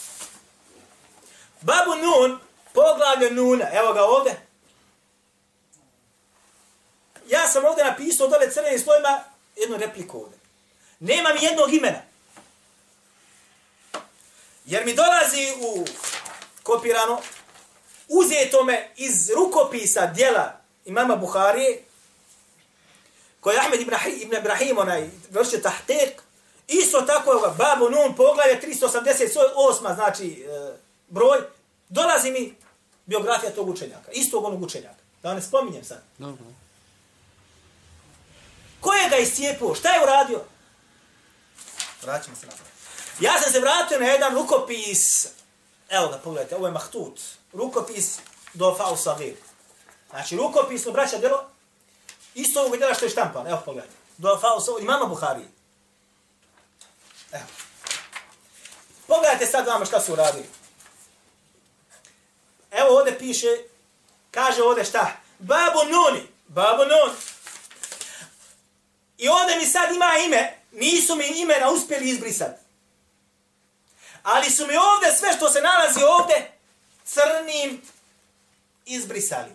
Babu 1.61 1.91
Nun, 1.95 2.39
poglavlje 2.73 3.31
Nuna, 3.31 3.65
evo 3.73 3.93
ga 3.93 4.03
ovdje. 4.03 4.47
Ja 7.29 7.47
sam 7.47 7.65
ovdje 7.65 7.83
napisao 7.83 8.27
dole 8.27 8.51
crvenim 8.51 8.79
slojima 8.79 9.23
jednu 9.55 9.77
repliku 9.77 10.17
ovdje. 10.17 10.37
Nema 10.99 11.33
mi 11.33 11.45
jednog 11.45 11.73
imena. 11.73 12.01
Jer 14.65 14.85
mi 14.85 14.93
dolazi 14.93 15.53
u 15.61 15.85
kopirano, 16.63 17.21
uzeto 18.07 18.63
me 18.63 18.89
iz 18.95 19.29
rukopisa 19.29 20.05
dijela 20.05 20.59
imama 20.85 21.15
Buharije, 21.15 21.83
koji 23.39 23.55
je 23.55 23.59
Ahmed 23.59 23.81
ibn, 23.81 23.93
ibn 24.21 24.35
Ibrahim, 24.35 24.77
onaj, 24.77 25.09
vršio 25.29 25.59
tahtek, 25.59 26.21
isto 26.67 27.01
tako 27.01 27.33
je 27.33 27.39
Babu 27.57 27.89
Nun, 27.89 28.15
poglavlje 28.15 28.61
388, 28.61 29.95
znači 29.95 30.45
e, 30.49 30.77
broj, 31.09 31.39
dolazi 31.89 32.31
mi 32.31 32.55
biografija 33.05 33.51
tog 33.51 33.69
učenjaka, 33.69 34.11
istog 34.11 34.43
onog 34.43 34.63
učenjaka. 34.63 35.03
Da 35.23 35.33
ne 35.33 35.41
spominjem 35.41 35.83
sad. 35.83 36.03
Dobro. 36.17 36.45
Ko 38.85 38.93
je 38.93 39.09
ga 39.09 39.17
iscijepuo? 39.17 39.75
Šta 39.75 39.89
je 39.89 40.03
uradio? 40.03 40.41
Vraćamo 42.03 42.35
se 42.35 42.45
nazad. 42.45 42.65
Ja 43.19 43.39
sam 43.39 43.51
se 43.51 43.59
vratio 43.59 43.99
na 43.99 44.05
jedan 44.05 44.33
rukopis, 44.35 45.27
evo 45.89 46.07
ga, 46.07 46.17
pogledajte, 46.17 46.55
ovo 46.55 46.67
je 46.67 46.71
Mahtut, 46.71 47.19
rukopis 47.53 48.19
do 48.53 48.75
Fausavir. 48.77 49.35
Znači, 50.09 50.35
rukopis, 50.35 50.87
braća 50.93 51.17
djelo, 51.17 51.49
Isto 52.35 52.61
ovog 52.61 52.77
djela 52.77 52.93
što 52.93 53.05
je 53.05 53.09
štampan. 53.09 53.47
Evo 53.47 53.61
pogledajte. 53.65 53.95
Do 54.17 54.39
Fausa, 54.41 54.71
imama 54.81 55.05
Buhari. 55.05 55.45
Evo. 57.31 57.45
Pogledajte 59.07 59.45
sad 59.45 59.67
vama 59.67 59.85
šta 59.85 60.01
su 60.01 60.13
uradili. 60.13 60.45
Evo 62.71 62.97
ovdje 62.97 63.19
piše, 63.19 63.47
kaže 64.31 64.63
ovdje 64.63 64.85
šta? 64.85 65.11
Babu 65.39 65.79
Nuni. 65.91 66.27
Babu 66.47 66.83
Nun. 66.83 67.15
I 69.17 69.27
onda 69.29 69.55
mi 69.55 69.65
sad 69.65 69.95
ima 69.95 70.11
ime, 70.25 70.57
nisu 70.71 71.15
mi 71.15 71.27
imena 71.27 71.69
uspjeli 71.69 72.09
izbrisati. 72.09 72.65
Ali 74.23 74.51
su 74.51 74.67
mi 74.67 74.77
ovdje 74.77 75.13
sve 75.19 75.33
što 75.37 75.51
se 75.51 75.61
nalazi 75.61 75.99
ovdje 76.03 76.51
crnim 77.05 77.81
izbrisali. 78.85 79.51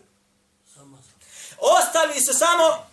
Ostali 1.58 2.20
su 2.20 2.34
samo 2.34 2.86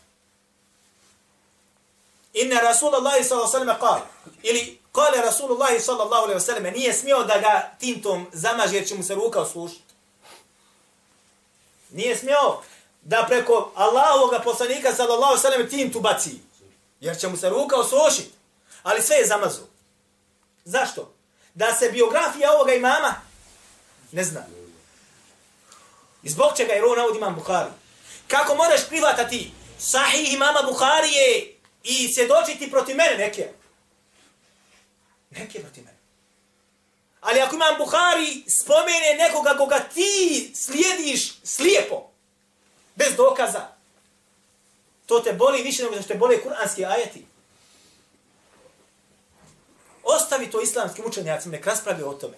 Inna 2.33 2.59
Rasulullahi 2.59 3.23
sallallahu 3.23 3.55
alejhi 3.55 3.69
ve 3.69 3.75
sellem 3.75 3.77
sallam 3.79 4.01
ili 4.43 4.79
kaže 4.91 5.21
Rasulullahi 5.21 5.79
sallallahu 5.79 6.23
alejhi 6.23 6.39
ve 6.39 6.45
sellem 6.45 6.73
nije 6.73 6.93
smio 6.93 7.23
da 7.23 7.37
ga 7.37 7.71
tintom 7.79 8.27
zamaže 8.33 8.75
jer 8.75 8.87
će 8.87 8.95
mu 8.95 9.03
se 9.03 9.15
ruka 9.15 9.41
osušiti. 9.41 9.93
Nije 11.89 12.17
smio 12.17 12.61
da 13.01 13.25
preko 13.27 13.71
Allahovog 13.75 14.33
poslanika 14.43 14.95
sallallahu 14.95 15.31
alejhi 15.31 15.43
ve 15.43 15.51
sellem 15.51 15.69
tintu 15.69 15.99
baci. 15.99 16.46
Jer 16.99 17.19
će 17.19 17.27
mu 17.27 17.37
se 17.37 17.49
ruka 17.49 17.75
oslušiti. 17.75 18.31
Ali 18.83 19.01
sve 19.01 19.15
je 19.15 19.27
zamazu. 19.27 19.61
Zašto? 20.65 21.13
Da 21.53 21.75
se 21.75 21.89
biografija 21.91 22.51
ovoga 22.51 22.73
imama 22.73 23.15
ne 24.11 24.23
zna. 24.23 24.45
I 26.23 26.29
zbog 26.29 26.57
čega 26.57 26.73
je 26.73 26.85
ovo 26.85 26.95
navod 26.95 27.15
imam 27.15 27.35
Bukhari. 27.35 27.69
Kako 28.27 28.55
moraš 28.55 28.87
privatati 28.87 29.51
sahih 29.79 30.33
imama 30.33 30.61
Bukharije 30.61 31.55
i 31.83 32.13
svjedočiti 32.13 32.71
protiv 32.71 32.95
mene 32.95 33.17
neke? 33.17 33.49
Neke 35.29 35.61
protiv 35.61 35.83
mene. 35.85 35.97
Ali 37.21 37.39
ako 37.39 37.55
imam 37.55 37.77
Bukhari 37.77 38.43
spomene 38.61 39.15
nekoga 39.17 39.57
koga 39.57 39.79
ti 39.79 40.51
slijediš 40.55 41.33
slijepo, 41.43 42.11
bez 42.95 43.15
dokaza, 43.15 43.67
to 45.07 45.19
te 45.19 45.33
boli 45.33 45.61
više 45.63 45.83
nego 45.83 45.95
što 45.95 46.07
te 46.07 46.15
boli 46.15 46.43
kuranski 46.43 46.85
ajeti. 46.85 47.25
Ostavi 50.03 50.51
to 50.51 50.61
islamskim 50.61 51.05
učenjacima, 51.05 51.51
nek 51.51 51.65
raspravi 51.65 52.03
o 52.03 52.13
tome. 52.13 52.37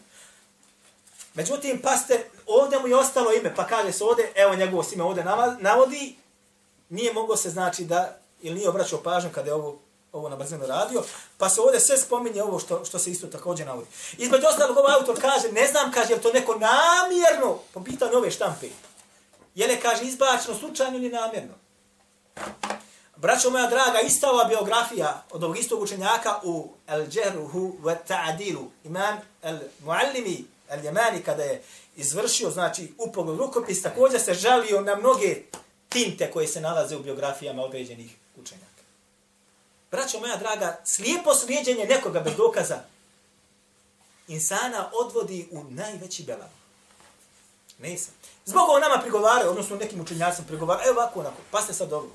Međutim, 1.33 1.81
paste, 1.81 2.29
ovdje 2.47 2.79
mu 2.79 2.87
je 2.87 2.95
ostalo 2.95 3.33
ime, 3.33 3.55
pa 3.55 3.67
kaže 3.67 3.91
se 3.91 4.03
ovdje, 4.03 4.31
evo 4.35 4.55
njegovo 4.55 4.85
ime 4.93 5.03
ovdje 5.03 5.23
navodi, 5.59 6.15
nije 6.89 7.13
moglo 7.13 7.35
se 7.35 7.49
znači 7.49 7.85
da, 7.85 8.17
ili 8.41 8.55
nije 8.55 8.69
obraćao 8.69 9.03
pažnju 9.03 9.29
kada 9.33 9.49
je 9.49 9.53
ovo, 9.53 9.79
ovo 10.11 10.29
na 10.29 10.35
brzinu 10.35 10.67
radio, 10.67 11.03
pa 11.37 11.49
se 11.49 11.61
ovdje 11.61 11.79
sve 11.79 11.97
spominje 11.97 12.43
ovo 12.43 12.59
što, 12.59 12.85
što 12.85 12.99
se 12.99 13.11
isto 13.11 13.27
također 13.27 13.67
navodi. 13.67 13.87
Između 14.17 14.47
ostalog, 14.47 14.77
ovaj 14.77 14.95
autor 14.95 15.21
kaže, 15.21 15.51
ne 15.51 15.67
znam, 15.67 15.91
kaže, 15.91 16.13
je 16.13 16.21
to 16.21 16.33
neko 16.33 16.55
namjerno, 16.55 17.59
po 17.73 17.83
pitanju 17.83 18.17
ove 18.17 18.31
štampe, 18.31 18.67
je 19.55 19.67
li, 19.67 19.79
kaže, 19.81 20.03
izbačeno 20.03 20.57
slučajno 20.59 20.97
ili 20.97 21.09
namjerno? 21.09 21.53
Braćo 23.15 23.49
moja 23.49 23.67
draga, 23.67 23.99
ista 23.99 24.31
ova 24.31 24.43
biografija 24.43 25.23
od 25.31 25.43
ovog 25.43 25.57
istog 25.57 25.81
učenjaka 25.81 26.39
u 26.43 26.69
El 26.87 27.07
Džeruhu 27.07 27.77
wa 27.81 27.95
Ta'adilu, 28.07 28.65
imam 28.83 29.17
El 29.41 29.59
Muallimi, 29.83 30.45
El 30.69 30.85
Jemani, 30.85 31.23
kada 31.23 31.43
je 31.43 31.63
izvršio, 31.95 32.49
znači, 32.49 32.93
upogled 32.97 33.37
rukopis, 33.37 33.81
također 33.81 34.21
se 34.21 34.33
žalio 34.33 34.81
na 34.81 34.95
mnoge 34.95 35.41
tinte 35.89 36.31
koje 36.31 36.47
se 36.47 36.61
nalaze 36.61 36.95
u 36.95 37.03
biografijama 37.03 37.63
određenih 37.63 38.15
učenjaka. 38.41 38.83
Braćo 39.91 40.19
moja 40.19 40.37
draga, 40.37 40.81
slijepo 40.85 41.35
slijedjenje 41.35 41.85
nekoga 41.85 42.19
bez 42.19 42.33
dokaza 42.35 42.79
insana 44.27 44.91
odvodi 44.93 45.47
u 45.51 45.63
najveći 45.63 46.23
belav. 46.23 46.58
Nisam. 47.79 48.13
Zbog 48.45 48.69
ovo 48.69 48.79
nama 48.79 49.01
prigovara, 49.01 49.49
odnosno 49.49 49.75
nekim 49.75 50.01
učenjacima 50.01 50.47
prigovaraju, 50.47 50.89
evo 50.89 51.01
ovako, 51.01 51.19
onako, 51.19 51.37
pa 51.51 51.61
ste 51.61 51.73
sad 51.73 51.89
dobro. 51.89 52.09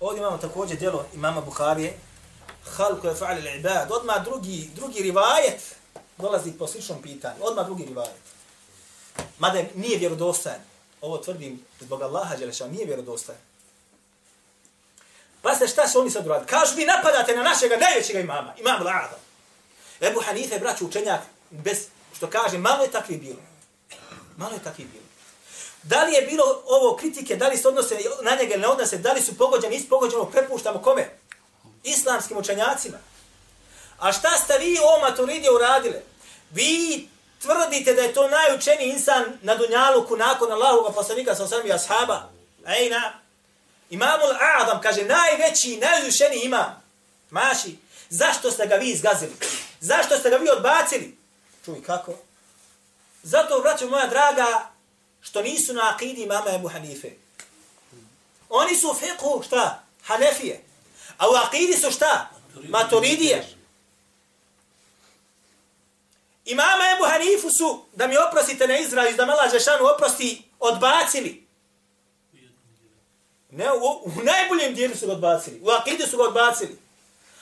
Ovdje 0.00 0.20
imamo 0.20 0.38
također 0.38 0.78
djelo 0.78 1.06
imama 1.14 1.40
Buharije, 1.40 1.98
halku 2.76 3.06
je 3.06 3.14
fa'ali 3.14 3.42
l'ibad, 3.42 3.86
odmah 3.90 4.24
drugi, 4.24 4.70
drugi 4.74 5.02
rivajet 5.02 5.74
dolazi 6.18 6.52
po 6.52 6.66
sličnom 6.66 7.02
pitanju, 7.02 7.36
odmah 7.40 7.66
drugi 7.66 7.84
rivajet. 7.84 8.16
Mada 9.38 9.62
nije 9.74 9.98
vjerodostajan, 9.98 10.60
ovo 11.00 11.18
tvrdim 11.18 11.64
zbog 11.80 12.02
Allaha 12.02 12.36
Đeleša, 12.36 12.66
nije 12.66 12.86
vjerodostajan. 12.86 13.40
Pa 15.42 15.54
ste 15.54 15.68
šta 15.68 15.88
su 15.88 16.00
oni 16.00 16.10
sad 16.10 16.26
uradili? 16.26 16.48
Kažu 16.48 16.76
vi 16.76 16.84
napadate 16.84 17.36
na 17.36 17.42
našega 17.42 17.76
najvećeg 17.76 18.16
imama, 18.16 18.54
imam 18.58 18.82
L'Adam. 18.82 19.20
Ebu 20.00 20.20
Hanife, 20.20 20.58
braću 20.58 20.86
učenjak, 20.86 21.20
bez, 21.50 21.86
što 22.18 22.30
kaže, 22.30 22.58
malo 22.58 22.84
je 22.84 22.90
takvi 22.90 23.16
bilo. 23.16 23.40
Malo 24.36 24.54
je 24.54 24.62
takvi 24.62 24.84
bilo. 24.84 25.04
Da 25.82 26.04
li 26.04 26.12
je 26.12 26.22
bilo 26.22 26.62
ovo 26.66 26.96
kritike, 26.96 27.36
da 27.36 27.48
li 27.48 27.56
se 27.56 27.68
odnose 27.68 27.98
na 28.22 28.30
njega 28.30 28.54
ili 28.54 28.62
ne 28.62 28.68
odnose, 28.68 28.98
da 28.98 29.12
li 29.12 29.22
su 29.22 29.38
pogođeni, 29.38 29.76
is 29.76 29.88
pogođeno, 29.88 30.24
prepuštamo 30.24 30.82
kome? 30.82 31.08
islamskim 31.84 32.36
učenjacima. 32.36 32.98
A 33.98 34.12
šta 34.12 34.30
ste 34.30 34.58
vi 34.58 34.78
o 34.78 35.00
maturidije 35.00 35.50
uradile? 35.50 36.02
Vi 36.50 37.08
tvrdite 37.42 37.94
da 37.94 38.02
je 38.02 38.12
to 38.12 38.28
najučeniji 38.28 38.88
insan 38.88 39.24
na 39.42 39.54
Dunjaluku 39.54 40.16
nakon 40.16 40.52
Allahoga 40.52 40.90
poslanika 40.90 41.34
sa 41.34 41.44
osam 41.44 41.66
i 41.66 41.72
ashaba. 41.72 42.28
Ejna. 42.66 43.12
Imamul 43.90 44.32
Adam 44.60 44.80
kaže 44.80 45.04
najveći, 45.04 45.76
najučeniji 45.76 46.40
imam. 46.40 46.82
Maši. 47.30 47.76
Zašto 48.10 48.50
ste 48.50 48.66
ga 48.66 48.74
vi 48.74 48.90
izgazili? 48.90 49.32
Zašto 49.80 50.18
ste 50.18 50.30
ga 50.30 50.36
vi 50.36 50.50
odbacili? 50.50 51.17
Čuj, 51.68 51.82
kako? 51.82 52.12
Zato, 53.22 53.60
braćo 53.60 53.88
moja 53.88 54.06
draga, 54.06 54.70
što 55.20 55.42
nisu 55.42 55.74
na 55.74 55.90
akidi 55.94 56.22
imama 56.22 56.50
Ebu 56.54 56.68
Hanife. 56.68 57.10
Oni 58.48 58.76
su 58.76 58.90
u 58.90 58.94
fiqhu, 58.94 59.46
šta? 59.46 59.82
Hanefije. 60.02 60.64
A 61.18 61.28
u 61.30 61.32
akidi 61.32 61.72
su 61.72 61.90
šta? 61.90 62.30
Maturidije. 62.68 63.56
Imama 66.44 66.84
Ebu 66.96 67.04
Hanifu 67.04 67.50
su, 67.50 67.84
da 67.94 68.06
mi 68.06 68.16
oprostite 68.16 68.66
na 68.66 68.78
Izrael, 68.78 69.16
da 69.16 69.26
Mala 69.26 69.48
Žešanu 69.48 69.86
oprosti, 69.94 70.42
odbacili. 70.60 71.46
Ne, 73.50 73.72
u, 73.72 73.86
u 74.04 74.22
najboljem 74.22 74.74
dijelu 74.74 74.96
su 74.96 75.06
ga 75.06 75.12
odbacili. 75.12 75.60
U 75.62 75.70
akidi 75.70 76.06
su 76.06 76.16
ga 76.16 76.22
odbacili. 76.22 76.78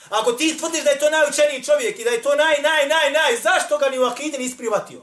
Ako 0.09 0.31
ti 0.31 0.57
tvrdiš 0.57 0.83
da 0.83 0.89
je 0.89 0.99
to 0.99 1.09
najučeniji 1.09 1.63
čovjek 1.63 1.99
i 1.99 2.03
da 2.03 2.09
je 2.09 2.21
to 2.21 2.35
naj, 2.35 2.61
naj, 2.61 2.87
naj, 2.87 3.11
naj, 3.11 3.37
zašto 3.43 3.77
ga 3.77 3.89
ni 3.89 3.99
u 3.99 4.03
akidi 4.03 4.37
nisi 4.37 4.57
privatio? 4.57 5.01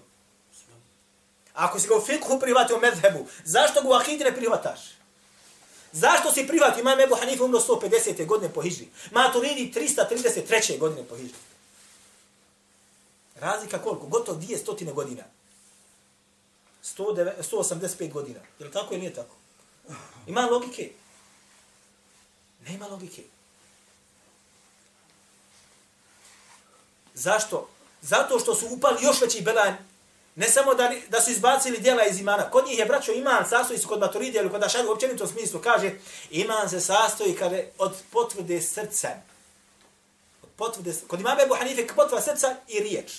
Ako 1.55 1.81
si 1.81 1.89
ga 1.89 1.97
u 1.97 2.01
fikhu 2.01 2.41
privatio 2.41 2.79
medhebu, 2.79 3.27
zašto 3.45 3.83
ga 3.83 3.89
u 3.89 3.93
akidi 3.93 4.25
ne 4.25 4.37
privataš? 4.37 4.81
Zašto 5.93 6.33
si 6.33 6.47
privat 6.47 6.79
imam 6.79 7.01
Ebu 7.01 7.15
Hanife 7.15 7.43
umro 7.43 7.61
150. 7.61 8.27
godine 8.27 8.53
po 8.53 8.63
hijri? 8.63 8.89
Maturidi 9.11 9.73
333. 9.75 10.79
godine 10.79 11.05
po 11.09 11.17
hijri. 11.17 11.35
Razlika 13.37 13.79
koliko? 13.83 14.07
Gotovo 14.07 14.41
200 14.41 14.93
godina. 14.93 15.23
185 16.83 18.13
godina. 18.13 18.41
Je 18.59 18.67
li 18.67 18.73
tako 18.73 18.95
ili 18.95 19.01
nije 19.01 19.15
tako? 19.15 19.37
Ima 20.27 20.47
logike? 20.47 20.91
Nema 22.69 22.87
logike. 22.87 23.23
Zašto? 27.15 27.69
Zato 28.03 28.39
što 28.39 28.55
su 28.55 28.67
upali 28.71 28.99
još 29.05 29.21
veći 29.21 29.43
belan 29.43 29.77
Ne 30.37 30.49
samo 30.49 30.75
da, 30.75 30.93
da 31.09 31.21
su 31.21 31.31
izbacili 31.31 31.79
dijela 31.79 32.07
iz 32.07 32.21
imana. 32.21 32.51
Kod 32.51 32.67
njih 32.67 32.79
je, 32.79 32.85
braćo, 32.85 33.12
iman 33.12 33.49
sastoji 33.49 33.79
se 33.79 33.87
kod 33.87 34.01
maturidija 34.01 34.43
ili 34.43 34.51
kod 34.51 34.62
uopće 34.89 35.25
u 35.25 35.27
smislu 35.27 35.61
kaže, 35.61 35.93
iman 36.31 36.71
se 36.71 36.81
sastoji 36.81 37.37
kaže, 37.37 37.65
od 37.79 37.95
potvrde 38.11 38.62
srca. 38.62 39.09
Od 40.43 40.49
potvrde, 40.57 40.95
kod 41.07 41.21
imama 41.21 41.43
Ebu 41.43 41.55
Hanife, 41.55 41.87
potvrda 41.87 42.23
srca 42.23 42.57
i 42.69 42.81
riječ. 42.81 43.12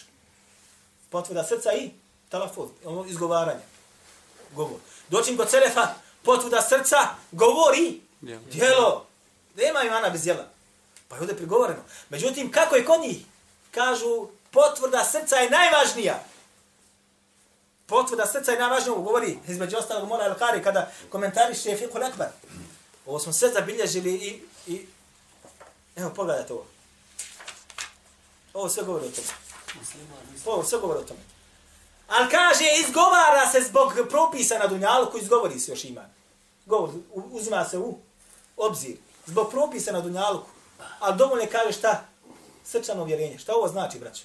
Potvrda 1.10 1.44
srca 1.44 1.74
i 1.74 1.90
talafuz, 2.30 2.70
ono 2.86 3.06
izgovaranje. 3.06 3.64
Govor. 4.56 4.80
Doćim 5.10 5.38
kod 5.38 5.50
Selefa, 5.50 5.88
potvrda 6.24 6.62
srca, 6.62 6.98
govori, 7.32 8.02
dijelo. 8.52 9.06
Nema 9.56 9.84
imana 9.84 10.10
bez 10.10 10.24
dijela. 10.24 10.48
Pa 11.08 11.16
je 11.16 11.20
ovdje 11.20 11.38
prigovoreno. 11.38 11.82
Međutim, 12.10 12.52
kako 12.52 12.76
je 12.76 12.86
kod 12.86 13.02
njih? 13.02 13.18
Kažu, 13.76 14.28
potvrda 14.52 15.04
srca 15.04 15.36
je 15.36 15.50
najvažnija 15.50 16.24
potvrda 17.86 18.26
srca 18.26 18.52
je 18.52 18.60
najvažnija, 18.60 18.96
govori, 18.96 19.40
između 19.48 19.78
ostalog 19.78 20.10
Mola 20.10 20.24
Al-Kari, 20.26 20.64
kada 20.64 20.92
komentariše 21.10 21.78
Fikul 21.78 22.04
Akbar. 22.04 22.28
Ovo 23.06 23.20
smo 23.20 23.34
sve 23.34 23.50
zabilježili 23.50 24.14
i, 24.14 24.42
i 24.74 24.88
evo, 25.96 26.12
pogledajte 26.16 26.54
ovo. 26.54 26.66
Ovo 28.54 28.70
sve 28.70 28.84
govori 28.84 29.06
o 29.06 29.12
tome. 29.12 29.28
Ovo 30.46 30.64
sve 30.64 30.80
govori 30.80 31.00
o 31.00 31.04
tome. 31.04 31.20
Ali 32.08 32.32
kaže, 32.32 32.64
izgovara 32.80 33.52
se 33.52 33.62
zbog 33.62 33.94
propisa 34.10 34.58
na 34.58 34.68
Dunjalu, 34.68 35.12
koji 35.12 35.22
izgovori 35.22 35.60
se 35.60 35.72
još 35.72 35.84
ima. 35.84 36.10
Govor, 36.66 36.90
uzima 37.14 37.66
se 37.66 37.78
u 37.78 37.98
obzir. 38.58 38.98
Zbog 39.26 39.52
propisa 39.52 39.92
na 39.92 40.02
Dunjalu. 40.02 40.42
Ali 41.00 41.18
dovoljno 41.18 41.46
kaže 41.52 41.72
šta? 41.72 42.06
Srčano 42.66 43.04
vjerenje. 43.04 43.38
Šta 43.38 43.56
ovo 43.56 43.68
znači, 43.68 44.00
braćo? 44.00 44.24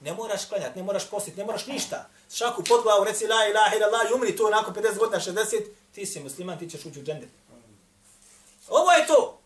Ne 0.00 0.12
moraš 0.12 0.44
klanjati, 0.44 0.78
ne 0.78 0.82
moraš 0.82 1.10
postiti, 1.10 1.36
ne 1.36 1.44
moraš 1.44 1.66
ništa 1.66 2.08
šaku 2.34 2.64
pod 2.64 2.82
glavu, 2.82 3.04
reci 3.04 3.26
la 3.26 3.46
ilaha 3.50 3.76
ila 3.76 3.86
Allah 3.86 4.10
i 4.10 4.14
umri 4.14 4.36
to 4.36 4.50
nakon 4.50 4.74
50 4.74 4.98
godina, 4.98 5.20
60, 5.20 5.64
ti 5.94 6.06
si 6.06 6.20
musliman, 6.20 6.58
ti 6.58 6.70
ćeš 6.70 6.84
ući 6.84 7.00
u 7.00 7.04
džende. 7.04 7.28
Ovo 8.68 8.92
je 8.92 9.06
to. 9.06 9.38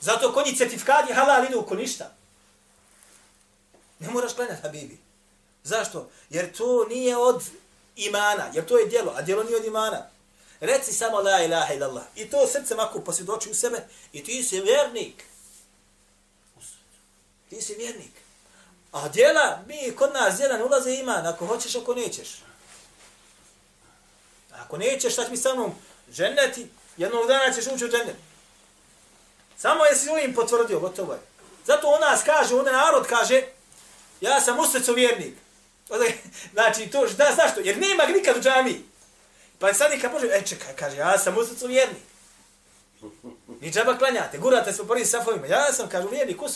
Zato 0.00 0.32
konji 0.32 0.56
je 1.08 1.14
halal 1.14 1.44
idu 1.44 1.62
ko 1.62 1.74
ništa. 1.74 2.12
Ne 3.98 4.10
moraš 4.10 4.32
klanjati, 4.32 4.62
Habibi. 4.62 4.98
Zašto? 5.64 6.10
Jer 6.30 6.52
to 6.56 6.84
nije 6.84 7.16
od 7.16 7.42
imana, 7.96 8.50
jer 8.54 8.66
to 8.66 8.78
je 8.78 8.86
djelo, 8.86 9.12
a 9.16 9.22
djelo 9.22 9.44
nije 9.44 9.56
od 9.56 9.64
imana. 9.64 10.06
Reci 10.60 10.92
samo 10.92 11.20
la 11.20 11.42
ilaha 11.42 11.74
illallah. 11.74 12.04
I 12.16 12.30
to 12.30 12.46
srce 12.46 12.74
mako 12.74 13.00
posvjedoči 13.00 13.50
u 13.50 13.54
sebe 13.54 13.88
i 14.12 14.24
ti 14.24 14.42
si 14.42 14.60
vjernik. 14.60 15.24
Ti 17.50 17.62
si 17.62 17.74
vjernik. 17.74 18.12
A 18.92 19.08
djela, 19.08 19.58
mi 19.66 19.96
kod 19.96 20.12
nas 20.12 20.36
djela 20.36 20.56
ne 20.56 20.64
ulaze 20.64 20.94
iman, 20.94 21.26
ako 21.26 21.46
hoćeš, 21.46 21.76
ako 21.76 21.94
nećeš. 21.94 22.42
Ako 24.52 24.76
nećeš, 24.76 25.12
šta 25.12 25.24
će 25.24 25.30
mi 25.30 25.36
sa 25.36 25.54
mnom 25.54 25.74
ženeti, 26.10 26.66
jednog 26.96 27.26
dana 27.26 27.52
ćeš 27.52 27.66
ući 27.66 27.84
u 27.84 27.88
džennet. 27.88 28.16
Samo 29.58 29.84
jesi 29.84 30.08
ovim 30.08 30.34
potvrdio, 30.34 30.80
gotovo 30.80 31.12
je. 31.12 31.20
Zato 31.66 31.86
on 31.86 32.00
nas 32.00 32.22
kaže, 32.24 32.54
onda 32.54 32.72
narod 32.72 33.06
kaže, 33.06 33.42
ja 34.20 34.40
sam 34.40 34.58
u 34.58 34.66
srcu 34.66 34.94
vjernik. 34.94 35.34
Znači, 36.52 36.86
to, 36.86 37.06
da, 37.06 37.32
zašto? 37.36 37.60
Jer 37.60 37.78
nema 37.78 38.06
ga 38.06 38.12
nikad 38.12 38.36
u 38.36 38.40
džami. 38.40 38.84
Pa 39.58 39.74
sad 39.74 39.90
neka 39.90 40.08
može, 40.08 40.26
e 40.26 40.42
čekaj, 40.46 40.76
kaže, 40.76 40.96
ja 40.96 41.18
sam 41.18 41.38
u 41.38 41.44
srcu 41.44 41.66
vjernik. 41.66 42.02
Ni 43.60 43.70
džaba 43.70 43.98
klanjate, 43.98 44.38
gurate 44.38 44.72
se 44.72 44.78
po 44.78 44.88
prvim 44.88 45.06
safovima. 45.06 45.46
Ja 45.46 45.72
sam, 45.72 45.88
kaže, 45.88 46.08
vjernik 46.08 46.42
u 46.42 46.48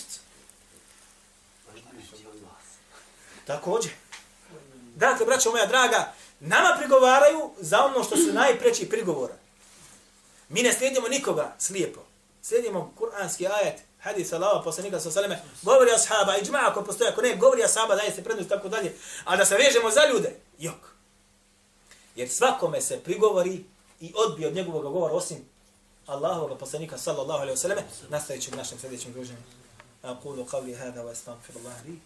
Također. 3.46 3.92
Dakle, 4.96 5.26
braćo 5.26 5.52
moja 5.52 5.66
draga, 5.66 6.14
nama 6.40 6.76
prigovaraju 6.80 7.52
za 7.60 7.86
ono 7.86 8.04
što 8.04 8.18
su 8.18 8.34
najpreći 8.34 8.90
prigovora. 8.90 9.34
Mi 10.50 10.64
ne 10.64 10.74
slijedimo 10.74 11.08
nikoga 11.08 11.56
slijepo. 11.60 12.00
Slijedimo 12.42 12.94
kuranski 12.98 13.48
ajet, 13.48 13.82
hadis 14.00 14.34
Allaha 14.34 14.64
poslanika 14.64 15.00
sa 15.00 15.12
salame, 15.12 15.42
govori 15.62 15.92
ashaba, 15.92 16.38
i 16.38 16.46
džma 16.46 16.60
ako 16.68 16.84
postoje, 16.84 17.12
ako 17.12 17.22
ne, 17.22 17.36
govori 17.36 17.64
ashaba, 17.64 17.96
daje 17.96 18.12
se 18.12 18.24
prednost 18.24 18.50
tako 18.50 18.70
dalje. 18.70 18.96
A 19.26 19.38
da 19.38 19.46
se 19.46 19.56
vežemo 19.56 19.92
za 19.92 20.02
ljude, 20.14 20.36
jok. 20.60 20.96
Jer 22.16 22.30
svakome 22.30 22.82
se 22.82 23.00
prigovori 23.00 23.64
i 24.00 24.14
odbije 24.16 24.48
od 24.48 24.56
njegovog 24.56 24.84
govora 24.84 25.14
osim 25.14 25.38
Allahovog 26.06 26.60
poslanika 26.60 26.98
sallallahu 26.98 27.42
alaihi 27.42 27.58
wa 27.58 27.62
salame, 27.62 27.84
nastavit 28.10 28.44
ću 28.44 28.52
u 28.54 28.58
našem 28.58 28.80
sljedećem 28.80 29.14
druženju. 29.14 29.42
أقول 30.04 30.44
قولي 30.44 30.76
هذا 30.76 31.02
وأستغفر 31.04 31.54
الله 31.56 31.78
لي 31.86 31.98